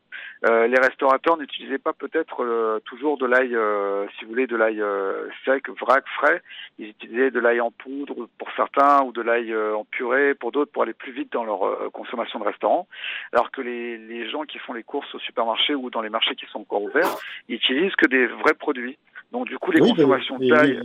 euh, 0.47 0.67
les 0.67 0.81
restaurateurs 0.81 1.37
n'utilisaient 1.37 1.79
pas 1.79 1.93
peut-être 1.93 2.43
euh, 2.43 2.81
toujours 2.87 3.19
de 3.19 3.27
l'ail, 3.27 3.57
si 4.19 4.25
vous 4.25 4.31
voulez, 4.31 4.49
de 4.49 4.57
l'ail 4.57 4.83
sec, 5.45 5.69
vrac, 5.81 6.05
frais. 6.17 6.43
Ils 6.81 6.89
utilisaient 6.89 7.31
de 7.31 7.39
l'ail 7.39 7.61
en 7.61 7.71
poudre 7.71 8.29
pour 8.37 8.49
certains 8.57 9.05
ou 9.05 9.13
de 9.13 9.23
l'ail 9.23 9.55
en 9.55 9.85
pur 9.85 10.08
pour 10.39 10.53
d'autres 10.53 10.71
pour 10.73 10.83
aller 10.83 10.95
plus 10.95 11.13
vite 11.13 11.33
dans 11.33 11.45
leur 11.45 11.65
euh, 11.65 11.91
consommation 11.93 12.39
de 12.39 12.45
restaurant, 12.45 12.87
alors 13.33 13.51
que 13.51 13.61
les, 13.61 13.99
les, 13.99 14.29
gens 14.29 14.43
qui 14.43 14.59
font 14.59 14.73
les 14.73 14.83
courses 14.83 15.15
au 15.15 15.19
supermarché 15.19 15.75
ou 15.75 15.91
dans 15.91 16.03
les 16.03 16.11
marchés 16.11 16.35
qui 16.35 16.47
sont 16.47 16.61
encore 16.61 16.83
ouverts, 16.83 17.17
ils 17.49 17.57
utilisent 17.57 17.97
que 17.97 18.07
des 18.07 18.27
vrais 18.27 18.55
produits. 18.55 18.99
Donc 19.33 19.47
du 19.47 19.59
coup, 19.59 19.71
les 19.71 19.81
consommations 19.81 20.39
de 20.39 20.49
taille... 20.49 20.81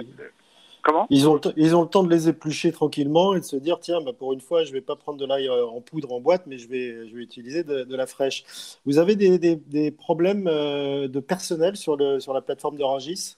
Comment? 0.84 1.08
Ils 1.10 1.30
ont, 1.30 1.36
le 1.36 1.42
ils 1.56 1.78
ont 1.78 1.84
le 1.84 1.88
temps 1.88 2.04
de 2.04 2.10
les 2.10 2.28
éplucher 2.28 2.74
tranquillement 2.74 3.36
et 3.36 3.40
de 3.40 3.46
se 3.46 3.56
dire 3.56 3.80
tiens, 3.80 4.02
bah, 4.02 4.12
pour 4.12 4.34
une 4.34 4.42
fois, 4.42 4.66
je 4.66 4.70
ne 4.70 4.74
vais 4.74 4.82
pas 4.82 4.98
prendre 4.98 5.18
de 5.18 5.26
l'ail 5.26 5.48
euh, 5.48 5.66
en 5.66 5.80
poudre 5.80 6.12
en 6.12 6.20
boîte, 6.20 6.44
mais 6.46 6.58
je 6.58 6.68
vais, 6.68 7.08
je 7.08 7.16
vais 7.16 7.24
utiliser 7.24 7.64
de, 7.64 7.86
de 7.86 7.96
la 7.96 8.06
fraîche. 8.06 8.44
Vous 8.86 8.98
avez 8.98 9.16
des, 9.16 9.40
des, 9.40 9.56
des 9.56 9.92
problèmes 9.92 10.46
euh, 10.48 11.08
de 11.08 11.22
personnel 11.22 11.78
sur, 11.78 11.96
le, 11.96 12.20
sur 12.20 12.34
la 12.34 12.42
plateforme 12.42 12.78
de 12.78 12.84
Rangis? 12.84 13.38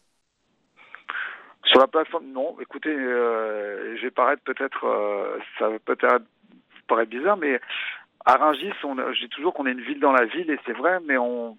Sur 1.76 1.82
la 1.82 1.88
plateforme, 1.88 2.28
non. 2.28 2.55
Écoutez, 2.61 2.95
euh, 2.95 3.97
je 3.97 4.03
vais 4.03 4.11
paraître 4.11 4.41
peut-être, 4.43 4.86
euh, 4.86 5.39
ça 5.59 5.67
peut-être 5.84 6.23
paraître 6.88 7.09
bizarre, 7.09 7.36
mais 7.36 7.59
à 8.26 8.38
Rungis, 8.38 8.71
on, 8.86 8.95
j'ai 9.11 9.28
toujours 9.28 9.53
qu'on 9.53 9.65
est 9.65 9.73
une 9.73 9.82
ville 9.82 9.99
dans 9.99 10.13
la 10.13 10.23
ville, 10.23 10.49
et 10.49 10.59
c'est 10.65 10.71
vrai, 10.71 10.99
mais 11.05 11.17
on, 11.17 11.57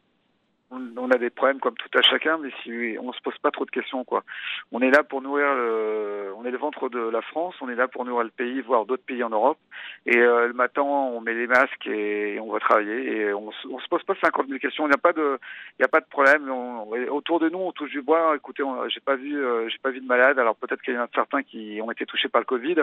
on, 0.70 1.10
a 1.10 1.18
des 1.18 1.30
problèmes 1.30 1.60
comme 1.60 1.76
tout 1.76 1.98
à 1.98 2.02
chacun, 2.02 2.38
mais 2.38 2.50
si 2.62 2.96
on 3.00 3.12
se 3.12 3.20
pose 3.20 3.38
pas 3.38 3.50
trop 3.50 3.64
de 3.64 3.70
questions, 3.70 4.04
quoi. 4.04 4.24
On 4.72 4.80
est 4.80 4.90
là 4.90 5.02
pour 5.02 5.22
nourrir, 5.22 5.54
le, 5.54 6.32
on 6.36 6.44
est 6.44 6.50
le 6.50 6.58
ventre 6.58 6.88
de 6.88 6.98
la 6.98 7.22
France, 7.22 7.54
on 7.60 7.68
est 7.68 7.74
là 7.74 7.86
pour 7.88 8.04
nourrir 8.04 8.24
le 8.24 8.30
pays, 8.30 8.60
voire 8.60 8.84
d'autres 8.84 9.04
pays 9.04 9.22
en 9.22 9.30
Europe. 9.30 9.58
Et 10.06 10.16
euh, 10.16 10.48
le 10.48 10.52
matin, 10.52 10.82
on 10.82 11.20
met 11.20 11.34
les 11.34 11.46
masques 11.46 11.86
et, 11.86 12.38
on 12.40 12.50
va 12.50 12.58
travailler. 12.58 13.10
Et 13.10 13.32
on, 13.32 13.50
on 13.70 13.78
se 13.78 13.88
pose 13.88 14.02
pas 14.04 14.14
50 14.20 14.48
000 14.48 14.58
questions. 14.58 14.86
Il 14.86 14.90
n'y 14.90 14.94
a 14.94 14.98
pas 14.98 15.12
de, 15.12 15.38
il 15.78 15.82
y 15.82 15.84
a 15.84 15.88
pas 15.88 16.00
de 16.00 16.06
problème. 16.06 16.48
autour 17.10 17.40
de 17.40 17.48
nous, 17.48 17.58
on 17.58 17.72
touche 17.72 17.90
du 17.90 18.02
bois. 18.02 18.34
Écoutez, 18.36 18.62
j'ai 18.88 19.00
pas 19.00 19.16
vu, 19.16 19.36
euh, 19.36 19.68
j'ai 19.68 19.78
pas 19.78 19.90
vu 19.90 20.00
de 20.00 20.06
malade. 20.06 20.38
Alors 20.38 20.56
peut-être 20.56 20.82
qu'il 20.82 20.94
y 20.94 20.98
en 20.98 21.02
a 21.02 21.08
certains 21.14 21.42
qui 21.42 21.80
ont 21.82 21.90
été 21.90 22.06
touchés 22.06 22.28
par 22.28 22.40
le 22.40 22.46
Covid, 22.46 22.76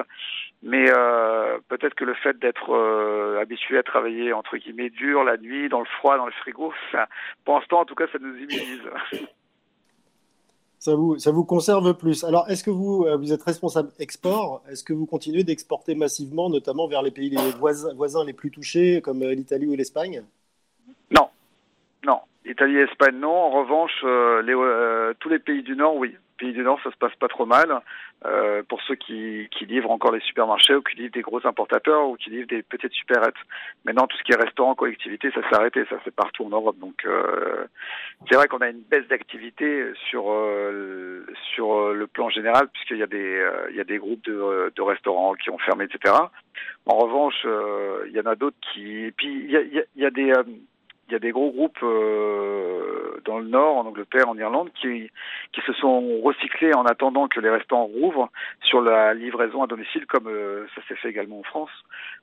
mais 0.62 0.86
euh, 0.90 1.58
peut-être 1.70 1.96
que 1.96 2.06
le 2.06 2.14
fait 2.14 2.38
d'être 2.40 2.74
euh, 2.74 3.42
habitué 3.42 3.78
à 3.78 3.84
travailler 3.84 4.34
entre 4.34 4.58
guillemets 4.58 4.90
dur 4.90 5.24
la 5.24 5.38
nuit, 5.38 5.70
dans 5.70 5.80
le 5.80 5.86
froid, 5.86 6.18
dans 6.18 6.26
le 6.26 6.32
frigo, 6.32 6.74
ça, 6.92 7.08
pour 7.46 7.56
l'instant 7.74 7.82
en 7.82 7.86
tout 7.86 7.96
cas, 7.96 8.06
ça 8.12 8.20
nous 8.20 8.36
immunise. 8.36 8.82
Ça 10.80 10.96
vous, 10.96 11.18
ça 11.18 11.32
vous 11.32 11.46
conserve 11.46 11.94
plus. 11.94 12.26
Alors, 12.26 12.50
est-ce 12.50 12.62
que 12.62 12.70
vous, 12.70 13.06
euh, 13.06 13.16
vous 13.16 13.32
êtes 13.32 13.44
responsable 13.44 13.90
export? 14.00 14.62
Est-ce 14.70 14.84
que 14.84 14.92
vous 14.92 15.06
continuez 15.06 15.46
d'exporter 15.46 15.96
massivement, 15.96 16.50
notamment 16.50 16.88
vers 16.88 17.02
les 17.02 17.12
pays 17.12 17.30
les 17.30 17.52
voisins, 17.58 17.94
voisins 17.94 18.26
les 18.26 18.34
plus 18.34 18.52
touchés, 18.52 19.00
comme 19.02 19.24
euh, 19.24 19.34
l'Italie 19.34 19.66
ou 19.66 19.76
l'Espagne? 19.76 20.24
Non, 21.10 21.30
non. 22.06 22.20
Italie 22.46 22.76
et 22.76 22.82
Espagne, 22.82 23.16
non. 23.18 23.32
En 23.32 23.52
revanche, 23.52 23.94
euh, 24.04 25.14
tous 25.20 25.30
les 25.30 25.40
pays 25.40 25.64
du 25.64 25.78
Nord, 25.78 25.96
oui 25.96 26.18
pays 26.44 26.54
du 26.54 26.64
Nord, 26.64 26.80
ça 26.84 26.92
se 26.92 26.98
passe 26.98 27.16
pas 27.16 27.30
trop 27.30 27.46
mal. 27.46 27.82
Euh, 28.26 28.64
pour 28.68 28.82
ceux 28.84 28.96
qui, 28.96 29.48
livrent 29.62 29.92
encore 29.92 30.12
les 30.12 30.20
supermarchés 30.22 30.76
ou 30.76 30.82
qui 30.82 30.98
livrent 30.98 31.14
des 31.14 31.22
gros 31.22 31.46
importateurs 31.48 32.10
ou 32.10 32.16
qui 32.16 32.30
livrent 32.30 32.48
des 32.48 32.62
petites 32.62 32.92
supérettes. 32.94 33.42
Maintenant, 33.86 34.08
tout 34.08 34.18
ce 34.18 34.24
qui 34.24 34.34
est 34.34 34.42
restaurant, 34.42 34.76
collectivité, 34.76 35.32
ça 35.32 35.42
s'est 35.42 35.56
arrêté. 35.56 35.86
Ça, 35.90 35.96
c'est 36.04 36.14
partout 36.14 36.46
en 36.46 36.50
Europe. 36.50 36.78
Donc, 36.80 37.06
euh, 37.06 37.66
c'est 38.28 38.36
vrai 38.36 38.48
qu'on 38.48 38.60
a 38.60 38.70
une 38.70 38.82
baisse 38.82 39.08
d'activité 39.08 39.86
sur 40.10 40.26
euh, 40.30 41.26
sur 41.54 41.94
le 41.94 42.08
plan 42.08 42.30
général, 42.30 42.68
puisqu'il 42.74 42.98
y 42.98 43.04
a 43.04 43.08
des 43.08 43.42
y 43.74 43.80
a 43.80 43.86
des 43.86 43.98
groupes 43.98 44.26
de, 44.26 44.82
restaurants 44.82 45.34
qui 45.36 45.50
ont 45.50 45.58
fermé, 45.60 45.86
etc. 45.86 46.14
En 46.86 46.98
revanche, 46.98 47.46
il 48.08 48.14
y 48.14 48.20
en 48.20 48.30
a 48.30 48.36
d'autres 48.36 48.58
qui. 48.74 49.06
Et 49.06 49.12
puis, 49.12 49.48
il 49.48 49.86
y 49.96 50.06
a 50.06 50.12
des 50.12 50.34
il 51.08 51.14
y 51.14 51.16
a 51.16 51.20
des 51.20 51.32
gros 51.32 51.52
groupes 51.52 51.80
euh, 51.84 53.20
dans 53.26 53.40
le 53.40 53.48
Nord, 53.48 53.78
en 53.78 53.86
Angleterre, 53.86 54.30
en 54.30 54.38
Irlande, 54.38 54.70
qui, 54.82 55.12
qui 55.52 55.62
se 55.62 55.74
sont 55.74 56.22
recyclés 56.22 56.74
en 56.74 56.86
attendant 56.86 57.28
que 57.28 57.40
les 57.40 57.50
restaurants 57.50 57.86
rouvrent 57.86 58.30
sur 58.62 58.82
la 58.82 59.14
livraison 59.14 59.64
à 59.64 59.68
domicile, 59.68 60.06
comme 60.06 60.28
euh, 60.28 60.66
ça 60.76 60.82
s'est 60.88 60.96
fait 60.96 61.10
également 61.10 61.40
en 61.40 61.44
France, 61.44 61.70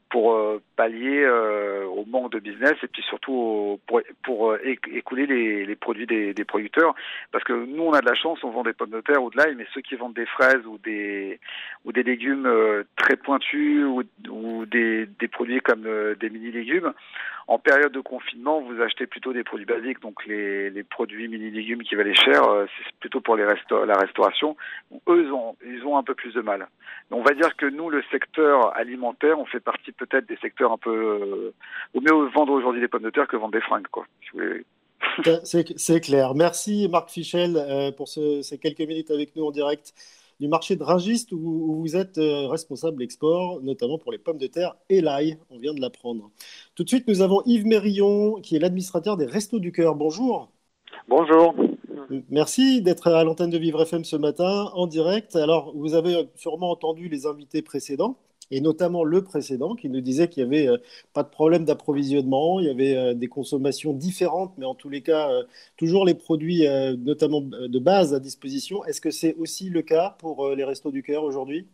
pour 0.08 0.34
euh, 0.34 0.60
pallier 0.76 1.28
au 1.28 2.04
manque 2.06 2.32
de 2.32 2.40
business 2.40 2.74
et 2.82 2.88
puis 2.88 3.02
surtout 3.02 3.78
pour, 3.86 4.56
écouler 4.64 5.26
les, 5.26 5.76
produits 5.76 6.06
des, 6.06 6.34
des, 6.34 6.44
producteurs. 6.44 6.94
Parce 7.30 7.44
que 7.44 7.52
nous, 7.52 7.82
on 7.82 7.92
a 7.92 8.00
de 8.00 8.06
la 8.06 8.14
chance, 8.14 8.42
on 8.42 8.50
vend 8.50 8.62
des 8.62 8.72
pommes 8.72 8.90
de 8.90 9.00
terre 9.02 9.22
ou 9.22 9.30
de 9.30 9.36
l'ail, 9.36 9.54
mais 9.54 9.66
ceux 9.72 9.82
qui 9.82 9.94
vendent 9.94 10.14
des 10.14 10.26
fraises 10.26 10.66
ou 10.66 10.78
des, 10.78 11.38
ou 11.84 11.92
des 11.92 12.02
légumes 12.02 12.50
très 12.96 13.16
pointus 13.16 13.84
ou, 13.84 14.02
ou 14.30 14.66
des, 14.66 15.06
des 15.06 15.28
produits 15.28 15.60
comme 15.60 15.86
des 16.18 16.30
mini-légumes, 16.30 16.92
en 17.50 17.58
période 17.58 17.90
de 17.90 18.00
confinement, 18.00 18.60
vous 18.60 18.69
achetez 18.80 19.06
plutôt 19.06 19.32
des 19.32 19.44
produits 19.44 19.66
basiques, 19.66 20.00
donc 20.00 20.24
les, 20.26 20.82
produits 20.84 21.28
mini-légumes 21.28 21.82
qui 21.82 21.94
valaient 21.94 22.14
cher, 22.14 22.44
euh, 22.44 22.66
c'est 22.76 22.94
plutôt 22.98 23.20
pour 23.20 23.36
les 23.36 23.44
la 23.44 23.98
restauration. 23.98 24.56
eux, 25.08 25.26
ils 25.64 25.82
ont, 25.84 25.96
un 25.96 26.02
peu 26.02 26.14
plus 26.14 26.34
de 26.34 26.40
mal. 26.40 26.68
on 27.10 27.22
va 27.22 27.34
dire 27.34 27.56
que 27.56 27.66
nous, 27.66 27.90
le 27.90 28.02
secteur 28.10 28.76
alimentaire, 28.76 29.38
on 29.38 29.46
fait 29.46 29.60
partie 29.60 29.92
peut-être 29.92 30.28
des 30.28 30.36
secteurs 30.36 30.72
un 30.72 30.78
peu... 30.78 30.90
Euh, 30.90 31.54
au 31.94 32.00
mieux 32.00 32.28
vendre 32.30 32.52
aujourd'hui 32.52 32.80
des 32.80 32.88
pommes 32.88 33.02
de 33.02 33.10
terre 33.10 33.28
que 33.28 33.36
vendre 33.36 33.52
des 33.52 33.60
fringues, 33.60 33.88
quoi. 33.90 34.06
C'est 35.44 36.00
clair. 36.00 36.34
Merci 36.34 36.88
Marc 36.90 37.10
Fichel 37.10 37.56
euh, 37.56 37.90
pour 37.92 38.08
ce, 38.08 38.42
ces 38.42 38.58
quelques 38.58 38.80
minutes 38.80 39.10
avec 39.10 39.34
nous 39.36 39.44
en 39.44 39.50
direct 39.50 39.94
du 40.40 40.48
marché 40.48 40.74
de 40.74 40.82
Rungist 40.82 41.32
où, 41.32 41.76
vous 41.80 41.96
êtes 41.96 42.16
euh, 42.18 42.48
responsable 42.48 43.02
export, 43.02 43.60
notamment 43.62 43.98
pour 43.98 44.10
les 44.10 44.18
pommes 44.18 44.38
de 44.38 44.46
terre 44.46 44.74
et 44.88 45.02
l'ail. 45.02 45.38
On 45.50 45.58
vient 45.58 45.74
de 45.74 45.80
l'apprendre. 45.80 46.30
Tout 46.74 46.82
de 46.82 46.88
suite, 46.88 47.06
nous 47.06 47.20
avons 47.20 47.42
Yves 47.44 47.66
Mérillon, 47.66 48.40
qui 48.40 48.56
est 48.56 48.58
l'administrateur 48.58 49.18
des 49.18 49.26
Restos 49.26 49.58
du 49.58 49.70
Cœur. 49.70 49.94
Bonjour. 49.94 50.50
Bonjour. 51.08 51.54
Merci 52.30 52.80
d'être 52.80 53.08
à 53.08 53.22
l'antenne 53.22 53.50
de 53.50 53.58
Vivre 53.58 53.82
FM 53.82 54.04
ce 54.04 54.16
matin 54.16 54.70
en 54.74 54.86
direct. 54.86 55.36
Alors, 55.36 55.76
vous 55.76 55.94
avez 55.94 56.28
sûrement 56.34 56.70
entendu 56.70 57.08
les 57.08 57.26
invités 57.26 57.60
précédents 57.62 58.16
et 58.50 58.60
notamment 58.60 59.04
le 59.04 59.22
précédent 59.22 59.74
qui 59.74 59.88
nous 59.88 60.00
disait 60.00 60.28
qu'il 60.28 60.46
n'y 60.48 60.56
avait 60.56 60.68
euh, 60.68 60.78
pas 61.12 61.22
de 61.22 61.28
problème 61.28 61.64
d'approvisionnement, 61.64 62.60
il 62.60 62.66
y 62.66 62.70
avait 62.70 62.96
euh, 62.96 63.14
des 63.14 63.28
consommations 63.28 63.92
différentes, 63.92 64.54
mais 64.58 64.66
en 64.66 64.74
tous 64.74 64.88
les 64.88 65.02
cas, 65.02 65.30
euh, 65.30 65.44
toujours 65.76 66.04
les 66.04 66.14
produits, 66.14 66.64
notamment 66.98 67.40
de 67.40 67.78
base, 67.78 68.14
à 68.14 68.20
disposition. 68.20 68.84
Est-ce 68.84 69.00
que 69.00 69.10
c'est 69.10 69.34
aussi 69.34 69.70
le 69.70 69.82
cas 69.82 70.16
pour 70.18 70.50
les 70.54 70.64
Restos 70.64 70.90
du 70.90 71.02
Cœur 71.02 71.24
aujourd'hui? 71.24 71.66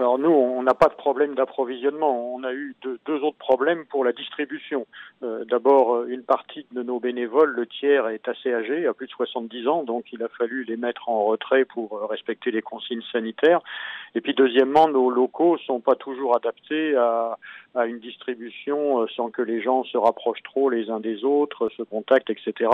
Alors 0.00 0.18
nous, 0.18 0.30
on 0.30 0.62
n'a 0.62 0.72
pas 0.72 0.88
de 0.88 0.94
problème 0.94 1.34
d'approvisionnement. 1.34 2.34
On 2.34 2.42
a 2.42 2.54
eu 2.54 2.74
deux, 2.82 2.98
autres 3.22 3.36
problèmes 3.36 3.84
pour 3.84 4.02
la 4.02 4.12
distribution. 4.12 4.86
Euh, 5.22 5.44
D'abord, 5.44 5.94
euh, 5.94 6.06
une 6.08 6.22
partie 6.22 6.64
de 6.72 6.82
nos 6.82 6.98
bénévoles, 6.98 7.50
le 7.50 7.66
tiers, 7.66 8.08
est 8.08 8.26
assez 8.26 8.50
âgé, 8.50 8.86
a 8.86 8.94
plus 8.94 9.08
de 9.08 9.12
70 9.12 9.68
ans, 9.68 9.84
donc 9.84 10.06
il 10.12 10.22
a 10.22 10.28
fallu 10.28 10.64
les 10.64 10.78
mettre 10.78 11.10
en 11.10 11.24
retrait 11.24 11.66
pour 11.66 11.98
euh, 11.98 12.06
respecter 12.06 12.50
les 12.50 12.62
consignes 12.62 13.02
sanitaires. 13.12 13.60
Et 14.14 14.22
puis 14.22 14.32
deuxièmement, 14.32 14.88
nos 14.88 15.10
locaux 15.10 15.58
sont 15.58 15.80
pas 15.80 15.96
toujours 15.96 16.34
adaptés 16.34 16.96
à, 16.96 17.36
à 17.74 17.86
une 17.86 18.00
distribution 18.00 19.06
sans 19.08 19.30
que 19.30 19.42
les 19.42 19.62
gens 19.62 19.84
se 19.84 19.96
rapprochent 19.96 20.42
trop 20.42 20.68
les 20.70 20.90
uns 20.90 20.98
des 20.98 21.24
autres, 21.24 21.68
se 21.76 21.82
contactent, 21.82 22.30
etc. 22.30 22.70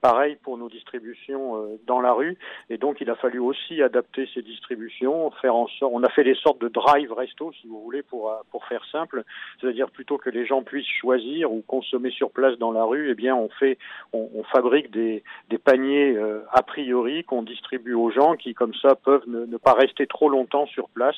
Pareil 0.00 0.38
pour 0.42 0.56
nos 0.56 0.70
distributions 0.70 1.78
dans 1.86 2.00
la 2.00 2.12
rue. 2.12 2.38
Et 2.70 2.78
donc 2.78 3.02
il 3.02 3.10
a 3.10 3.16
fallu 3.16 3.38
aussi 3.38 3.82
adapter 3.82 4.26
ces 4.32 4.40
distributions, 4.40 5.30
faire 5.42 5.54
en 5.54 5.66
sorte. 5.66 5.92
On 5.94 6.02
a 6.04 6.08
fait 6.08 6.24
des 6.24 6.34
sorte 6.52 6.60
de 6.60 6.68
drive 6.68 7.12
resto, 7.12 7.52
si 7.60 7.66
vous 7.66 7.82
voulez, 7.82 8.02
pour, 8.02 8.30
euh, 8.30 8.34
pour 8.50 8.64
faire 8.66 8.84
simple. 8.90 9.24
C'est-à-dire 9.60 9.90
plutôt 9.90 10.18
que 10.18 10.30
les 10.30 10.46
gens 10.46 10.62
puissent 10.62 10.86
choisir 11.00 11.52
ou 11.52 11.62
consommer 11.66 12.10
sur 12.10 12.30
place 12.30 12.58
dans 12.58 12.72
la 12.72 12.84
rue, 12.84 13.10
eh 13.10 13.14
bien, 13.14 13.34
on 13.34 13.48
fait, 13.48 13.78
on, 14.12 14.42
fabrique 14.52 14.90
des, 14.90 15.22
des 15.50 15.58
paniers 15.58 16.16
euh, 16.16 16.40
a 16.50 16.62
priori 16.62 17.24
qu'on 17.24 17.42
distribue 17.42 17.94
aux 17.94 18.10
gens 18.10 18.36
qui, 18.36 18.54
comme 18.54 18.74
ça, 18.74 18.94
peuvent 18.94 19.26
ne, 19.26 19.46
ne 19.46 19.56
pas 19.56 19.72
rester 19.72 20.06
trop 20.06 20.28
longtemps 20.28 20.66
sur 20.66 20.88
place. 20.88 21.16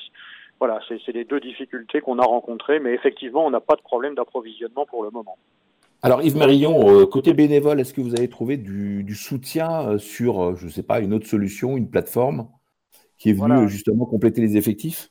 Voilà, 0.60 0.80
c'est 0.88 1.12
les 1.12 1.24
deux 1.24 1.40
difficultés 1.40 2.00
qu'on 2.00 2.18
a 2.18 2.24
rencontrées, 2.24 2.78
mais 2.78 2.94
effectivement, 2.94 3.44
on 3.44 3.50
n'a 3.50 3.60
pas 3.60 3.74
de 3.74 3.82
problème 3.82 4.14
d'approvisionnement 4.14 4.86
pour 4.86 5.02
le 5.02 5.10
moment. 5.10 5.36
Alors 6.02 6.22
Yves 6.22 6.36
Marillon, 6.36 6.88
euh, 6.88 7.06
côté 7.06 7.32
bénévole, 7.32 7.80
est-ce 7.80 7.92
que 7.92 8.00
vous 8.00 8.14
avez 8.14 8.28
trouvé 8.28 8.56
du, 8.56 9.02
du 9.02 9.14
soutien 9.14 9.98
sur, 9.98 10.54
je 10.54 10.66
ne 10.66 10.70
sais 10.70 10.82
pas, 10.82 11.00
une 11.00 11.12
autre 11.12 11.26
solution, 11.26 11.76
une 11.76 11.90
plateforme 11.90 12.46
qui 13.18 13.30
est 13.30 13.32
venue 13.32 13.68
justement 13.68 14.04
compléter 14.04 14.40
les 14.40 14.56
effectifs? 14.56 15.10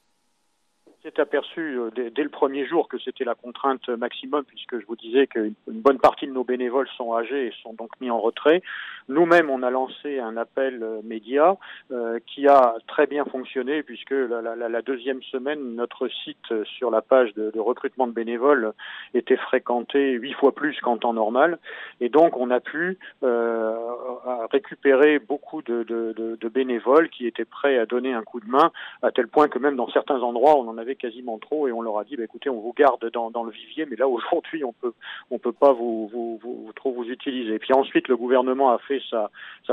S'est 1.04 1.20
aperçu 1.20 1.78
euh, 1.78 1.90
dès, 1.94 2.24
le 2.24 2.30
premier 2.30 2.66
jour 2.66 2.88
que 2.88 2.98
c'était 2.98 3.26
la 3.26 3.36
contrainte 3.36 3.88
maximum, 3.90 4.44
puisque 4.46 4.80
je 4.80 4.86
vous 4.86 4.96
disais 4.96 5.28
qu'une 5.28 5.54
bonne 5.68 6.00
partie 6.00 6.28
de 6.28 6.32
nos 6.32 6.44
bénévoles 6.44 6.88
sont 6.98 7.14
âgés 7.14 7.48
et 7.48 7.54
sont 7.62 7.74
donc 7.74 7.90
mis 8.00 8.10
en 8.10 8.20
retrait. 8.20 8.62
Nous-mêmes, 9.10 9.50
on 9.50 9.64
a 9.64 9.70
lancé 9.70 10.20
un 10.20 10.38
appel 10.38 10.82
euh, 10.82 11.02
média 11.04 11.58
euh, 11.92 12.20
qui 12.26 12.48
a 12.48 12.76
très 12.88 13.06
bien 13.06 13.26
fonctionné, 13.26 13.84
puisque 13.84 14.12
la, 14.12 14.56
la, 14.56 14.82
deuxième 14.82 15.22
semaine, 15.24 15.76
notre 15.76 16.08
site 16.08 16.64
sur 16.78 16.90
la 16.90 17.02
page 17.02 17.34
de, 17.34 17.60
recrutement 17.60 18.08
de 18.08 18.14
bénévoles 18.14 18.74
était 19.14 19.38
fréquenté 19.38 20.12
huit 20.12 20.34
fois 20.34 20.54
plus 20.54 20.80
qu'en 20.82 20.98
temps 20.98 21.14
normal, 21.14 21.60
et 22.00 22.10
donc 22.10 22.38
on 22.38 22.50
a 22.50 22.60
pu 22.60 22.98
récupérer 24.52 25.20
beaucoup 25.20 25.62
de, 25.62 25.84
de 25.84 26.50
bénévoles 26.50 27.10
qui 27.10 27.28
étaient 27.28 27.46
prêts 27.46 27.78
à 27.78 27.86
donner 27.86 28.14
un 28.14 28.24
coup 28.24 28.40
de 28.40 28.50
main, 28.50 28.72
à 29.02 29.12
tel 29.12 29.28
point 29.28 29.48
que 29.48 29.60
même 29.60 29.76
dans 29.76 29.90
certains 29.90 30.22
endroits, 30.22 30.58
on 30.58 30.68
en 30.68 30.78
avait 30.78 30.93
quasiment 30.96 31.38
trop 31.40 31.68
et 31.68 31.72
on 31.72 31.82
leur 31.82 31.98
a 31.98 32.04
dit 32.04 32.16
bah, 32.16 32.24
écoutez 32.24 32.50
on 32.50 32.60
vous 32.60 32.74
garde 32.74 33.10
dans, 33.12 33.44
le 33.44 33.52
vivier 33.52 33.86
mais 33.86 33.96
là 33.96 34.08
aujourd'hui 34.16 34.64
on 34.64 34.74
peut 34.74 34.94
on 35.32 35.40
peut 35.40 35.52
pas 35.52 35.74
vous, 35.74 36.08
vous, 36.08 36.72
trop 36.76 36.92
vous 36.92 37.06
utiliser. 37.06 37.60
Puis 37.60 37.74
ensuite 37.74 38.08
le 38.08 38.18
gouvernement 38.18 38.72
a 38.72 38.80
fait 38.80 39.02
sa, 39.10 39.30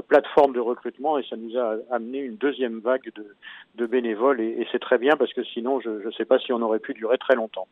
plateforme 0.09 0.55
de 0.55 0.61
recrutement 0.61 1.19
et 1.19 1.25
ça 1.25 1.37
nous 1.37 1.57
a 1.57 1.77
amené 1.91 2.19
une 2.19 2.37
deuxième 2.37 2.81
vague 2.81 3.13
de, 3.77 3.87
bénévoles 3.87 4.41
et, 4.41 4.61
et 4.61 4.67
c'est 4.73 4.79
très 4.79 4.99
bien 4.99 5.17
parce 5.17 5.33
que 5.33 5.45
sinon 5.45 5.81
je 5.81 5.91
ne 6.07 6.11
sais 6.13 6.25
pas 6.25 6.39
si 6.39 6.53
on 6.53 6.63
aurait 6.63 6.79
pu 6.79 6.95
durer 6.95 7.19
très 7.19 7.35
longtemps. 7.35 7.67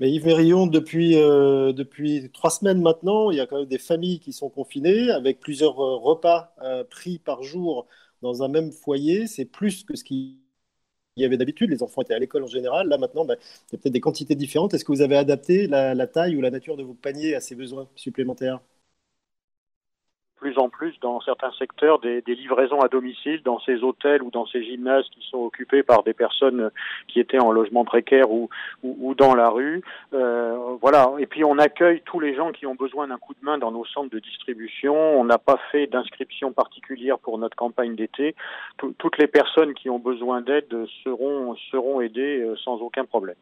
Mais 0.00 0.10
Yves 0.10 0.26
Mérillon, 0.26 0.66
depuis, 0.66 1.16
euh, 1.16 1.72
depuis 1.72 2.30
trois 2.32 2.50
semaines 2.50 2.80
maintenant, 2.80 3.30
il 3.30 3.36
y 3.36 3.40
a 3.40 3.46
quand 3.46 3.58
même 3.58 3.66
des 3.66 3.78
familles 3.78 4.20
qui 4.20 4.32
sont 4.32 4.48
confinées 4.48 5.10
avec 5.10 5.40
plusieurs 5.40 5.80
euh, 5.80 5.96
repas 5.96 6.54
euh, 6.62 6.84
pris 6.84 7.18
par 7.18 7.42
jour 7.42 7.86
dans 8.22 8.42
un 8.42 8.48
même 8.48 8.72
foyer. 8.72 9.26
C'est 9.26 9.44
plus 9.44 9.84
que 9.84 9.96
ce 9.96 10.04
qui 10.04 10.38
il 11.16 11.22
y 11.22 11.24
avait 11.24 11.36
d'habitude. 11.36 11.70
Les 11.70 11.82
enfants 11.82 12.02
étaient 12.02 12.14
à 12.14 12.18
l'école 12.18 12.44
en 12.44 12.46
général. 12.46 12.88
Là, 12.88 12.98
maintenant, 12.98 13.24
bah, 13.24 13.34
il 13.38 13.74
y 13.74 13.76
a 13.76 13.78
peut-être 13.78 13.92
des 13.92 14.00
quantités 14.00 14.34
différentes. 14.34 14.74
Est-ce 14.74 14.84
que 14.84 14.92
vous 14.92 15.02
avez 15.02 15.16
adapté 15.16 15.66
la, 15.66 16.06
taille 16.06 16.36
ou 16.36 16.40
la 16.40 16.50
nature 16.50 16.76
de 16.76 16.82
vos 16.82 16.94
paniers 16.94 17.34
à 17.34 17.40
ces 17.40 17.54
besoins 17.54 17.88
supplémentaires? 17.96 18.60
Plus 20.44 20.58
en 20.58 20.68
plus 20.68 20.94
dans 21.00 21.22
certains 21.22 21.52
secteurs 21.52 22.00
des, 22.00 22.22
livraisons 22.26 22.80
à 22.80 22.88
domicile 22.88 23.40
dans 23.44 23.58
ces 23.60 23.82
hôtels 23.82 24.22
ou 24.22 24.30
dans 24.30 24.44
ces 24.44 24.62
gymnases 24.62 25.06
qui 25.08 25.26
sont 25.30 25.38
occupés 25.38 25.82
par 25.82 26.02
des 26.02 26.12
personnes 26.12 26.70
qui 27.08 27.18
étaient 27.18 27.38
en 27.38 27.50
logement 27.50 27.86
précaire 27.86 28.30
ou, 28.30 28.50
dans 29.16 29.34
la 29.34 29.48
rue. 29.48 29.80
Euh, 30.12 30.76
voilà. 30.82 31.12
Et 31.18 31.24
puis 31.24 31.46
on 31.46 31.58
accueille 31.58 32.02
tous 32.04 32.20
les 32.20 32.34
gens 32.34 32.52
qui 32.52 32.66
ont 32.66 32.74
besoin 32.74 33.08
d'un 33.08 33.16
coup 33.16 33.32
de 33.32 33.42
main 33.42 33.56
dans 33.56 33.70
nos 33.70 33.86
centres 33.86 34.10
de 34.10 34.18
distribution. 34.18 34.94
On 34.94 35.24
n'a 35.24 35.38
pas 35.38 35.58
fait 35.72 35.86
d'inscription 35.86 36.52
particulière 36.52 37.18
pour 37.18 37.38
notre 37.38 37.56
campagne 37.56 37.94
d'été. 37.94 38.34
Toutes 38.76 39.16
les 39.16 39.28
personnes 39.28 39.72
qui 39.72 39.88
ont 39.88 39.98
besoin 39.98 40.42
d'aide 40.42 40.68
seront 41.04 41.56
seront 41.70 42.02
aidées 42.02 42.42
euh, 42.42 42.54
sans 42.56 42.82
aucun 42.82 43.06
problème. 43.06 43.36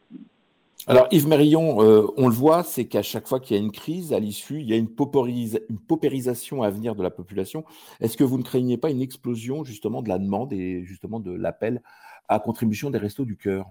Alors 0.88 1.06
Yves 1.12 1.28
Mérillon, 1.28 1.80
euh, 1.82 2.06
on 2.16 2.26
le 2.26 2.34
voit, 2.34 2.64
c'est 2.64 2.86
qu'à 2.86 3.02
chaque 3.02 3.28
fois 3.28 3.38
qu'il 3.38 3.56
y 3.56 3.60
a 3.60 3.62
une 3.62 3.70
crise, 3.70 4.12
à 4.12 4.18
l'issue, 4.18 4.60
il 4.60 4.68
y 4.68 4.72
a 4.72 4.76
une, 4.76 4.88
une, 4.88 5.78
paupérisation 5.78 6.62
à 6.62 6.70
venir 6.70 6.96
de 6.96 7.02
la 7.02 7.10
population. 7.10 7.64
Est-ce 8.00 8.16
que 8.16 8.24
vous 8.24 8.36
ne 8.36 8.42
craignez 8.42 8.78
pas 8.78 8.90
une 8.90 9.00
explosion 9.00 9.62
justement 9.62 10.02
de 10.02 10.08
la 10.08 10.18
demande 10.18 10.52
et 10.52 10.82
justement 10.84 11.20
de 11.20 11.32
l'appel 11.32 11.82
à 12.28 12.40
contribution 12.40 12.90
des 12.90 12.98
restos 12.98 13.24
du 13.24 13.36
cœur? 13.36 13.66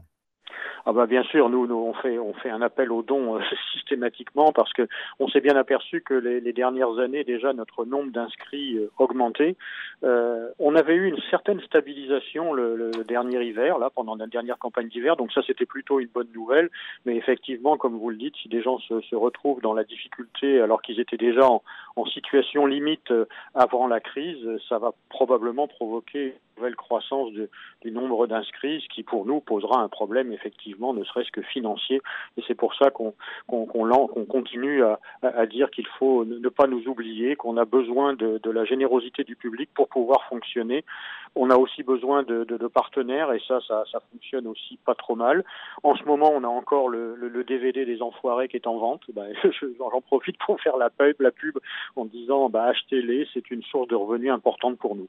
Ah 0.86 0.93
bah 0.93 1.05
bien 1.05 1.24
sûr, 1.24 1.49
nous, 1.49 1.72
on 1.72 1.93
fait 1.93 2.18
on 2.18 2.34
fait 2.34 2.49
un 2.49 2.62
appel 2.62 2.91
aux 2.91 3.03
dons 3.03 3.36
euh, 3.36 3.41
systématiquement 3.74 4.51
parce 4.51 4.72
que 4.74 4.88
on 5.20 5.28
s'est 5.28 5.41
bien 5.41 5.55
aperçu 5.55 6.01
que 6.01 6.14
les, 6.14 6.53
dernières 6.53 6.99
années 6.99 7.24
déjà 7.24 7.53
notre 7.53 7.86
nombre 7.86 8.12
d'inscrits 8.12 8.78
euh, 8.78 8.91
augmentait. 8.97 9.55
Euh, 10.03 10.49
on 10.59 10.76
avait 10.76 10.95
eu 10.95 11.07
une 11.07 11.22
certaine 11.30 11.62
stabilisation 11.62 12.53
le, 12.53 12.91
dernier 13.07 13.43
hiver 13.43 13.80
là 13.80 13.89
pendant 13.89 14.16
la 14.16 14.28
dernière 14.28 14.57
campagne 14.57 14.88
d'hiver, 14.88 15.16
donc 15.16 15.32
ça 15.32 15.41
c'était 15.45 15.66
plutôt 15.66 15.99
une 15.99 16.07
bonne 16.07 16.32
nouvelle. 16.34 16.70
Mais 17.05 17.16
effectivement, 17.16 17.78
comme 17.78 17.97
vous 17.97 18.09
le 18.09 18.18
dites, 18.18 18.36
si 18.41 18.49
des 18.49 18.62
gens 18.62 18.80
se, 18.80 19.16
retrouvent 19.16 19.62
dans 19.62 19.74
la 19.74 19.84
difficulté 19.84 20.62
alors 20.62 20.82
qu'ils 20.82 20.99
étaient 20.99 21.18
déjà 21.18 21.45
en, 21.47 21.62
en 21.95 22.05
situation 22.05 22.66
limite 22.66 23.14
avant 23.53 23.88
la 23.88 23.99
crise, 23.99 24.47
ça 24.68 24.80
va 24.80 24.93
probablement 25.09 25.68
provoquer 25.68 26.36
nouvelle 26.57 26.76
croissance 26.76 27.32
du 27.82 27.91
nombre 27.91 28.28
d'inscrits, 28.28 28.82
ce 28.82 28.93
qui 28.93 29.03
pour 29.03 29.26
nous 29.26 29.39
posera 29.39 29.82
un 29.82 29.89
problème 29.89 30.32
effectivement, 30.32 30.51
ne 30.93 31.04
serait-ce 31.04 31.32
que 31.32 31.41
financier. 31.41 32.02
Et 32.38 32.43
c'est 32.47 32.56
pour 32.56 32.74
ça 32.76 32.91
qu'on 32.91 33.14
continue 34.28 34.84
à, 34.84 35.45
dire 35.45 35.70
qu'il 35.72 35.88
faut 35.99 36.26
ne 36.26 36.49
pas 36.49 36.68
nous 36.68 36.88
oublier, 36.88 37.36
qu'on 37.36 37.58
a 37.58 37.66
besoin 37.66 38.14
de, 38.14 38.39
la 38.52 38.66
générosité 38.66 39.24
du 39.24 39.36
public 39.36 39.70
pour 39.74 39.88
pouvoir 39.88 40.24
fonctionner. 40.26 40.84
On 41.36 41.49
a 41.49 41.56
aussi 41.56 41.84
besoin 41.84 42.24
de, 42.24 42.68
partenaires 42.68 43.32
et 43.34 43.41
ça, 43.47 43.60
ça, 43.68 43.99
fonctionne 44.12 44.47
aussi 44.47 44.78
pas 44.86 44.95
trop 44.95 45.16
mal. 45.16 45.43
En 45.84 45.95
ce 45.95 46.04
moment, 46.04 46.32
on 46.34 46.43
a 46.43 46.47
encore 46.47 46.89
le, 46.89 47.43
DVD 47.47 47.86
des 47.86 48.02
Enfoirés 48.02 48.47
qui 48.47 48.58
est 48.58 48.68
en 48.68 48.78
vente. 48.78 49.02
Ben, 49.12 49.34
J'en 49.78 50.02
profite 50.02 50.38
pour 50.38 50.60
faire 50.62 50.78
la 50.78 50.89
pub, 50.89 51.20
la 51.20 51.32
pub 51.32 51.58
en 51.95 52.06
disant 52.06 52.49
bah, 52.49 52.66
achetez-les, 52.66 53.28
c'est 53.34 53.52
une 53.52 53.62
source 53.64 53.88
de 53.89 53.95
revenus 53.95 54.32
importante 54.32 54.78
pour 54.78 54.95
nous. 54.95 55.08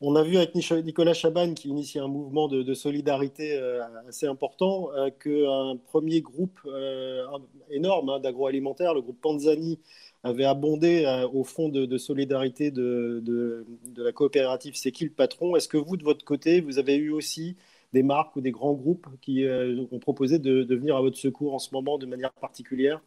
On 0.00 0.16
a 0.16 0.22
vu 0.22 0.36
avec 0.36 0.54
Nicolas 0.54 1.14
Chaban, 1.14 1.54
qui 1.54 1.68
initie 1.68 1.98
un 1.98 2.08
mouvement 2.08 2.48
de, 2.48 2.74
solidarité 2.74 3.56
euh, 3.56 3.82
assez 4.08 4.26
important, 4.26 4.90
euh, 4.92 5.10
qu'un 5.10 5.76
premier 5.76 6.20
groupe 6.20 6.60
euh, 6.66 7.24
énorme 7.70 8.10
hein, 8.10 8.20
d'agroalimentaire, 8.20 8.94
le 8.94 9.02
groupe 9.02 9.20
Panzani, 9.20 9.78
avait 10.22 10.44
abondé 10.44 11.04
au 11.34 11.44
fonds 11.44 11.68
de, 11.68 11.98
solidarité 11.98 12.70
de, 12.70 13.66
la 13.96 14.12
coopérative 14.12 14.74
C'est 14.74 14.90
qui 14.90 15.04
le 15.04 15.10
patron. 15.10 15.54
Est-ce 15.54 15.68
que 15.68 15.76
vous, 15.76 15.98
de 15.98 16.04
votre 16.04 16.24
côté, 16.24 16.60
vous 16.62 16.78
avez 16.78 16.96
eu 16.96 17.10
aussi 17.10 17.56
des 17.92 18.02
marques 18.02 18.34
ou 18.36 18.40
des 18.40 18.50
grands 18.50 18.72
groupes 18.72 19.06
qui 19.20 19.44
ont 19.92 19.98
proposé 19.98 20.38
de 20.38 20.74
venir 20.74 20.96
à 20.96 21.02
votre 21.02 21.18
secours 21.18 21.54
en 21.54 21.58
ce 21.58 21.68
moment 21.74 21.98
de 21.98 22.06
manière 22.06 22.32
particulière? 22.32 23.02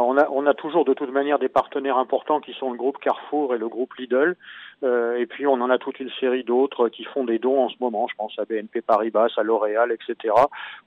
On, 0.00 0.16
a, 0.16 0.28
on 0.30 0.46
a 0.46 0.54
toujours 0.54 0.84
de 0.84 0.94
toute 0.94 1.10
manière 1.10 1.38
des 1.38 1.48
partenaires 1.48 1.98
importants 1.98 2.40
qui 2.40 2.52
sont 2.54 2.70
le 2.70 2.78
groupe 2.78 2.98
Carrefour 2.98 3.54
et 3.54 3.58
le 3.58 3.68
groupe 3.68 3.94
Lidl. 3.94 4.36
Euh, 4.84 5.16
et 5.16 5.26
puis 5.26 5.46
on 5.46 5.54
en 5.54 5.70
a 5.70 5.78
toute 5.78 6.00
une 6.00 6.10
série 6.18 6.42
d'autres 6.42 6.88
qui 6.88 7.04
font 7.04 7.24
des 7.24 7.38
dons 7.38 7.64
en 7.64 7.68
ce 7.68 7.76
moment. 7.80 8.08
Je 8.08 8.16
pense 8.16 8.36
à 8.38 8.44
BNP 8.44 8.80
Paribas, 8.80 9.28
à 9.36 9.42
L'Oréal, 9.42 9.92
etc. 9.92 10.34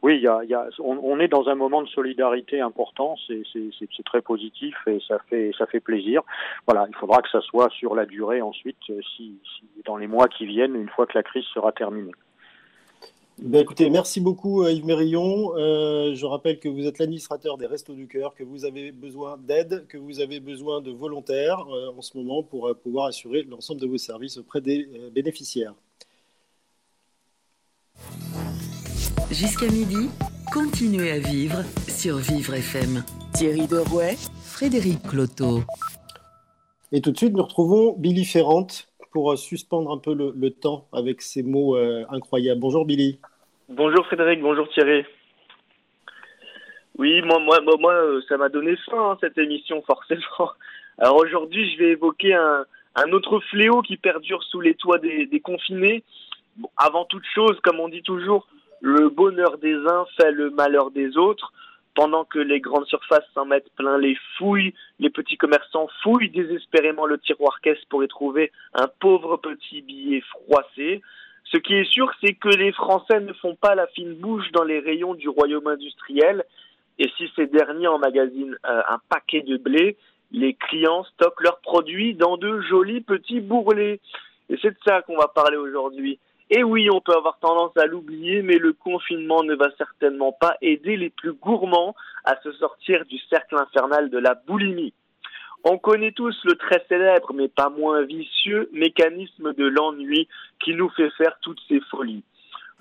Oui, 0.01 0.18
il 0.18 0.24
y 0.24 0.28
a, 0.28 0.43
y 0.43 0.53
a, 0.53 0.68
on, 0.80 1.20
est 1.20 1.28
dans 1.28 1.47
un 1.47 1.56
moment 1.56 1.82
de 1.82 1.88
solidarité 1.88 2.60
important. 2.60 3.16
C'est 3.28 4.03
très 4.06 4.22
positif 4.22 4.76
et 4.88 4.99
ça 5.08 5.20
fait, 5.30 5.51
ça 5.58 5.66
fait 5.66 5.80
plaisir. 5.80 6.22
Voilà, 6.68 6.88
il 6.89 6.95
faudra 6.95 7.22
que 7.22 7.30
ça 7.30 7.41
soit 7.41 7.70
sur 7.70 7.95
la 7.95 8.06
durée 8.06 8.41
ensuite, 8.41 8.78
si, 8.88 9.39
si 9.43 9.64
dans 9.86 9.97
les 9.97 10.08
mois 10.08 10.28
qui 10.28 10.45
viennent, 10.45 10.76
une 10.76 10.89
fois 10.89 11.06
que 11.06 11.18
la 11.18 11.24
crise 11.24 11.45
sera 11.53 11.72
terminée. 11.72 12.12
Ben 13.38 13.60
écoutez, 13.60 13.90
merci 13.90 14.22
beaucoup 14.22 14.64
euh, 14.64 14.72
Yves 14.72 14.86
Mérillon. 14.86 15.58
Euh, 15.58 16.16
je 16.16 16.26
rappelle 16.26 16.58
que 16.58 16.70
vous 16.70 16.86
êtes 16.86 17.00
l'administrateur 17.00 17.58
des 17.58 17.66
Restos 17.66 17.94
du 17.94 18.08
Cœur, 18.08 18.34
que 18.34 18.46
vous 18.46 18.64
avez 18.64 18.94
besoin 18.94 19.38
d'aide, 19.38 19.86
que 19.88 19.98
vous 19.98 20.22
avez 20.22 20.40
besoin 20.40 20.80
de 20.80 20.92
volontaires 20.92 21.60
euh, 21.70 21.92
en 21.98 22.02
ce 22.02 22.18
moment 22.18 22.44
pour 22.44 22.74
pouvoir 22.82 23.08
assurer 23.08 23.44
l'ensemble 23.44 23.82
de 23.82 23.88
vos 23.88 23.98
services 23.98 24.38
auprès 24.38 24.62
des 24.62 24.88
bénéficiaires. 25.12 25.74
Jusqu'à 29.30 29.68
midi, 29.68 30.10
continuez 30.54 31.12
à 31.12 31.20
vivre 31.20 31.62
sur 31.90 32.16
Vivre 32.18 32.54
FM. 32.54 33.04
Thierry 33.34 33.68
Derouet, 33.68 34.16
Frédéric 34.44 35.04
Cloteau. 35.04 35.62
Et 36.94 37.02
tout 37.02 37.12
de 37.12 37.18
suite, 37.18 37.34
nous 37.34 37.44
retrouvons 37.44 37.96
Billy 37.98 38.24
Ferrante 38.24 38.88
pour 39.16 39.32
euh, 39.32 39.38
suspendre 39.38 39.93
un 39.93 39.97
peu 39.97 40.13
le, 40.13 40.51
temps 40.51 40.89
avec 40.91 41.22
ces 41.22 41.41
mots 41.41 41.78
euh, 41.78 42.03
incroyables. 42.09 42.59
Bonjour 42.59 42.84
Billy. 42.84 43.18
Bonjour 43.70 44.05
Frédéric, 44.07 44.41
bonjour 44.41 44.68
Thierry. 44.68 45.05
Oui, 46.97 47.22
moi, 47.22 47.39
euh, 47.61 48.20
ça 48.28 48.36
m'a 48.36 48.49
donné 48.49 48.76
faim 48.91 49.11
hein, 49.11 49.18
cette 49.22 49.38
émission, 49.38 49.82
forcément. 49.88 50.51
Alors 50.97 51.16
aujourd'hui, 51.16 51.72
je 51.72 51.78
vais 51.78 51.91
évoquer 51.91 52.34
un, 52.34 52.66
autre 53.13 53.39
fléau 53.51 53.82
qui 53.84 53.95
perdure 53.95 54.43
sous 54.43 54.59
les 54.59 54.76
toits 54.76 54.99
des, 54.99 55.39
confinés. 55.41 56.03
avant 56.76 57.05
toute 57.05 57.26
chose, 57.34 57.57
comme 57.63 57.80
on 57.80 57.88
dit 57.88 58.03
toujours, 58.03 58.49
le 58.82 59.07
bonheur 59.07 59.57
des 59.59 59.76
uns 59.76 60.05
fait 60.18 60.32
le 60.32 60.49
malheur 60.49 60.91
des 60.91 61.16
autres 61.16 61.53
pendant 61.96 62.26
que 62.26 62.39
les 62.39 62.60
grandes 62.60 62.86
surfaces 62.88 63.26
s'en 63.34 63.46
mettent 63.46 63.74
plein 63.76 63.98
les 63.98 64.18
fouilles, 64.38 64.74
les 65.00 65.10
petits 65.10 65.38
commerçants 65.38 65.88
fouillent 66.04 66.30
désespérément 66.30 67.06
le 67.06 67.18
tiroir 67.18 67.62
caisse 67.62 67.84
pour 67.89 68.04
y 68.04 68.08
trouver 68.08 68.52
un 68.74 68.88
pauvre 69.00 69.38
petit 69.38 69.82
billet 69.82 70.22
froissé. 70.22 71.02
Ce 71.46 71.58
qui 71.58 71.74
est 71.74 71.89
sûr, 71.89 72.12
c'est 72.22 72.34
que 72.34 72.50
les 72.50 72.74
Français 72.74 73.20
ne 73.22 73.34
font 73.34 73.56
pas 73.56 73.76
la 73.76 73.88
fine 73.88 74.16
bouche 74.16 74.52
dans 74.52 74.64
les 74.64 74.80
rayons 74.80 75.14
du 75.14 75.30
royaume 75.30 75.68
industriel. 75.68 76.43
Et 77.00 77.10
si 77.18 77.32
ces 77.36 77.48
derniers 77.48 77.88
emmagasinent 77.88 78.58
euh, 78.66 78.82
un 78.88 79.00
paquet 79.10 79.41
de 79.41 79.58
blé, 79.58 79.96
les 80.32 80.54
clients 80.54 81.04
stockent 81.04 81.41
leurs 81.41 81.60
produits 81.60 82.14
dans 82.14 82.38
de 82.38 82.62
jolis 82.62 83.02
petits 83.02 83.41
bourrelets. 83.41 84.00
Et 84.50 84.58
c'est 84.62 84.72
de 84.72 84.78
ça 84.86 85.02
qu'on 85.04 85.18
va 85.18 85.28
parler 85.28 85.58
aujourd'hui. 85.58 86.20
Et 86.52 86.64
oui, 86.64 86.89
on 86.91 87.02
peut 87.02 87.16
avoir 87.16 87.39
tendance 87.39 87.76
à 87.76 87.88
l'oublier, 87.88 88.43
mais 88.43 88.58
le 88.58 88.74
confinement 88.74 89.43
ne 89.43 89.56
va 89.56 89.70
certainement 89.78 90.32
pas 90.32 90.58
aider 90.62 90.96
les 90.96 91.10
plus 91.10 91.34
gourmands 91.34 91.96
à 92.24 92.39
se 92.41 92.52
sortir 92.54 93.04
du 93.06 93.18
cercle 93.30 93.58
infernal 93.58 94.10
de 94.12 94.20
la 94.20 94.36
boulimie. 94.36 94.93
On 95.64 95.80
connaît 95.80 96.12
tous 96.12 96.38
le 96.43 96.56
très 96.56 96.86
célèbre, 96.88 97.34
mais 97.34 97.48
pas 97.48 97.70
moins 97.70 98.04
vicieux, 98.04 98.70
mécanisme 98.72 99.54
de 99.54 99.66
l'ennui 99.66 100.28
qui 100.64 100.76
nous 100.76 100.89
fait 100.89 101.10
faire 101.18 101.39
toutes 101.41 101.62
ces 101.68 101.80
folies. 101.89 102.24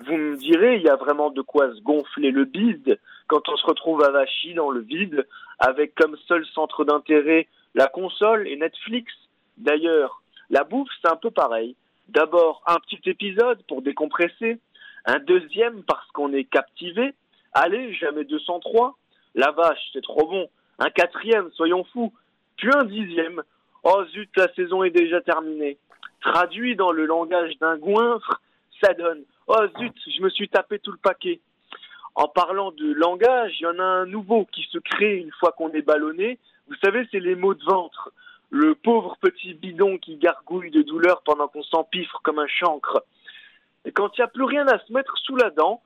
Vous 0.01 0.17
me 0.17 0.37
direz, 0.37 0.77
il 0.77 0.83
y 0.83 0.91
a 0.91 0.97
vraiment 0.97 1.31
de 1.31 1.41
quoi 1.41 1.73
se 1.75 1.81
gonfler 1.81 2.31
le 2.31 2.45
bide 2.45 2.99
quand 3.29 3.49
on 3.49 3.57
se 3.57 3.65
retrouve 3.65 4.03
à 4.03 4.11
Vachy 4.11 4.53
dans 4.53 4.71
le 4.71 4.81
vide, 4.81 5.27
avec 5.59 5.95
comme 5.95 6.17
seul 6.29 6.45
centre 6.47 6.85
d'intérêt 6.85 7.49
la 7.75 7.87
console 7.87 8.47
et 8.47 8.57
Netflix. 8.57 9.11
D'ailleurs, 9.57 10.21
la 10.51 10.65
bouffe, 10.65 10.91
c'est 11.01 11.11
un 11.11 11.17
peu 11.17 11.31
pareil. 11.31 11.77
D'abord, 12.09 12.63
un 12.67 12.77
petit 12.77 13.01
épisode 13.09 13.63
pour 13.67 13.83
décompresser. 13.83 14.59
Un 15.07 15.19
deuxième 15.19 15.83
parce 15.85 16.07
qu'on 16.13 16.33
est 16.33 16.45
captivé. 16.45 17.15
Allez, 17.53 17.93
jamais 17.95 18.25
203. 18.25 18.97
La 19.35 19.51
vache, 19.51 19.81
c'est 19.93 20.03
trop 20.03 20.27
bon. 20.27 20.49
Un 20.79 20.91
quatrième, 20.91 21.51
soyons 21.53 21.85
fous. 21.85 22.13
Puis 22.57 22.71
un 22.75 22.85
dixième. 22.85 23.43
Oh 23.83 24.05
zut, 24.13 24.31
la 24.37 24.53
saison 24.55 24.83
est 24.83 24.91
déjà 24.91 25.21
terminée. 25.21 25.79
Traduit 26.21 26.77
dans 26.77 26.93
le 26.93 27.05
langage 27.05 27.53
d'un 27.59 27.77
goinfre, 27.77 28.41
ça 28.83 28.95
donne. 28.95 29.25
Oh 29.47 29.61
zut, 29.79 29.95
je 30.07 30.23
me 30.23 30.31
suis 30.31 30.49
tapé 30.49 30.79
tout 30.79 30.93
le 30.93 30.99
paquet. 30.99 31.41
En 32.15 32.29
parlant 32.29 32.71
de 32.71 32.93
langage, 32.93 33.53
il 33.61 33.65
y 33.65 33.67
en 33.67 33.79
a 33.79 33.85
un 33.85 34.07
nouveau 34.07 34.47
qui 34.53 34.63
se 34.71 34.79
crée 34.79 35.17
une 35.17 35.33
fois 35.33 35.53
qu'on 35.53 35.71
est 35.73 35.83
ballonné. 35.83 36.39
Vous 36.69 36.77
savez, 36.83 37.07
c'est 37.11 37.21
les 37.21 37.35
mots 37.35 37.55
de 37.55 37.65
ventre 37.65 38.13
le 38.55 38.77
pauvre 38.77 39.17
petit 39.21 39.53
bidon 39.53 39.99
qui 39.99 40.15
gargouille 40.15 40.71
de 40.71 40.83
douleur 40.83 41.23
pendant 41.25 41.49
qu'on 41.49 41.65
s'empiffre 41.65 42.21
comme 42.23 42.39
un 42.39 42.47
chancre. 42.47 43.05
Et 43.85 43.91
quand 43.91 44.17
il 44.17 44.21
n'y 44.21 44.25
a 44.25 44.29
plus 44.29 44.45
rien 44.45 44.65
à 44.69 44.79
se 44.79 44.93
mettre 44.93 45.19
sous 45.19 45.35
la 45.35 45.51
dent, 45.51 45.83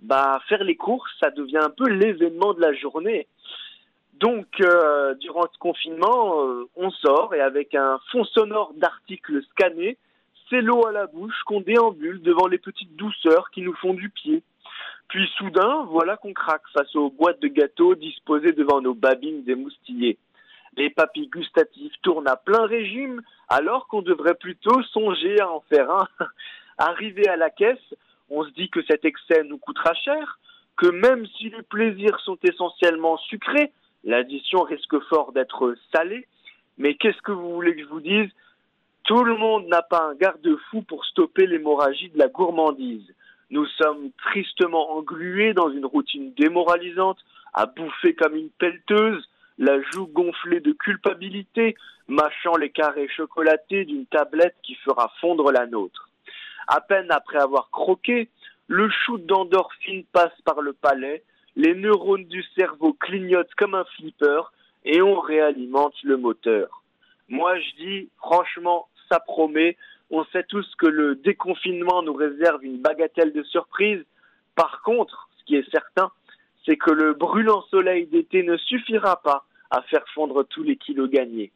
bah 0.00 0.38
faire 0.46 0.62
les 0.62 0.76
courses, 0.76 1.10
ça 1.18 1.30
devient 1.30 1.62
un 1.62 1.70
peu 1.70 1.88
l'événement 1.88 2.52
de 2.52 2.60
la 2.60 2.74
journée. 2.74 3.26
Donc, 4.18 4.46
euh, 4.60 5.14
durant 5.14 5.46
ce 5.50 5.58
confinement, 5.58 6.44
euh, 6.44 6.68
on 6.76 6.90
sort 6.90 7.34
et 7.34 7.40
avec 7.40 7.74
un 7.74 7.98
fond 8.12 8.24
sonore 8.24 8.74
d'articles 8.76 9.42
scannés, 9.52 9.96
c'est 10.50 10.60
l'eau 10.60 10.86
à 10.86 10.92
la 10.92 11.06
bouche 11.06 11.42
qu'on 11.46 11.62
déambule 11.62 12.20
devant 12.20 12.48
les 12.48 12.58
petites 12.58 12.96
douceurs 12.96 13.50
qui 13.50 13.62
nous 13.62 13.74
font 13.76 13.94
du 13.94 14.10
pied. 14.10 14.42
Puis 15.08 15.26
soudain, 15.38 15.86
voilà 15.88 16.18
qu'on 16.18 16.34
craque 16.34 16.68
face 16.74 16.94
aux 16.94 17.08
boîtes 17.08 17.40
de 17.40 17.48
gâteaux 17.48 17.94
disposées 17.94 18.52
devant 18.52 18.82
nos 18.82 18.94
babines 18.94 19.42
émoustillées 19.48 20.18
les 20.76 20.90
papilles 20.90 21.28
gustatives 21.28 21.92
tournent 22.02 22.28
à 22.28 22.36
plein 22.36 22.66
régime, 22.66 23.22
alors 23.48 23.86
qu'on 23.88 24.02
devrait 24.02 24.34
plutôt 24.34 24.82
songer 24.84 25.40
à 25.40 25.50
en 25.50 25.60
faire 25.60 25.90
un. 25.90 26.08
Arrivé 26.78 27.28
à 27.28 27.36
la 27.36 27.50
caisse, 27.50 27.94
on 28.30 28.44
se 28.44 28.50
dit 28.50 28.70
que 28.70 28.82
cet 28.88 29.04
excès 29.04 29.42
nous 29.44 29.58
coûtera 29.58 29.92
cher, 29.94 30.38
que 30.76 30.86
même 30.86 31.26
si 31.36 31.50
les 31.50 31.62
plaisirs 31.62 32.18
sont 32.20 32.38
essentiellement 32.42 33.18
sucrés, 33.18 33.72
l'addition 34.04 34.62
risque 34.62 34.98
fort 35.08 35.32
d'être 35.32 35.74
salée. 35.94 36.26
Mais 36.78 36.94
qu'est-ce 36.94 37.20
que 37.22 37.32
vous 37.32 37.52
voulez 37.52 37.74
que 37.74 37.82
je 37.82 37.88
vous 37.88 38.00
dise? 38.00 38.30
Tout 39.04 39.24
le 39.24 39.36
monde 39.36 39.66
n'a 39.66 39.82
pas 39.82 40.02
un 40.10 40.14
garde-fou 40.14 40.82
pour 40.82 41.04
stopper 41.04 41.46
l'hémorragie 41.46 42.10
de 42.10 42.18
la 42.18 42.28
gourmandise. 42.28 43.12
Nous 43.50 43.66
sommes 43.66 44.10
tristement 44.24 44.92
englués 44.92 45.52
dans 45.52 45.68
une 45.70 45.84
routine 45.84 46.32
démoralisante, 46.34 47.18
à 47.52 47.66
bouffer 47.66 48.14
comme 48.14 48.36
une 48.36 48.50
pelleteuse, 48.50 49.28
la 49.58 49.80
joue 49.92 50.06
gonflée 50.06 50.60
de 50.60 50.72
culpabilité, 50.72 51.76
mâchant 52.08 52.56
les 52.56 52.70
carrés 52.70 53.08
chocolatés 53.08 53.84
d'une 53.84 54.06
tablette 54.06 54.56
qui 54.62 54.74
fera 54.76 55.12
fondre 55.20 55.52
la 55.52 55.66
nôtre. 55.66 56.08
À 56.66 56.80
peine 56.80 57.10
après 57.10 57.38
avoir 57.38 57.70
croqué, 57.70 58.28
le 58.68 58.88
shoot 58.88 59.24
d'endorphine 59.26 60.04
passe 60.12 60.40
par 60.44 60.60
le 60.60 60.72
palais, 60.72 61.24
les 61.56 61.74
neurones 61.74 62.26
du 62.26 62.42
cerveau 62.56 62.92
clignotent 62.92 63.54
comme 63.56 63.74
un 63.74 63.84
flipper 63.96 64.42
et 64.84 65.02
on 65.02 65.18
réalimente 65.20 65.94
le 66.04 66.16
moteur. 66.16 66.82
Moi 67.28 67.58
je 67.58 67.76
dis, 67.76 68.08
franchement, 68.18 68.88
ça 69.10 69.20
promet. 69.20 69.76
On 70.10 70.24
sait 70.26 70.44
tous 70.44 70.66
que 70.76 70.86
le 70.86 71.16
déconfinement 71.16 72.02
nous 72.02 72.14
réserve 72.14 72.64
une 72.64 72.80
bagatelle 72.80 73.32
de 73.32 73.42
surprise. 73.42 74.04
Par 74.54 74.82
contre, 74.82 75.28
ce 75.38 75.44
qui 75.44 75.56
est 75.56 75.70
certain, 75.70 76.10
c'est 76.70 76.76
que 76.76 76.92
le 76.92 77.14
brûlant 77.14 77.62
soleil 77.62 78.06
d'été 78.06 78.44
ne 78.44 78.56
suffira 78.56 79.20
pas 79.22 79.44
à 79.70 79.82
faire 79.82 80.04
fondre 80.14 80.44
tous 80.48 80.62
les 80.62 80.76
kilos 80.76 81.10
gagnés. 81.10 81.50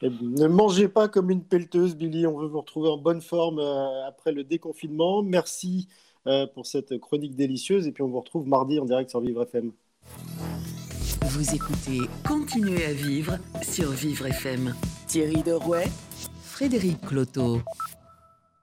ne 0.00 0.46
mangez 0.46 0.88
pas 0.88 1.08
comme 1.08 1.30
une 1.30 1.44
pelleteuse, 1.44 1.94
Billy. 1.94 2.26
On 2.26 2.38
veut 2.38 2.46
vous 2.46 2.60
retrouver 2.60 2.88
en 2.88 2.96
bonne 2.96 3.20
forme 3.20 3.58
euh, 3.58 4.06
après 4.06 4.32
le 4.32 4.42
déconfinement. 4.42 5.22
Merci 5.22 5.86
euh, 6.26 6.46
pour 6.46 6.64
cette 6.64 6.98
chronique 6.98 7.36
délicieuse. 7.36 7.86
Et 7.86 7.92
puis 7.92 8.02
on 8.02 8.08
vous 8.08 8.20
retrouve 8.20 8.48
mardi 8.48 8.80
en 8.80 8.86
direct 8.86 9.10
sur 9.10 9.20
Vivre 9.20 9.42
FM. 9.42 9.70
Vous 11.26 11.54
écoutez 11.54 12.08
Continuez 12.26 12.86
à 12.86 12.92
vivre 12.94 13.36
sur 13.62 13.90
Vivre 13.90 14.28
FM. 14.28 14.74
Thierry 15.08 15.42
Derouet, 15.42 15.88
Frédéric 16.42 17.02
Cloteau. 17.02 17.58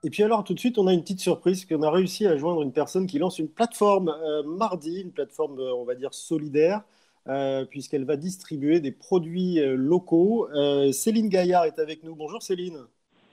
Et 0.04 0.10
puis 0.10 0.22
alors 0.22 0.44
tout 0.44 0.54
de 0.54 0.58
suite, 0.58 0.78
on 0.78 0.86
a 0.86 0.92
une 0.92 1.02
petite 1.02 1.20
surprise 1.20 1.64
qu'on 1.64 1.82
a 1.82 1.90
réussi 1.90 2.26
à 2.26 2.36
joindre 2.36 2.62
une 2.62 2.72
personne 2.72 3.06
qui 3.06 3.18
lance 3.18 3.38
une 3.38 3.48
plateforme 3.48 4.08
euh, 4.08 4.42
mardi, 4.44 5.00
une 5.00 5.12
plateforme 5.12 5.58
on 5.58 5.84
va 5.84 5.94
dire 5.94 6.14
solidaire, 6.14 6.82
puisqu'elle 7.70 8.04
va 8.04 8.16
distribuer 8.16 8.78
des 8.78 8.92
produits 8.92 9.58
locaux. 9.60 10.48
Céline 10.92 11.28
Gaillard 11.28 11.64
est 11.64 11.80
avec 11.80 12.04
nous. 12.04 12.14
Bonjour 12.14 12.40
Céline. 12.40 12.84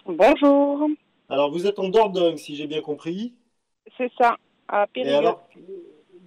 Bonjour. 0.08 0.88
Alors 1.30 1.52
vous 1.52 1.68
êtes 1.68 1.78
en 1.78 1.90
Dordogne, 1.90 2.38
si 2.38 2.56
j'ai 2.56 2.66
bien 2.66 2.82
compris. 2.82 3.36
C'est 3.96 4.12
ça, 4.18 4.38
à 4.68 4.88
Périgueux. 4.88 5.36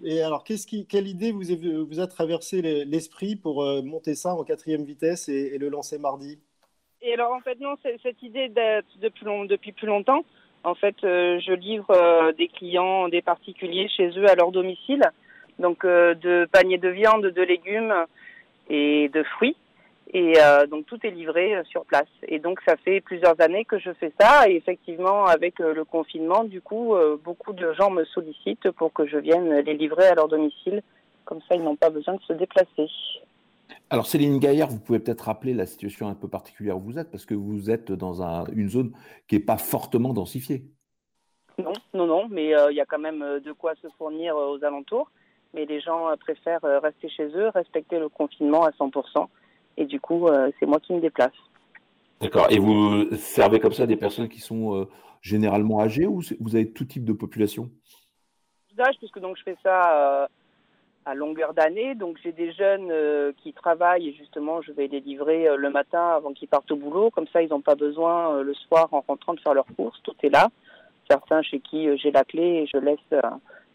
Et 0.03 0.23
alors, 0.23 0.45
qu'est-ce 0.45 0.67
qui, 0.67 0.87
quelle 0.87 1.09
idée 1.09 1.33
vous, 1.33 1.43
vous 1.87 2.01
a 2.01 2.07
traversé 2.07 2.63
l'esprit 2.85 3.37
pour 3.37 3.63
euh, 3.63 3.83
monter 3.83 4.15
ça 4.15 4.35
en 4.35 4.45
quatrième 4.45 4.85
vitesse 4.85 5.29
et, 5.29 5.57
le 5.59 5.69
lancer 5.69 5.99
mardi? 5.99 6.39
Et 7.03 7.15
alors, 7.15 7.33
en 7.33 7.41
fait, 7.41 7.61
non, 7.61 7.77
cette 8.03 8.23
idée 8.23 8.49
date 8.49 8.87
depuis, 9.01 9.27
depuis 9.49 9.73
plus 9.73 9.87
longtemps. 9.87 10.25
En 10.65 10.75
fait, 10.75 10.97
euh, 11.05 11.39
je 11.41 11.53
livre 11.53 11.91
euh, 11.91 12.33
des 12.33 12.49
clients, 12.49 13.09
des 13.09 13.23
particuliers 13.23 13.89
chez 13.89 14.09
eux 14.19 14.29
à 14.29 14.35
leur 14.35 14.51
domicile, 14.51 15.03
donc 15.59 15.87
de 15.87 16.49
paniers 16.51 16.79
de 16.79 16.89
viande, 16.89 17.27
de 17.27 17.43
légumes 17.43 17.95
et 18.69 19.09
de 19.09 19.23
fruits. 19.23 19.57
Et 20.13 20.35
euh, 20.41 20.67
donc 20.67 20.87
tout 20.87 20.99
est 21.05 21.11
livré 21.11 21.57
euh, 21.57 21.65
sur 21.65 21.85
place. 21.85 22.09
Et 22.29 22.39
donc 22.39 22.61
ça 22.67 22.77
fait 22.77 23.01
plusieurs 23.01 23.41
années 23.41 23.65
que 23.65 23.79
je 23.79 23.91
fais 23.93 24.13
ça. 24.19 24.49
Et 24.49 24.55
effectivement, 24.55 25.27
avec 25.27 25.61
euh, 25.61 25.75
le 25.75 25.85
confinement, 25.85 26.45
du 26.45 26.61
coup, 26.61 26.95
beaucoup 27.25 27.53
de 27.53 27.73
gens 27.73 27.91
me 27.91 28.05
sollicitent 28.05 28.71
pour 28.73 28.93
que 28.93 29.07
je 29.07 29.19
vienne 29.19 29.53
les 29.61 29.75
livrer 29.75 30.07
à 30.07 30.15
leur 30.15 30.29
domicile. 30.29 30.83
Comme 31.25 31.41
ça, 31.49 31.57
ils 31.57 31.63
n'ont 31.63 31.77
pas 31.77 31.91
besoin 31.91 32.15
de 32.15 32.23
se 32.23 32.33
déplacer. 32.33 32.89
Alors 33.91 34.07
Céline 34.07 34.39
Gaillard, 34.39 34.69
vous 34.69 34.81
pouvez 34.81 34.99
peut-être 34.99 35.23
rappeler 35.23 35.55
la 35.55 35.67
situation 35.67 36.09
un 36.09 36.15
peu 36.15 36.29
particulière 36.29 36.77
où 36.77 36.81
vous 36.81 36.99
êtes, 36.99 37.11
parce 37.11 37.25
que 37.25 37.35
vous 37.35 37.71
êtes 37.71 37.93
dans 37.93 38.23
un, 38.23 38.45
une 38.55 38.69
zone 38.69 38.93
qui 39.29 39.37
n'est 39.37 39.45
pas 39.45 39.59
fortement 39.59 40.13
densifiée. 40.13 40.65
Non, 41.59 41.73
non, 41.95 42.07
non, 42.07 42.29
mais 42.29 42.53
il 42.71 42.77
y 42.77 42.81
a 42.81 42.85
quand 42.85 42.99
même 42.99 43.41
de 43.41 43.53
quoi 43.53 43.75
se 43.81 43.89
fournir 43.97 44.37
aux 44.37 44.63
alentours. 44.63 45.11
Mais 45.55 45.65
les 45.65 45.81
gens 45.81 46.15
préfèrent 46.21 46.61
rester 46.83 47.09
chez 47.09 47.29
eux, 47.29 47.49
respecter 47.49 47.99
le 47.99 48.09
confinement 48.09 48.65
à 48.65 48.71
100%. 48.71 49.29
Et 49.77 49.85
du 49.85 50.01
coup, 50.01 50.27
euh, 50.27 50.51
c'est 50.59 50.67
moi 50.67 50.81
qui 50.81 50.93
me 50.93 51.01
déplace. 51.01 51.33
D'accord. 52.21 52.47
Et 52.51 52.59
vous 52.59 53.15
servez 53.17 53.61
comme 53.61 53.73
ça 53.73 53.87
des 53.87 53.97
personnes 53.97 54.29
qui 54.29 54.41
sont 54.41 54.75
euh, 54.75 54.89
généralement 55.21 55.81
âgées 55.81 56.07
ou 56.07 56.23
vous 56.41 56.57
avez 56.57 56.73
tout 56.73 56.87
type 56.87 57.05
de 57.05 57.13
population? 57.13 57.71
D'âge, 58.75 58.97
puisque 58.99 59.19
donc 59.19 59.37
je 59.37 59.43
fais 59.43 59.57
ça 59.63 60.23
euh, 60.23 60.27
à 61.07 61.15
longueur 61.15 61.55
d'année. 61.55 61.95
Donc 61.95 62.19
j'ai 62.23 62.33
des 62.33 62.53
jeunes 62.53 62.93
qui 63.43 63.55
travaillent 63.55 64.09
et 64.09 64.13
justement 64.13 64.61
je 64.61 64.73
vais 64.73 64.89
les 64.89 65.01
livrer 65.01 65.49
le 65.57 65.71
matin 65.71 66.11
avant 66.17 66.33
qu'ils 66.33 66.49
partent 66.49 66.71
au 66.71 66.77
boulot. 66.77 67.11
Comme 67.11 67.27
ça, 67.33 67.43
ils 67.43 67.49
n'ont 67.49 67.63
pas 67.63 67.77
besoin 67.77 68.43
le 68.43 68.53
soir 68.55 68.89
en 68.93 69.03
rentrant 69.07 69.33
de 69.35 69.41
faire 69.41 69.55
leurs 69.55 69.73
courses. 69.77 69.99
Tout 70.03 70.17
est 70.23 70.29
là. 70.29 70.49
Certains 71.09 71.41
chez 71.43 71.61
qui 71.61 71.89
j'ai 71.97 72.11
la 72.11 72.25
clé 72.25 72.43
et 72.43 72.67
je 72.67 72.79
laisse 72.79 73.23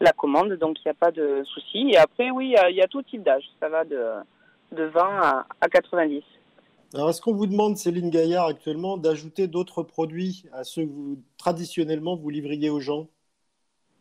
la 0.00 0.12
commande, 0.12 0.52
donc 0.52 0.78
il 0.78 0.82
n'y 0.86 0.90
a 0.90 0.94
pas 0.94 1.10
de 1.10 1.42
souci. 1.44 1.90
Et 1.92 1.96
après, 1.96 2.30
oui, 2.30 2.54
il 2.54 2.74
y, 2.74 2.76
y, 2.76 2.82
a 2.82 2.88
tout 2.88 3.02
type 3.02 3.22
d'âge. 3.22 3.44
Ça 3.60 3.68
va 3.68 3.84
de 3.84 3.98
de 4.72 4.84
20 4.84 5.44
à, 5.60 5.68
90. 5.68 6.22
Alors, 6.94 7.10
est-ce 7.10 7.20
qu'on 7.20 7.34
vous 7.34 7.46
demande, 7.46 7.76
Céline 7.76 8.10
Gaillard, 8.10 8.46
actuellement, 8.46 8.96
d'ajouter 8.96 9.46
d'autres 9.46 9.82
produits 9.82 10.44
à 10.52 10.64
ceux 10.64 10.82
que 10.82 10.90
vous, 10.90 11.18
traditionnellement, 11.38 12.16
vous 12.16 12.30
livriez 12.30 12.70
aux 12.70 12.80
gens? 12.80 13.08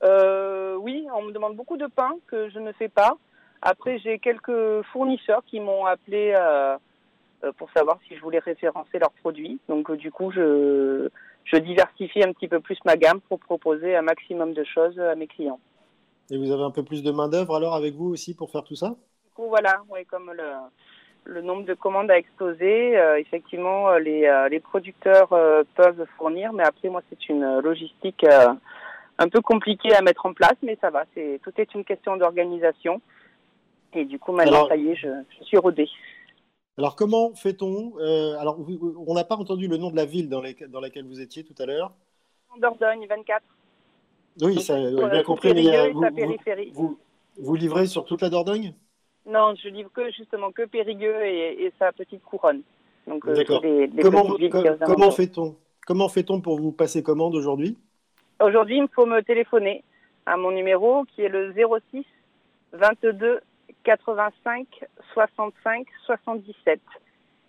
Euh, 0.03 0.60
Oui, 0.81 1.07
on 1.15 1.21
me 1.21 1.31
demande 1.31 1.55
beaucoup 1.55 1.77
de 1.77 1.85
pain 1.85 2.13
que 2.27 2.49
je 2.49 2.57
ne 2.59 2.71
fais 2.71 2.89
pas. 2.89 3.17
Après, 3.61 3.99
j'ai 3.99 4.17
quelques 4.17 4.81
fournisseurs 4.91 5.43
qui 5.45 5.59
m'ont 5.59 5.85
appelé 5.85 6.33
euh, 6.35 6.75
euh, 7.43 7.51
pour 7.57 7.69
savoir 7.71 7.99
si 8.07 8.15
je 8.15 8.21
voulais 8.21 8.39
référencer 8.39 8.97
leurs 8.97 9.11
produits. 9.11 9.59
Donc, 9.69 9.91
du 9.91 10.11
coup, 10.11 10.31
je, 10.31 11.07
je 11.45 11.57
diversifie 11.57 12.23
un 12.23 12.33
petit 12.33 12.47
peu 12.47 12.59
plus 12.59 12.79
ma 12.83 12.97
gamme 12.97 13.21
pour 13.21 13.39
proposer 13.39 13.95
un 13.95 14.01
maximum 14.01 14.53
de 14.53 14.63
choses 14.63 14.99
à 14.99 15.13
mes 15.13 15.27
clients. 15.27 15.59
Et 16.31 16.37
vous 16.37 16.51
avez 16.51 16.63
un 16.63 16.71
peu 16.71 16.83
plus 16.83 17.03
de 17.03 17.11
main-d'œuvre 17.11 17.55
alors 17.55 17.75
avec 17.75 17.93
vous 17.93 18.09
aussi 18.09 18.35
pour 18.35 18.49
faire 18.49 18.63
tout 18.63 18.75
ça? 18.75 18.95
Voilà, 19.37 19.83
ouais, 19.89 20.05
comme 20.05 20.31
le, 20.33 20.49
le 21.25 21.41
nombre 21.41 21.65
de 21.65 21.75
commandes 21.75 22.09
a 22.09 22.17
explosé, 22.17 22.97
euh, 22.97 23.19
effectivement, 23.19 23.89
euh, 23.89 23.99
les, 23.99 24.25
euh, 24.25 24.49
les 24.49 24.59
producteurs 24.59 25.29
peuvent 25.75 26.05
fournir, 26.17 26.53
mais 26.53 26.63
après, 26.63 26.89
moi, 26.89 27.01
c'est 27.09 27.29
une 27.29 27.59
logistique 27.59 28.25
un 29.21 29.29
peu 29.29 29.41
compliquée 29.41 29.93
à 29.93 30.01
mettre 30.01 30.25
en 30.25 30.33
place, 30.33 30.55
mais 30.63 30.77
ça 30.81 30.89
va. 30.89 31.05
C'est 31.13 31.39
tout 31.43 31.51
est 31.57 31.73
une 31.73 31.85
question 31.85 32.17
d'organisation. 32.17 33.01
Et 33.93 34.05
du 34.05 34.19
coup, 34.19 34.31
maintenant, 34.31 34.67
ça 34.67 34.75
y 34.75 34.89
est, 34.89 34.95
je, 34.95 35.09
suis 35.43 35.57
rodée. 35.57 35.89
Alors, 36.77 36.95
comment 36.95 37.33
fait-on 37.35 37.93
Alors, 38.39 38.57
on 39.07 39.13
n'a 39.13 39.23
pas 39.23 39.35
entendu 39.35 39.67
le 39.67 39.77
nom 39.77 39.91
de 39.91 39.95
la 39.95 40.05
ville 40.05 40.29
dans, 40.29 40.41
les, 40.41 40.55
dans 40.69 40.79
laquelle 40.79 41.05
vous 41.05 41.19
étiez 41.19 41.43
tout 41.43 41.55
à 41.59 41.65
l'heure. 41.65 41.91
Dordogne, 42.59 43.05
24. 43.07 43.43
Oui, 44.41 44.61
ça, 44.61 44.75
a 44.75 45.09
bien 45.09 45.23
compris. 45.23 45.53
Mais, 45.53 45.91
vous, 46.73 46.97
vous 47.37 47.55
livrez 47.55 47.85
sur 47.87 48.05
toute 48.05 48.21
la 48.21 48.29
Dordogne? 48.29 48.73
Non, 49.25 49.53
je 49.55 49.69
livre 49.69 49.91
que 49.93 50.11
justement 50.11 50.51
que 50.51 50.63
Périgueux 50.63 51.25
et, 51.25 51.71
sa 51.77 51.91
petite 51.91 52.23
couronne. 52.23 52.61
Donc, 53.07 53.27
euh, 53.27 53.35
D'accord. 53.35 53.61
comment, 54.85 55.11
fait-on? 55.11 55.55
Comment 55.85 56.09
fait-on 56.09 56.41
pour 56.41 56.59
vous 56.59 56.71
passer 56.71 57.03
commande 57.03 57.35
aujourd'hui? 57.35 57.77
Aujourd'hui, 58.41 58.77
il 58.77 58.83
me 58.83 58.87
faut 58.87 59.05
me 59.05 59.21
téléphoner 59.21 59.83
à 60.25 60.35
mon 60.35 60.51
numéro 60.51 61.05
qui 61.05 61.21
est 61.21 61.29
le 61.29 61.53
06 61.53 62.05
22 62.73 63.39
85 63.83 64.67
65 65.13 65.87
77. 66.05 66.79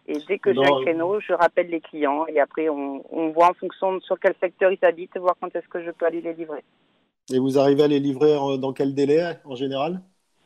Et 0.09 0.19
dès 0.29 0.39
que 0.39 0.53
j'ai 0.53 0.61
un 0.61 0.83
créneau, 0.83 1.21
je 1.21 1.33
rappelle 1.33 1.69
les 1.69 1.81
clients 1.81 2.27
et 2.27 2.41
après 2.41 2.69
on, 2.69 3.05
on 3.11 3.31
voit 3.31 3.51
en 3.51 3.55
fonction 3.55 3.95
de 3.95 4.01
sur 4.01 4.19
quel 4.19 4.35
secteur 4.41 4.71
ils 4.71 4.85
habitent, 4.85 5.17
voir 5.17 5.37
quand 5.41 5.55
est-ce 5.57 5.69
que 5.69 5.83
je 5.83 5.91
peux 5.93 6.05
aller 6.05 6.21
les 6.21 6.35
livrer. 6.35 6.63
Et 7.33 7.39
vous 7.39 7.59
arrivez 7.59 7.85
à 7.85 7.89
les 7.89 8.01
livrer 8.01 8.35
dans 8.59 8.73
quel 8.73 8.95
délai 8.95 9.37
en 9.45 9.55
général? 9.55 10.01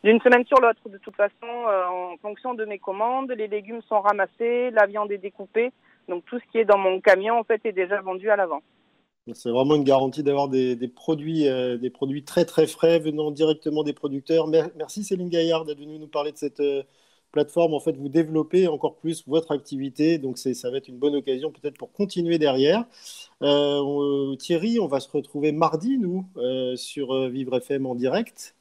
D'une 0.04 0.20
semaine 0.20 0.44
sur 0.44 0.60
l'autre. 0.60 0.88
De 0.88 0.98
toute 0.98 1.16
façon, 1.16 1.32
euh, 1.42 1.86
en 1.86 2.16
fonction 2.18 2.54
de 2.54 2.64
mes 2.64 2.78
commandes, 2.78 3.32
les 3.32 3.48
légumes 3.48 3.82
sont 3.88 4.00
ramassés, 4.00 4.70
la 4.70 4.86
viande 4.86 5.10
est 5.10 5.18
découpée. 5.18 5.72
Donc 6.08 6.24
tout 6.26 6.38
ce 6.38 6.44
qui 6.52 6.58
est 6.58 6.64
dans 6.64 6.78
mon 6.78 7.00
camion, 7.00 7.38
en 7.38 7.44
fait, 7.44 7.60
est 7.64 7.72
déjà 7.72 8.00
vendu 8.00 8.30
à 8.30 8.36
l'avant. 8.36 8.60
C'est 9.34 9.50
vraiment 9.50 9.74
une 9.74 9.84
garantie 9.84 10.22
d'avoir 10.22 10.48
des, 10.48 10.76
produits, 10.94 11.48
euh, 11.48 11.76
des 11.78 11.90
produits 11.90 12.24
très 12.24 12.44
très 12.44 12.66
frais 12.66 13.00
venant 13.00 13.30
directement 13.30 13.82
des 13.82 13.92
producteurs. 13.92 14.46
Merci 14.76 15.02
Céline 15.02 15.28
Gaillard 15.28 15.64
d'être 15.64 15.80
venue 15.80 15.98
nous 15.98 16.06
parler 16.06 16.30
de 16.30 16.36
cette 16.36 16.60
euh, 16.60 16.84
plateforme. 17.32 17.74
En 17.74 17.80
fait, 17.80 17.96
vous 17.96 18.08
développez 18.08 18.68
encore 18.68 18.94
plus 18.96 19.24
votre 19.26 19.50
activité, 19.50 20.18
donc 20.18 20.38
ça 20.38 20.70
va 20.70 20.76
être 20.76 20.88
une 20.88 20.98
bonne 20.98 21.16
occasion 21.16 21.50
peut-être 21.50 21.76
pour 21.76 21.92
continuer 21.92 22.38
derrière. 22.38 22.84
Thierry, 23.40 24.78
on 24.78 24.86
va 24.86 25.00
se 25.00 25.10
retrouver 25.10 25.50
mardi, 25.50 25.98
nous, 25.98 26.24
sur 26.76 27.28
Vivre 27.28 27.56
FM 27.56 27.86
en 27.86 27.94
direct. 27.96 28.54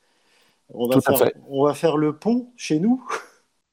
On 0.73 0.87
va, 0.87 0.99
faire, 0.99 1.31
on 1.47 1.63
va 1.63 1.75
faire 1.75 1.95
le 1.95 2.17
pont 2.17 2.47
chez 2.57 2.79
nous. 2.79 3.03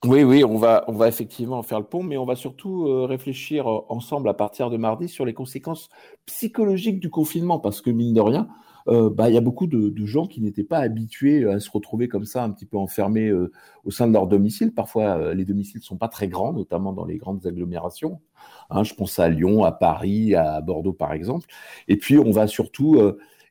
Oui, 0.04 0.24
oui, 0.24 0.42
on 0.42 0.56
va, 0.56 0.82
on 0.88 0.94
va 0.94 1.06
effectivement 1.06 1.62
faire 1.62 1.78
le 1.78 1.86
pont, 1.86 2.02
mais 2.02 2.16
on 2.16 2.24
va 2.24 2.34
surtout 2.34 2.88
euh, 2.88 3.04
réfléchir 3.04 3.70
euh, 3.70 3.82
ensemble 3.88 4.28
à 4.28 4.34
partir 4.34 4.68
de 4.68 4.76
mardi 4.76 5.08
sur 5.08 5.24
les 5.24 5.32
conséquences 5.32 5.90
psychologiques 6.26 6.98
du 6.98 7.08
confinement, 7.08 7.60
parce 7.60 7.80
que 7.80 7.90
mine 7.90 8.12
de 8.12 8.20
rien, 8.20 8.48
euh, 8.88 9.10
bah, 9.10 9.30
il 9.30 9.34
y 9.34 9.38
a 9.38 9.40
beaucoup 9.40 9.68
de, 9.68 10.04
gens 10.04 10.26
qui 10.26 10.40
n'étaient 10.40 10.64
pas 10.64 10.78
habitués 10.78 11.48
à 11.48 11.60
se 11.60 11.70
retrouver 11.70 12.08
comme 12.08 12.24
ça, 12.24 12.42
un 12.42 12.50
petit 12.50 12.66
peu 12.66 12.78
enfermés 12.78 13.30
au 13.84 13.92
sein 13.92 14.08
de 14.08 14.12
leur 14.12 14.26
domicile. 14.26 14.74
Parfois, 14.74 15.34
les 15.34 15.44
domiciles 15.44 15.78
ne 15.78 15.84
sont 15.84 15.96
pas 15.96 16.08
très 16.08 16.26
grands, 16.26 16.52
notamment 16.52 16.92
dans 16.92 17.04
les 17.04 17.16
grandes 17.16 17.46
agglomérations. 17.46 18.20
Hein, 18.70 18.82
je 18.82 18.94
pense 18.94 19.20
à 19.20 19.28
Lyon, 19.28 19.62
à 19.62 19.70
Paris, 19.70 20.34
à 20.34 20.60
Bordeaux, 20.62 20.92
par 20.92 21.12
exemple. 21.12 21.46
Et 21.86 21.96
puis, 21.96 22.18
on 22.18 22.32
va 22.32 22.48
surtout 22.48 23.00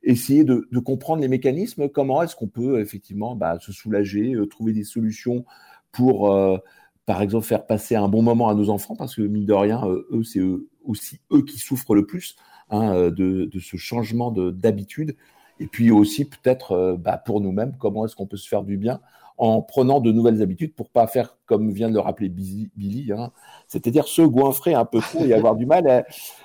essayer 0.03 0.43
de, 0.43 0.67
comprendre 0.83 1.21
les 1.21 1.29
mécanismes, 1.29 1.87
comment 1.87 2.21
est-ce 2.21 2.35
qu'on 2.35 2.49
peut 2.49 2.81
effectivement 2.81 3.35
bah, 3.37 3.57
se 3.61 3.71
soulager, 3.71 4.35
trouver 4.49 4.73
des 4.73 4.83
solutions 4.83 5.45
pour, 5.91 6.31
euh, 6.31 6.57
par 7.05 7.21
exemple, 7.21 7.45
faire 7.45 7.65
passer 7.65 7.95
un 7.95 8.07
bon 8.07 8.21
moment 8.21 8.49
à 8.49 8.53
nos 8.53 8.69
enfants, 8.69 8.95
parce 8.95 9.15
que 9.15 9.21
mine 9.21 9.45
de 9.45 9.53
rien, 9.53 9.85
euh, 9.85 10.07
eux, 10.11 10.23
c'est 10.23 10.41
aussi 10.83 11.19
eux 11.31 11.43
qui 11.43 11.57
souffrent 11.57 11.95
le 11.95 12.05
plus 12.05 12.35
hein, 12.69 13.09
de, 13.09 13.49
ce 13.59 13.77
changement 13.77 14.31
d'habitude. 14.31 15.15
Et 15.59 15.67
puis 15.67 15.91
aussi 15.91 16.25
peut-être 16.25 16.97
bah, 16.99 17.17
pour 17.17 17.39
nous-mêmes, 17.39 17.75
comment 17.77 18.05
est-ce 18.05 18.15
qu'on 18.15 18.25
peut 18.25 18.37
se 18.37 18.47
faire 18.47 18.63
du 18.63 18.77
bien 18.77 18.99
en 19.37 19.61
prenant 19.61 19.99
de 19.99 20.11
nouvelles 20.11 20.41
habitudes 20.41 20.73
pour 20.73 20.89
pas 20.89 21.07
faire 21.07 21.37
comme 21.45 21.71
vient 21.71 21.89
de 21.89 21.93
le 21.93 21.99
rappeler 21.99 22.29
Billy, 22.29 23.11
hein, 23.11 23.31
c'est-à-dire 23.67 24.07
se 24.07 24.21
goinfrer 24.21 24.73
un 24.73 24.85
peu 24.85 24.99
trop 24.99 25.23
et 25.23 25.33
avoir 25.33 25.55
du 25.55 25.67
mal 25.67 25.87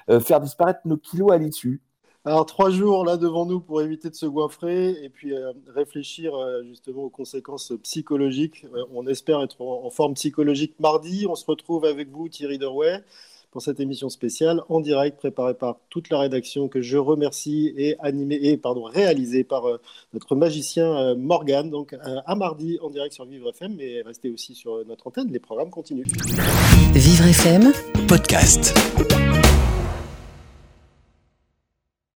à 0.07 0.21
faire 0.21 0.41
disparaître 0.41 0.81
nos 0.85 0.99
kilos 0.99 1.33
à 1.33 1.39
l'issue. 1.39 1.81
Alors, 2.27 2.45
trois 2.45 2.71
jours 2.71 3.05
là 3.05 3.17
devant 3.17 3.47
nous 3.47 3.61
pour 3.61 3.81
éviter 3.81 4.11
de 4.11 4.17
se 4.17 4.27
goinfrer 4.27 4.91
et 4.91 5.09
puis 5.09 5.33
euh, 5.33 5.53
réfléchir 5.73 6.35
euh, 6.35 6.65
justement 6.65 7.05
aux 7.05 7.09
conséquences 7.09 7.73
psychologiques. 7.85 8.67
Euh, 8.75 8.83
on 8.93 9.07
espère 9.07 9.41
être 9.43 9.63
en, 9.63 9.89
forme 9.91 10.15
psychologique 10.15 10.75
mardi. 10.81 11.27
On 11.31 11.37
se 11.37 11.47
retrouve 11.47 11.85
avec 11.85 12.11
vous, 12.11 12.29
Thierry 12.29 12.59
Derouet, 12.59 13.05
pour 13.53 13.63
cette 13.63 13.79
émission 13.79 14.09
spéciale 14.09 14.61
en 14.69 14.81
direct 14.81 15.19
préparée 15.19 15.55
par 15.55 15.79
toute 15.89 16.11
la 16.11 16.19
rédaction 16.19 16.67
que 16.67 16.83
je 16.83 16.99
remercie 16.99 17.73
et 17.77 17.95
animée 18.01 18.41
et 18.43 18.57
pardon 18.57 18.83
réalisée 18.83 19.45
par 19.45 19.63
notre 20.13 20.35
magicien 20.35 21.15
Morgan. 21.15 21.71
Donc 21.71 21.95
à 22.03 22.35
mardi 22.35 22.77
en 22.83 22.91
direct 22.91 23.15
sur 23.15 23.25
Vivre 23.25 23.51
FM, 23.51 23.77
mais 23.77 24.03
restez 24.03 24.31
aussi 24.31 24.57
sur 24.57 24.85
notre 24.85 25.07
antenne. 25.07 25.31
Les 25.31 25.39
programmes 25.39 25.71
continuent. 25.71 26.05
Vivre 26.93 27.25
FM 27.25 27.73
podcast. 28.09 28.75